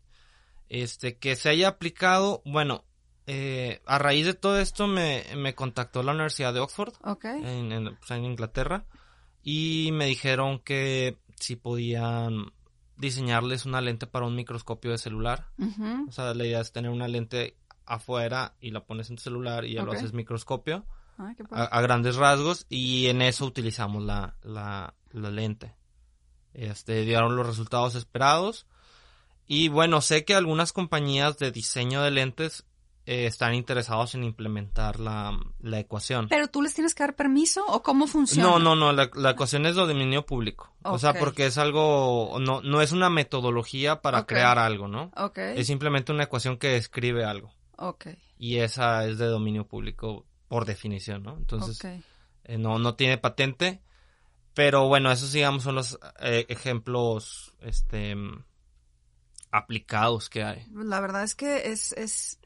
este, 0.70 1.18
que 1.18 1.36
se 1.36 1.50
haya 1.50 1.68
aplicado, 1.68 2.42
bueno, 2.46 2.86
eh, 3.28 3.82
a 3.86 3.98
raíz 3.98 4.26
de 4.26 4.36
todo 4.36 4.58
esto 4.58 4.88
me, 4.88 5.26
me 5.36 5.54
contactó 5.54 6.02
la 6.02 6.14
Universidad 6.14 6.54
de 6.54 6.62
Oxford 6.62 6.94
en, 7.24 7.74
en, 7.74 7.96
pues, 7.98 8.12
en 8.12 8.24
Inglaterra 8.24 8.86
y 9.44 9.90
me 9.92 10.06
dijeron 10.06 10.60
que 10.60 11.18
si 11.36 11.56
podían 11.56 12.52
diseñarles 13.02 13.66
una 13.66 13.82
lente 13.82 14.08
para 14.08 14.26
un 14.26 14.36
microscopio 14.36 14.92
de 14.92 14.98
celular. 14.98 15.48
O 16.08 16.12
sea, 16.12 16.34
la 16.34 16.46
idea 16.46 16.62
es 16.62 16.72
tener 16.72 16.92
una 16.92 17.08
lente 17.08 17.58
afuera 17.86 18.54
y 18.62 18.72
la 18.72 18.86
pones 18.86 19.10
en 19.10 19.18
tu 19.18 19.24
celular 19.24 19.66
y 19.66 19.74
ya 19.74 19.84
lo 19.84 19.92
haces 19.92 20.14
microscopio 20.14 20.86
a, 21.52 21.82
grandes 21.82 22.16
rasgos 22.16 22.66
y 22.70 23.08
en 23.08 23.22
eso 23.22 23.46
utilizamos 23.46 24.04
la, 24.04 24.36
la, 24.44 24.94
la 25.12 25.30
lente. 25.30 25.76
Este, 26.54 27.04
dieron 27.04 27.36
los 27.36 27.46
resultados 27.46 27.96
esperados. 27.96 28.66
Y 29.48 29.68
bueno, 29.68 30.02
sé 30.02 30.24
que 30.24 30.36
algunas 30.36 30.74
compañías 30.74 31.38
de 31.38 31.52
diseño 31.52 32.02
de 32.02 32.12
lentes 32.12 32.66
eh, 33.12 33.26
están 33.26 33.54
interesados 33.56 34.16
en 34.16 34.24
implementar 34.24 34.98
la, 35.02 35.38
ecuación. 35.74 36.30
¿Pero 36.30 36.48
tú 36.48 36.62
les 36.62 36.74
tienes 36.74 36.96
que 36.96 37.04
dar 37.04 37.14
permiso 37.14 37.62
o 37.68 37.84
cómo 37.84 38.08
funciona? 38.08 38.52
No, 38.52 38.58
no, 38.58 38.74
no, 38.74 38.94
la, 38.94 39.32
ecuación 39.32 39.66
es 39.66 39.76
de 39.76 39.82
dominio 39.82 40.26
público. 40.26 40.74
O 40.84 40.98
sea, 40.98 41.14
porque 41.16 41.46
es 41.46 41.58
algo, 41.58 42.38
no, 42.40 42.62
no 42.62 42.82
es 42.82 42.94
una 42.94 43.10
metodología 43.10 44.02
para 44.02 44.26
crear 44.26 44.58
algo, 44.58 44.88
¿no? 44.88 45.12
Es 45.36 45.68
simplemente 45.68 46.14
una 46.14 46.24
ecuación 46.24 46.56
que 46.56 46.70
describe 46.70 47.26
algo. 47.26 47.52
Y 48.38 48.60
esa 48.60 49.06
es 49.06 49.18
de 49.18 49.26
dominio 49.26 49.68
público 49.68 50.26
por 50.48 50.64
definición, 50.64 51.24
¿no? 51.24 51.36
Entonces, 51.36 51.84
eh, 52.46 52.58
no, 52.58 52.80
no 52.80 52.96
tiene 52.96 53.18
patente. 53.18 53.82
Pero 54.54 54.88
bueno, 54.88 55.12
esos 55.12 55.34
digamos 55.34 55.64
son 55.64 55.76
los 55.76 56.00
eh, 56.22 56.46
ejemplos, 56.48 57.54
este, 57.60 58.16
aplicados 59.52 60.30
que 60.30 60.44
hay. 60.44 60.66
La 60.72 61.02
verdad 61.02 61.24
es 61.24 61.36
que 61.36 61.72
es, 61.72 61.92
es 61.94 62.41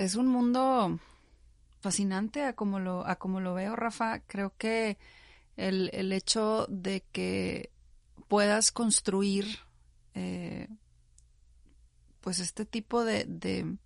es 0.00 0.14
un 0.14 0.28
mundo 0.28 0.98
fascinante 1.80 2.44
a 2.44 2.54
como 2.54 2.80
lo, 2.80 3.06
a 3.06 3.16
como 3.16 3.40
lo 3.40 3.52
veo, 3.52 3.76
Rafa. 3.76 4.20
Creo 4.20 4.54
que 4.56 4.96
el, 5.58 5.90
el 5.92 6.12
hecho 6.12 6.66
de 6.70 7.04
que 7.12 7.70
puedas 8.26 8.72
construir 8.72 9.58
eh, 10.14 10.68
pues 12.22 12.38
este 12.38 12.64
tipo 12.64 13.04
de, 13.04 13.26
de, 13.26 13.76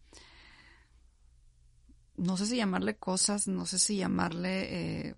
no 2.17 2.37
sé 2.37 2.47
si 2.47 2.57
llamarle 2.57 2.97
cosas, 2.97 3.49
no 3.49 3.67
sé 3.67 3.81
si 3.81 3.97
llamarle 3.97 5.09
eh, 5.09 5.15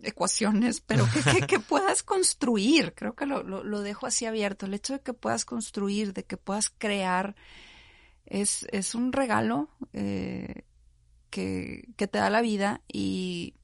ecuaciones, 0.00 0.80
pero 0.80 1.06
que, 1.12 1.46
que, 1.46 1.58
puedas 1.60 2.02
construir, 2.02 2.94
creo 2.94 3.14
que 3.14 3.26
lo, 3.26 3.42
lo, 3.42 3.64
lo, 3.64 3.82
dejo 3.82 4.06
así 4.06 4.24
abierto, 4.24 4.64
el 4.64 4.74
hecho 4.74 4.94
de 4.94 5.00
que 5.00 5.12
puedas 5.12 5.44
construir, 5.44 6.14
de 6.14 6.24
que 6.24 6.38
puedas 6.38 6.70
crear 6.70 7.36
es, 8.28 8.66
es 8.72 8.94
un 8.94 9.12
regalo 9.12 9.68
eh, 9.92 10.64
que, 11.30 11.88
que 11.96 12.06
te 12.06 12.18
da 12.18 12.30
la 12.30 12.42
vida 12.42 12.82
y 12.86 13.54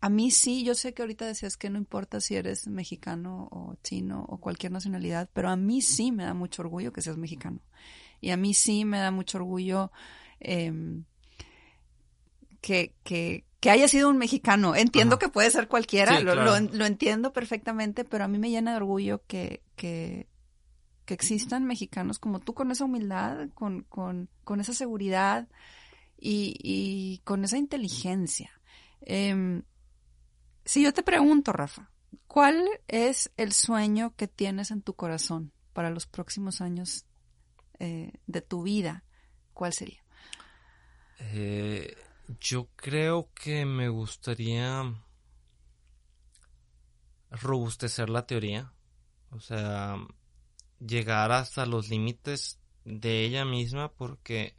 a 0.00 0.08
mí 0.08 0.30
sí, 0.30 0.64
yo 0.64 0.74
sé 0.74 0.94
que 0.94 1.02
ahorita 1.02 1.24
decías 1.26 1.56
que 1.56 1.70
no 1.70 1.78
importa 1.78 2.20
si 2.20 2.34
eres 2.34 2.66
mexicano 2.66 3.48
o 3.52 3.76
chino 3.84 4.26
o 4.28 4.38
cualquier 4.38 4.72
nacionalidad, 4.72 5.30
pero 5.32 5.48
a 5.48 5.56
mí 5.56 5.80
sí 5.80 6.10
me 6.10 6.24
da 6.24 6.34
mucho 6.34 6.62
orgullo 6.62 6.92
que 6.92 7.02
seas 7.02 7.16
mexicano. 7.16 7.60
Y 8.20 8.30
a 8.30 8.36
mí 8.36 8.52
sí 8.52 8.84
me 8.84 8.98
da 8.98 9.12
mucho 9.12 9.38
orgullo 9.38 9.92
eh, 10.40 10.72
que, 12.60 12.96
que, 13.04 13.44
que, 13.60 13.70
haya 13.70 13.86
sido 13.86 14.08
un 14.08 14.18
mexicano. 14.18 14.74
Entiendo 14.74 15.20
que 15.20 15.28
puede 15.28 15.50
ser 15.50 15.68
cualquiera, 15.68 16.18
lo, 16.18 16.34
lo, 16.34 16.58
lo, 16.58 16.84
entiendo 16.84 17.32
perfectamente, 17.32 18.04
pero 18.04 18.24
a 18.24 18.28
mí 18.28 18.38
me 18.38 18.50
llena 18.50 18.72
de 18.72 18.78
orgullo 18.78 19.22
que, 19.28 19.62
que, 19.76 20.26
que 21.04 21.14
existan 21.14 21.64
mexicanos 21.64 22.18
como 22.18 22.40
tú 22.40 22.54
con 22.54 22.70
esa 22.70 22.84
humildad, 22.84 23.48
con, 23.54 23.82
con, 23.82 24.28
con 24.44 24.60
esa 24.60 24.72
seguridad 24.72 25.48
y, 26.16 27.20
con 27.24 27.44
esa 27.44 27.58
inteligencia. 27.58 28.52
Eh, 29.00 29.62
si 30.64 30.82
yo 30.84 30.92
te 30.92 31.02
pregunto, 31.02 31.52
Rafa, 31.52 31.90
¿cuál 32.26 32.68
es 32.86 33.32
el 33.36 33.52
sueño 33.52 34.14
que 34.16 34.28
tienes 34.28 34.70
en 34.70 34.82
tu 34.82 34.94
corazón 34.94 35.52
para 35.72 35.90
los 35.90 36.06
próximos 36.06 36.60
años 36.60 37.06
eh, 37.78 38.12
de 38.26 38.40
tu 38.42 38.62
vida? 38.62 39.04
¿Cuál 39.52 39.72
sería? 39.72 40.04
Eh, 41.18 41.96
yo 42.40 42.68
creo 42.76 43.30
que 43.34 43.64
me 43.64 43.88
gustaría 43.88 44.84
robustecer 47.30 48.08
la 48.08 48.26
teoría. 48.26 48.72
O 49.30 49.40
sea, 49.40 49.96
llegar 50.86 51.32
hasta 51.32 51.66
los 51.66 51.88
límites 51.88 52.60
de 52.84 53.24
ella 53.24 53.44
misma 53.44 53.92
porque 53.92 54.56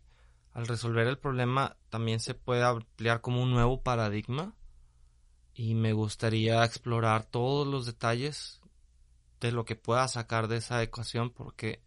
al 0.51 0.67
resolver 0.67 1.07
el 1.07 1.17
problema 1.17 1.77
también 1.89 2.19
se 2.19 2.33
puede 2.33 2.63
ampliar 2.63 3.21
como 3.21 3.41
un 3.41 3.51
nuevo 3.51 3.81
paradigma 3.81 4.55
y 5.53 5.75
me 5.75 5.93
gustaría 5.93 6.63
explorar 6.63 7.25
todos 7.25 7.67
los 7.67 7.85
detalles 7.85 8.61
de 9.39 9.51
lo 9.51 9.65
que 9.65 9.75
pueda 9.75 10.07
sacar 10.07 10.47
de 10.47 10.57
esa 10.57 10.81
ecuación 10.81 11.31
porque 11.31 11.81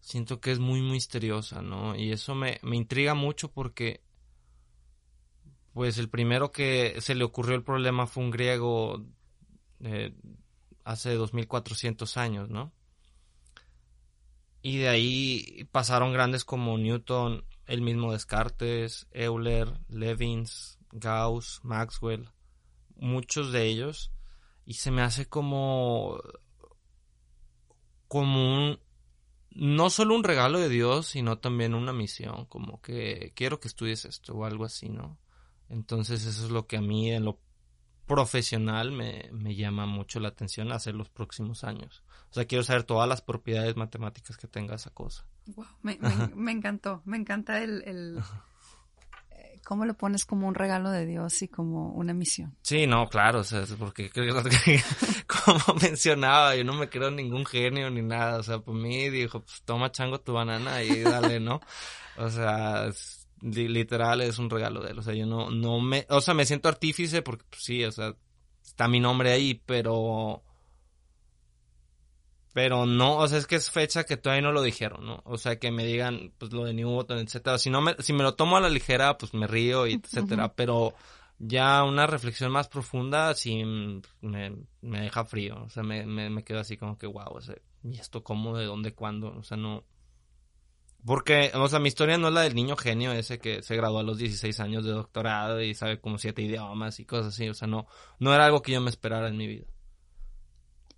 siento 0.00 0.40
que 0.40 0.52
es 0.52 0.58
muy 0.58 0.80
misteriosa, 0.82 1.62
¿no? 1.62 1.94
Y 1.94 2.12
eso 2.12 2.34
me, 2.34 2.58
me 2.62 2.76
intriga 2.76 3.14
mucho 3.14 3.52
porque 3.52 4.02
pues 5.72 5.98
el 5.98 6.08
primero 6.08 6.50
que 6.50 6.96
se 7.00 7.14
le 7.14 7.24
ocurrió 7.24 7.54
el 7.54 7.62
problema 7.62 8.06
fue 8.06 8.24
un 8.24 8.30
griego 8.30 9.04
eh, 9.80 10.14
hace 10.84 11.14
2400 11.14 12.16
años, 12.16 12.48
¿no? 12.50 12.72
Y 14.62 14.78
de 14.78 14.88
ahí 14.88 15.68
pasaron 15.72 16.12
grandes 16.12 16.44
como 16.44 16.76
Newton, 16.76 17.44
el 17.66 17.82
mismo 17.82 18.12
Descartes, 18.12 19.06
Euler, 19.12 19.80
Levins, 19.88 20.78
Gauss, 20.92 21.60
Maxwell, 21.62 22.30
muchos 22.96 23.52
de 23.52 23.66
ellos. 23.66 24.12
Y 24.66 24.74
se 24.74 24.90
me 24.90 25.02
hace 25.02 25.26
como, 25.26 26.20
como 28.06 28.54
un, 28.54 28.80
no 29.50 29.90
solo 29.90 30.14
un 30.14 30.24
regalo 30.24 30.58
de 30.58 30.68
Dios, 30.68 31.06
sino 31.06 31.38
también 31.38 31.74
una 31.74 31.92
misión, 31.92 32.44
como 32.46 32.80
que 32.82 33.32
quiero 33.34 33.60
que 33.60 33.68
estudies 33.68 34.04
esto 34.04 34.34
o 34.34 34.44
algo 34.44 34.64
así, 34.64 34.88
¿no? 34.88 35.18
Entonces 35.68 36.26
eso 36.26 36.44
es 36.44 36.50
lo 36.50 36.66
que 36.66 36.76
a 36.76 36.82
mí 36.82 37.10
en 37.10 37.24
lo 37.24 37.38
profesional 38.10 38.90
me, 38.90 39.30
me 39.30 39.54
llama 39.54 39.86
mucho 39.86 40.18
la 40.18 40.30
atención 40.30 40.72
hacer 40.72 40.96
los 40.96 41.08
próximos 41.08 41.62
años. 41.62 42.02
O 42.28 42.34
sea, 42.34 42.44
quiero 42.44 42.64
saber 42.64 42.82
todas 42.82 43.08
las 43.08 43.22
propiedades 43.22 43.76
matemáticas 43.76 44.36
que 44.36 44.48
tenga 44.48 44.74
esa 44.74 44.90
cosa. 44.90 45.24
Wow, 45.46 45.64
me, 45.82 45.96
me, 46.34 46.50
encantó, 46.50 47.02
me 47.04 47.16
encanta 47.16 47.62
el, 47.62 47.84
el 47.86 48.20
¿Cómo 49.64 49.84
lo 49.84 49.94
pones 49.94 50.24
como 50.24 50.48
un 50.48 50.56
regalo 50.56 50.90
de 50.90 51.06
Dios 51.06 51.40
y 51.42 51.48
como 51.48 51.92
una 51.92 52.12
misión? 52.12 52.56
Sí, 52.62 52.88
no, 52.88 53.08
claro, 53.08 53.40
o 53.40 53.44
sea, 53.44 53.64
porque 53.78 54.10
como 55.28 55.60
mencionaba, 55.80 56.56
yo 56.56 56.64
no 56.64 56.74
me 56.74 56.88
creo 56.88 57.12
ningún 57.12 57.46
genio 57.46 57.90
ni 57.90 58.02
nada, 58.02 58.38
o 58.38 58.42
sea, 58.42 58.58
por 58.58 58.74
mí 58.74 59.08
dijo, 59.10 59.38
pues 59.38 59.62
toma 59.64 59.92
chango 59.92 60.18
tu 60.18 60.32
banana 60.32 60.82
y 60.82 61.02
dale, 61.02 61.38
¿no? 61.38 61.60
O 62.16 62.28
sea, 62.28 62.90
literal 63.42 64.20
es 64.20 64.38
un 64.38 64.50
regalo 64.50 64.82
de 64.82 64.90
él, 64.92 64.98
o 64.98 65.02
sea, 65.02 65.14
yo 65.14 65.26
no, 65.26 65.50
no 65.50 65.80
me, 65.80 66.06
o 66.08 66.20
sea, 66.20 66.34
me 66.34 66.46
siento 66.46 66.68
artífice 66.68 67.22
porque 67.22 67.44
pues, 67.48 67.62
sí, 67.62 67.84
o 67.84 67.92
sea, 67.92 68.14
está 68.64 68.88
mi 68.88 69.00
nombre 69.00 69.32
ahí, 69.32 69.60
pero 69.66 70.42
pero 72.52 72.84
no, 72.84 73.16
o 73.18 73.28
sea, 73.28 73.38
es 73.38 73.46
que 73.46 73.56
es 73.56 73.70
fecha 73.70 74.04
que 74.04 74.16
todavía 74.16 74.42
no 74.42 74.52
lo 74.52 74.62
dijeron, 74.62 75.06
¿no? 75.06 75.22
O 75.24 75.38
sea, 75.38 75.58
que 75.58 75.70
me 75.70 75.84
digan, 75.84 76.32
pues, 76.36 76.52
lo 76.52 76.64
de 76.64 76.74
Newton, 76.74 77.18
etcétera. 77.18 77.58
Si 77.58 77.70
no 77.70 77.80
me, 77.80 77.94
si 78.00 78.12
me 78.12 78.24
lo 78.24 78.34
tomo 78.34 78.56
a 78.56 78.60
la 78.60 78.68
ligera, 78.68 79.16
pues 79.18 79.34
me 79.34 79.46
río, 79.46 79.86
y 79.86 79.94
etcétera. 80.04 80.52
Pero 80.54 80.94
ya 81.38 81.84
una 81.84 82.06
reflexión 82.06 82.50
más 82.50 82.68
profunda, 82.68 83.34
sí 83.34 83.64
me, 83.64 84.56
me 84.80 85.00
deja 85.00 85.24
frío. 85.24 85.62
O 85.64 85.70
sea, 85.70 85.84
me, 85.84 86.04
me, 86.06 86.28
me 86.28 86.42
quedo 86.42 86.58
así 86.58 86.76
como 86.76 86.98
que, 86.98 87.06
wow, 87.06 87.34
o 87.34 87.40
sea, 87.40 87.54
¿y 87.84 87.98
esto 87.98 88.24
cómo, 88.24 88.56
de 88.56 88.64
dónde, 88.64 88.94
cuándo? 88.94 89.32
O 89.36 89.42
sea, 89.42 89.56
no... 89.56 89.84
Porque, 91.04 91.50
o 91.54 91.68
sea, 91.68 91.78
mi 91.78 91.88
historia 91.88 92.18
no 92.18 92.28
es 92.28 92.34
la 92.34 92.42
del 92.42 92.54
niño 92.54 92.76
genio 92.76 93.12
ese 93.12 93.38
que 93.38 93.62
se 93.62 93.76
graduó 93.76 94.00
a 94.00 94.02
los 94.02 94.18
16 94.18 94.60
años 94.60 94.84
de 94.84 94.92
doctorado 94.92 95.62
y 95.62 95.74
sabe 95.74 95.98
como 96.00 96.18
siete 96.18 96.42
idiomas 96.42 97.00
y 97.00 97.06
cosas 97.06 97.34
así. 97.34 97.48
O 97.48 97.54
sea, 97.54 97.68
no, 97.68 97.86
no 98.18 98.34
era 98.34 98.44
algo 98.44 98.62
que 98.62 98.72
yo 98.72 98.80
me 98.80 98.90
esperara 98.90 99.28
en 99.28 99.36
mi 99.36 99.46
vida. 99.46 99.66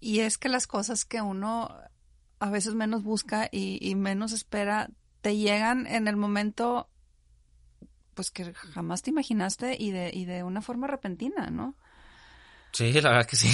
Y 0.00 0.20
es 0.20 0.38
que 0.38 0.48
las 0.48 0.66
cosas 0.66 1.04
que 1.04 1.20
uno 1.20 1.72
a 2.40 2.50
veces 2.50 2.74
menos 2.74 3.04
busca 3.04 3.48
y, 3.52 3.94
menos 3.94 4.32
espera 4.32 4.90
te 5.20 5.36
llegan 5.36 5.86
en 5.86 6.08
el 6.08 6.16
momento 6.16 6.88
pues 8.14 8.32
que 8.32 8.52
jamás 8.52 9.02
te 9.02 9.10
imaginaste 9.10 9.76
y 9.78 9.92
de, 9.92 10.10
y 10.12 10.24
de 10.24 10.42
una 10.42 10.60
forma 10.60 10.88
repentina, 10.88 11.50
¿no? 11.50 11.76
Sí, 12.72 12.92
la 13.00 13.10
verdad 13.10 13.26
que 13.26 13.36
sí. 13.36 13.48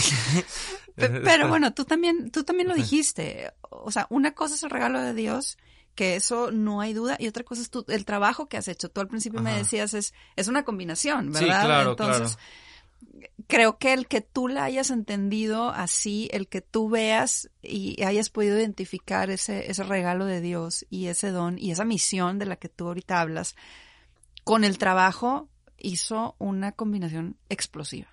Pero 0.97 1.49
bueno, 1.49 1.75
tú 1.75 1.85
también, 1.85 2.31
tú 2.31 2.45
también 2.45 2.69
lo 2.69 2.75
dijiste. 2.75 3.53
O 3.69 3.91
sea, 3.91 4.07
una 4.09 4.33
cosa 4.33 4.55
es 4.55 4.63
el 4.63 4.71
regalo 4.71 5.03
de 5.03 5.13
Dios, 5.13 5.59
que 5.99 6.15
eso 6.15 6.53
no 6.53 6.81
hay 6.81 6.95
duda, 6.95 7.17
y 7.19 7.27
otra 7.27 7.43
cosa 7.43 7.61
es 7.61 7.71
el 7.89 8.05
trabajo 8.05 8.49
que 8.49 8.57
has 8.57 8.69
hecho. 8.69 8.89
Tú 8.89 9.01
al 9.01 9.09
principio 9.09 9.43
me 9.43 9.53
decías 9.53 9.95
es, 9.95 10.15
es 10.37 10.47
una 10.47 10.65
combinación, 10.65 11.33
¿verdad? 11.33 11.41
Sí, 11.41 11.67
claro, 11.67 11.91
Entonces, 11.91 12.39
creo 13.49 13.79
que 13.79 13.95
el 13.95 14.07
que 14.07 14.21
tú 14.21 14.47
la 14.47 14.63
hayas 14.63 14.91
entendido 14.91 15.71
así, 15.71 16.29
el 16.33 16.47
que 16.47 16.61
tú 16.61 16.89
veas 16.89 17.51
y 17.63 18.01
hayas 18.05 18.31
podido 18.31 18.57
identificar 18.57 19.29
ese, 19.29 19.69
ese 19.69 19.83
regalo 19.83 20.25
de 20.25 20.41
Dios 20.41 20.87
y 20.89 21.07
ese 21.07 21.33
don 21.33 21.59
y 21.59 21.73
esa 21.73 21.85
misión 21.85 22.39
de 22.39 22.47
la 22.47 22.55
que 22.55 22.69
tú 22.69 22.87
ahorita 22.87 23.21
hablas, 23.21 23.57
con 24.45 24.63
el 24.63 24.79
trabajo 24.79 25.49
hizo 25.79 26.37
una 26.39 26.71
combinación 26.71 27.39
explosiva. 27.49 28.09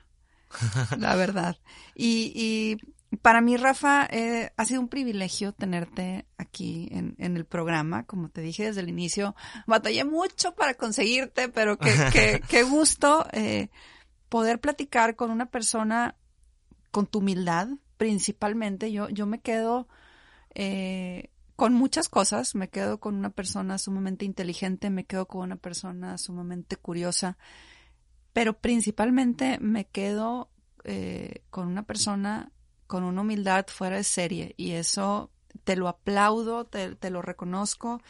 la 0.98 1.16
verdad. 1.16 1.56
Y, 1.94 2.32
y 2.34 2.95
para 3.22 3.42
mí, 3.42 3.58
Rafa, 3.58 4.08
eh, 4.12 4.52
ha 4.58 4.66
sido 4.66 4.82
un 4.82 4.88
privilegio 4.88 5.52
tenerte 5.52 6.26
aquí 6.38 6.88
en, 6.92 7.16
en, 7.18 7.38
el 7.38 7.46
programa. 7.46 8.06
Como 8.06 8.30
te 8.30 8.42
dije 8.42 8.66
desde 8.66 8.82
el 8.82 8.90
inicio, 8.90 9.36
batallé 9.68 10.06
mucho 10.06 10.56
para 10.56 10.74
conseguirte, 10.74 11.50
pero 11.50 11.78
qué, 12.14 12.42
qué, 12.48 12.64
gusto. 12.64 13.28
Eh, 13.32 13.70
poder 14.30 14.60
platicar 14.60 15.16
con 15.16 15.32
una 15.32 15.46
persona 15.46 16.16
con 16.92 17.08
tu 17.08 17.20
humildad, 17.20 17.70
principalmente, 17.98 18.92
yo, 18.92 19.10
yo 19.10 19.26
me 19.26 19.40
quedo 19.40 19.88
eh, 20.54 21.30
con 21.56 21.74
muchas 21.74 22.10
cosas, 22.10 22.56
me 22.56 22.70
quedo 22.70 23.00
con 23.00 23.16
una 23.16 23.30
persona 23.30 23.78
sumamente 23.78 24.26
inteligente, 24.26 24.90
me 24.90 25.06
quedo 25.06 25.28
con 25.28 25.42
una 25.42 25.56
persona 25.56 26.18
sumamente 26.18 26.76
curiosa, 26.78 27.38
pero 28.34 28.60
principalmente 28.60 29.58
me 29.60 29.86
quedo 29.86 30.50
eh, 30.84 31.44
con 31.50 31.68
una 31.68 31.84
persona 31.84 32.52
con 32.88 33.04
una 33.04 33.22
humildad 33.22 33.66
fuera 33.68 33.98
de 33.98 34.04
serie 34.04 34.54
y 34.58 34.72
eso 34.72 35.32
te 35.64 35.76
lo 35.76 35.88
aplaudo, 35.88 36.66
te, 36.66 36.96
te 36.96 37.10
lo 37.10 37.22
reconozco 37.22 38.02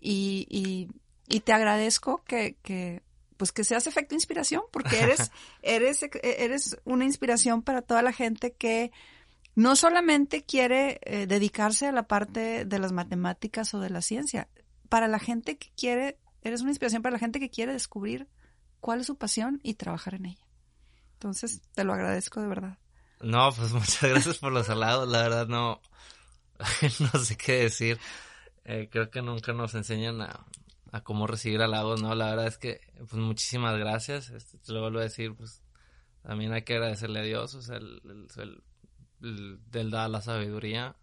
y, 0.00 0.46
y, 0.48 0.88
y, 1.28 1.40
te 1.40 1.52
agradezco 1.52 2.22
que, 2.24 2.56
que 2.62 3.02
pues 3.36 3.52
que 3.52 3.64
seas 3.64 3.86
efecto 3.86 4.14
inspiración, 4.14 4.62
porque 4.70 5.00
eres, 5.00 5.30
eres, 5.62 6.04
eres 6.22 6.76
una 6.84 7.04
inspiración 7.04 7.62
para 7.62 7.82
toda 7.82 8.02
la 8.02 8.12
gente 8.12 8.52
que 8.52 8.92
no 9.54 9.76
solamente 9.76 10.42
quiere 10.42 11.00
eh, 11.02 11.26
dedicarse 11.26 11.86
a 11.86 11.92
la 11.92 12.04
parte 12.06 12.64
de 12.64 12.78
las 12.78 12.92
matemáticas 12.92 13.74
o 13.74 13.80
de 13.80 13.90
la 13.90 14.02
ciencia, 14.02 14.48
para 14.88 15.08
la 15.08 15.18
gente 15.18 15.56
que 15.56 15.70
quiere, 15.76 16.18
eres 16.42 16.60
una 16.60 16.70
inspiración 16.70 17.02
para 17.02 17.14
la 17.14 17.18
gente 17.18 17.40
que 17.40 17.50
quiere 17.50 17.72
descubrir 17.72 18.28
cuál 18.80 19.00
es 19.00 19.06
su 19.06 19.16
pasión 19.16 19.60
y 19.62 19.74
trabajar 19.74 20.14
en 20.14 20.26
ella. 20.26 20.46
Entonces, 21.14 21.60
te 21.74 21.84
lo 21.84 21.92
agradezco 21.92 22.40
de 22.40 22.48
verdad. 22.48 22.78
No, 23.20 23.52
pues 23.52 23.72
muchas 23.72 24.02
gracias 24.02 24.38
por 24.38 24.52
los 24.52 24.68
halagos, 24.68 25.08
la 25.08 25.22
verdad 25.22 25.46
no, 25.46 25.80
no 27.12 27.20
sé 27.20 27.36
qué 27.36 27.64
decir. 27.64 27.98
Eh, 28.64 28.88
creo 28.90 29.10
que 29.10 29.22
nunca 29.22 29.52
nos 29.52 29.74
enseñan 29.74 30.20
a, 30.20 30.46
a 30.92 31.02
cómo 31.02 31.26
recibir 31.26 31.62
halagos, 31.62 32.02
¿no? 32.02 32.14
La 32.14 32.30
verdad 32.30 32.46
es 32.46 32.58
que, 32.58 32.80
pues 32.98 33.14
muchísimas 33.14 33.76
gracias. 33.78 34.30
Este, 34.30 34.58
te 34.58 34.72
lo 34.72 34.80
vuelvo 34.80 34.98
a 34.98 35.04
decir, 35.04 35.34
pues 35.34 35.62
también 36.22 36.52
hay 36.52 36.62
que 36.62 36.74
agradecerle 36.74 37.20
a 37.20 37.24
Dios, 37.24 37.54
o 37.54 37.62
sea, 37.62 37.76
el, 37.76 38.00
el, 38.36 38.62
el, 39.72 39.90
da 39.90 40.08
la 40.08 40.20
sabiduría, 40.20 40.96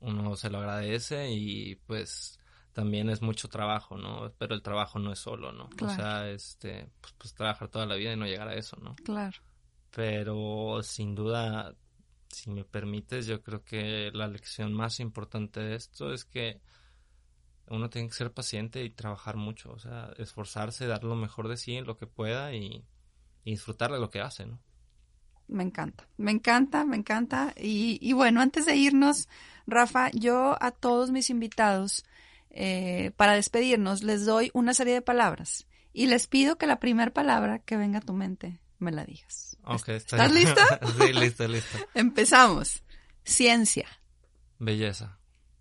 uno 0.00 0.36
se 0.36 0.50
lo 0.50 0.58
agradece 0.58 1.30
y 1.30 1.76
pues 1.86 2.38
también 2.72 3.08
es 3.08 3.22
mucho 3.22 3.48
trabajo, 3.48 3.96
¿no? 3.96 4.32
Pero 4.38 4.54
el 4.54 4.62
trabajo 4.62 4.98
no 4.98 5.12
es 5.12 5.18
solo, 5.18 5.52
¿no? 5.52 5.68
O 5.80 5.88
sea, 5.88 6.28
este, 6.28 6.90
pues, 7.00 7.14
pues, 7.16 7.34
trabajar 7.34 7.68
toda 7.68 7.86
la 7.86 7.94
vida 7.94 8.12
y 8.12 8.16
no 8.16 8.26
llegar 8.26 8.48
a 8.48 8.54
eso, 8.54 8.76
¿no? 8.82 8.94
Claro. 8.96 9.38
Pero 9.96 10.82
sin 10.82 11.14
duda, 11.14 11.74
si 12.28 12.50
me 12.50 12.66
permites, 12.66 13.26
yo 13.26 13.42
creo 13.42 13.64
que 13.64 14.10
la 14.12 14.28
lección 14.28 14.74
más 14.74 15.00
importante 15.00 15.60
de 15.60 15.74
esto 15.74 16.12
es 16.12 16.26
que 16.26 16.60
uno 17.68 17.88
tiene 17.88 18.08
que 18.08 18.14
ser 18.14 18.30
paciente 18.30 18.84
y 18.84 18.90
trabajar 18.90 19.36
mucho, 19.36 19.72
o 19.72 19.78
sea, 19.78 20.10
esforzarse, 20.18 20.86
dar 20.86 21.02
lo 21.02 21.16
mejor 21.16 21.48
de 21.48 21.56
sí 21.56 21.76
en 21.76 21.86
lo 21.86 21.96
que 21.96 22.06
pueda 22.06 22.52
y, 22.52 22.84
disfrutar 23.42 23.90
de 23.90 23.98
lo 23.98 24.10
que 24.10 24.20
hace, 24.20 24.44
¿no? 24.44 24.60
Me 25.48 25.62
encanta, 25.62 26.06
me 26.18 26.30
encanta, 26.30 26.84
me 26.84 26.96
encanta. 26.96 27.54
Y, 27.56 27.98
y 28.02 28.12
bueno, 28.12 28.42
antes 28.42 28.66
de 28.66 28.76
irnos, 28.76 29.30
Rafa, 29.66 30.10
yo 30.10 30.58
a 30.60 30.72
todos 30.72 31.10
mis 31.10 31.30
invitados, 31.30 32.04
eh, 32.50 33.12
para 33.16 33.32
despedirnos, 33.32 34.02
les 34.02 34.26
doy 34.26 34.50
una 34.52 34.74
serie 34.74 34.92
de 34.92 35.00
palabras 35.00 35.66
y 35.94 36.06
les 36.06 36.26
pido 36.26 36.58
que 36.58 36.66
la 36.66 36.80
primera 36.80 37.14
palabra 37.14 37.60
que 37.60 37.78
venga 37.78 38.00
a 38.00 38.02
tu 38.02 38.12
mente 38.12 38.60
me 38.78 38.92
la 38.92 39.04
digas. 39.04 39.55
¿Estás 39.66 40.32
lista? 40.32 40.80
sí, 40.98 41.12
listo, 41.12 41.48
listo. 41.48 41.78
Empezamos. 41.94 42.82
Ciencia. 43.24 43.88
Belleza. 44.58 45.18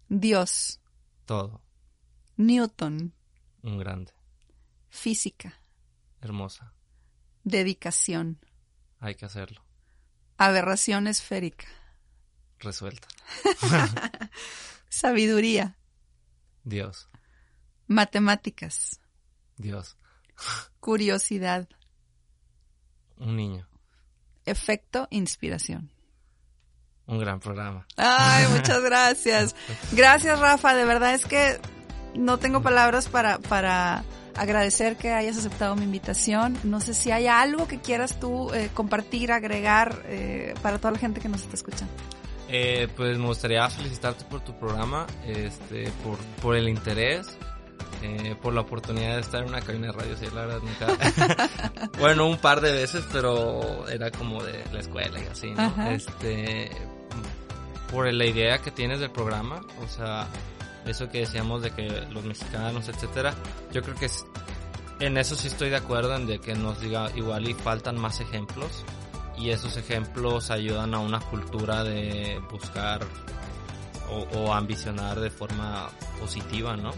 Dios. 0.07 0.79
Todo. 1.25 1.61
Newton. 2.37 3.13
Un 3.63 3.77
grande. 3.79 4.13
Física. 4.89 5.59
Hermosa. 6.21 6.73
Dedicación. 7.43 8.39
Hay 8.99 9.15
que 9.15 9.25
hacerlo. 9.25 9.65
Aberración 10.37 11.07
esférica. 11.07 11.65
Resuelta. 12.59 13.07
Sabiduría. 14.89 15.77
Dios. 16.63 17.09
Matemáticas. 17.87 19.01
Dios. 19.57 19.97
Curiosidad. 20.79 21.67
Un 23.17 23.35
niño. 23.35 23.67
Efecto 24.45 25.07
inspiración. 25.09 25.91
Un 27.07 27.19
gran 27.19 27.39
programa. 27.39 27.85
Ay, 27.97 28.45
muchas 28.51 28.81
gracias. 28.81 29.55
Gracias, 29.91 30.39
Rafa. 30.39 30.75
De 30.75 30.85
verdad 30.85 31.13
es 31.13 31.25
que 31.25 31.59
no 32.15 32.39
tengo 32.39 32.61
palabras 32.61 33.07
para, 33.07 33.39
para 33.39 34.03
agradecer 34.35 34.97
que 34.97 35.11
hayas 35.11 35.37
aceptado 35.37 35.75
mi 35.75 35.83
invitación. 35.83 36.57
No 36.63 36.81
sé 36.81 36.93
si 36.93 37.11
hay 37.11 37.27
algo 37.27 37.67
que 37.67 37.79
quieras 37.79 38.19
tú 38.19 38.53
eh, 38.53 38.69
compartir, 38.73 39.31
agregar 39.31 40.03
eh, 40.05 40.53
para 40.61 40.77
toda 40.79 40.91
la 40.91 40.99
gente 40.99 41.21
que 41.21 41.29
nos 41.29 41.41
está 41.41 41.55
escuchando. 41.55 41.93
Eh, 42.47 42.87
pues 42.95 43.17
me 43.17 43.25
gustaría 43.25 43.67
felicitarte 43.69 44.23
por 44.25 44.41
tu 44.41 44.57
programa, 44.57 45.07
este, 45.25 45.89
por, 46.03 46.17
por 46.41 46.55
el 46.55 46.69
interés, 46.69 47.37
por 48.41 48.53
la 48.53 48.61
oportunidad 48.61 49.15
de 49.15 49.21
estar 49.21 49.41
en 49.41 49.49
una 49.49 49.61
cabina 49.61 49.87
de 49.87 49.93
radio, 49.93 50.17
sí, 50.17 50.25
la 50.33 50.45
verdad 50.45 50.59
nunca. 50.61 51.49
bueno, 51.99 52.27
un 52.27 52.37
par 52.37 52.61
de 52.61 52.71
veces, 52.71 53.05
pero 53.11 53.87
era 53.87 54.11
como 54.11 54.43
de 54.43 54.63
la 54.71 54.79
escuela 54.79 55.19
y 55.19 55.25
así, 55.25 55.51
¿no? 55.51 55.89
Este, 55.89 56.71
por 57.91 58.11
la 58.11 58.25
idea 58.25 58.59
que 58.59 58.71
tienes 58.71 58.99
del 58.99 59.11
programa, 59.11 59.61
o 59.83 59.87
sea, 59.87 60.27
eso 60.85 61.09
que 61.09 61.19
decíamos 61.19 61.61
de 61.61 61.71
que 61.71 61.87
los 62.11 62.23
mexicanos, 62.23 62.87
etcétera, 62.87 63.33
yo 63.71 63.81
creo 63.81 63.95
que 63.95 64.09
en 64.99 65.17
eso 65.17 65.35
sí 65.35 65.47
estoy 65.47 65.69
de 65.69 65.77
acuerdo 65.77 66.15
en 66.15 66.27
de 66.27 66.39
que 66.39 66.55
nos 66.55 66.79
diga 66.79 67.09
igual 67.15 67.49
y 67.49 67.53
faltan 67.53 67.99
más 67.99 68.19
ejemplos 68.21 68.83
y 69.37 69.49
esos 69.49 69.77
ejemplos 69.77 70.51
ayudan 70.51 70.93
a 70.93 70.99
una 70.99 71.19
cultura 71.19 71.83
de 71.83 72.41
buscar 72.51 73.05
o, 74.09 74.53
ambicionar 74.53 75.19
de 75.19 75.29
forma 75.29 75.89
positiva, 76.19 76.77
¿no? 76.77 76.91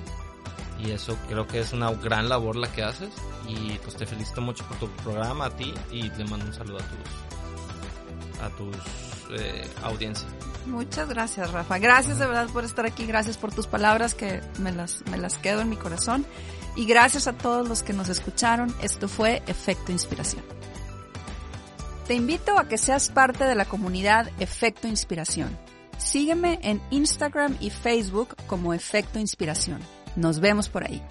Y 0.80 0.91
eso 0.91 1.17
creo 1.28 1.47
que 1.47 1.59
es 1.59 1.73
una 1.73 1.91
gran 1.91 2.30
labor 2.30 2.55
la 2.55 2.71
que 2.71 2.84
haces. 2.84 3.09
Y 3.47 3.78
pues 3.80 3.95
te 3.95 4.05
felicito 4.05 4.41
mucho 4.41 4.63
por 4.65 4.78
tu 4.78 4.89
programa, 5.03 5.45
a 5.45 5.49
ti, 5.49 5.73
y 5.91 6.09
te 6.09 6.23
mando 6.25 6.45
un 6.45 6.53
saludo 6.53 6.78
a 6.78 6.84
tus, 6.84 8.41
a 8.41 8.49
tus 8.57 9.39
eh, 9.39 9.67
audiencias. 9.84 10.30
Muchas 10.65 11.07
gracias, 11.09 11.51
Rafa. 11.51 11.80
Gracias 11.80 12.19
de 12.19 12.25
verdad 12.28 12.47
por 12.49 12.63
estar 12.63 12.86
aquí. 12.86 13.05
Gracias 13.05 13.38
por 13.38 13.53
tus 13.53 13.67
palabras 13.67 14.13
que 14.13 14.41
me 14.59 14.71
las, 14.71 15.01
me 15.09 15.17
las 15.17 15.38
quedo 15.38 15.61
en 15.61 15.69
mi 15.69 15.78
corazón. 15.78 16.25
Y 16.75 16.86
gracias 16.86 17.28
a 17.28 17.34
todos 17.34 17.67
los 17.67 17.84
que 17.84 17.93
nos 17.93 18.09
escucharon. 18.09 18.73
Esto 18.82 19.07
fue 19.07 19.41
Efecto 19.47 19.91
Inspiración. 19.91 20.43
Te 22.07 22.13
invito 22.13 22.57
a 22.57 22.67
que 22.67 22.78
seas 22.78 23.09
parte 23.09 23.45
de 23.45 23.55
la 23.55 23.65
comunidad 23.65 24.30
Efecto 24.39 24.88
Inspiración. 24.88 25.57
Sígueme 25.97 26.59
en 26.61 26.82
Instagram 26.91 27.57
y 27.59 27.69
Facebook 27.69 28.36
como 28.45 28.73
Efecto 28.73 29.19
Inspiración. 29.19 29.96
Nos 30.18 30.39
vemos 30.39 30.68
por 30.68 30.84
ahí. 30.84 31.01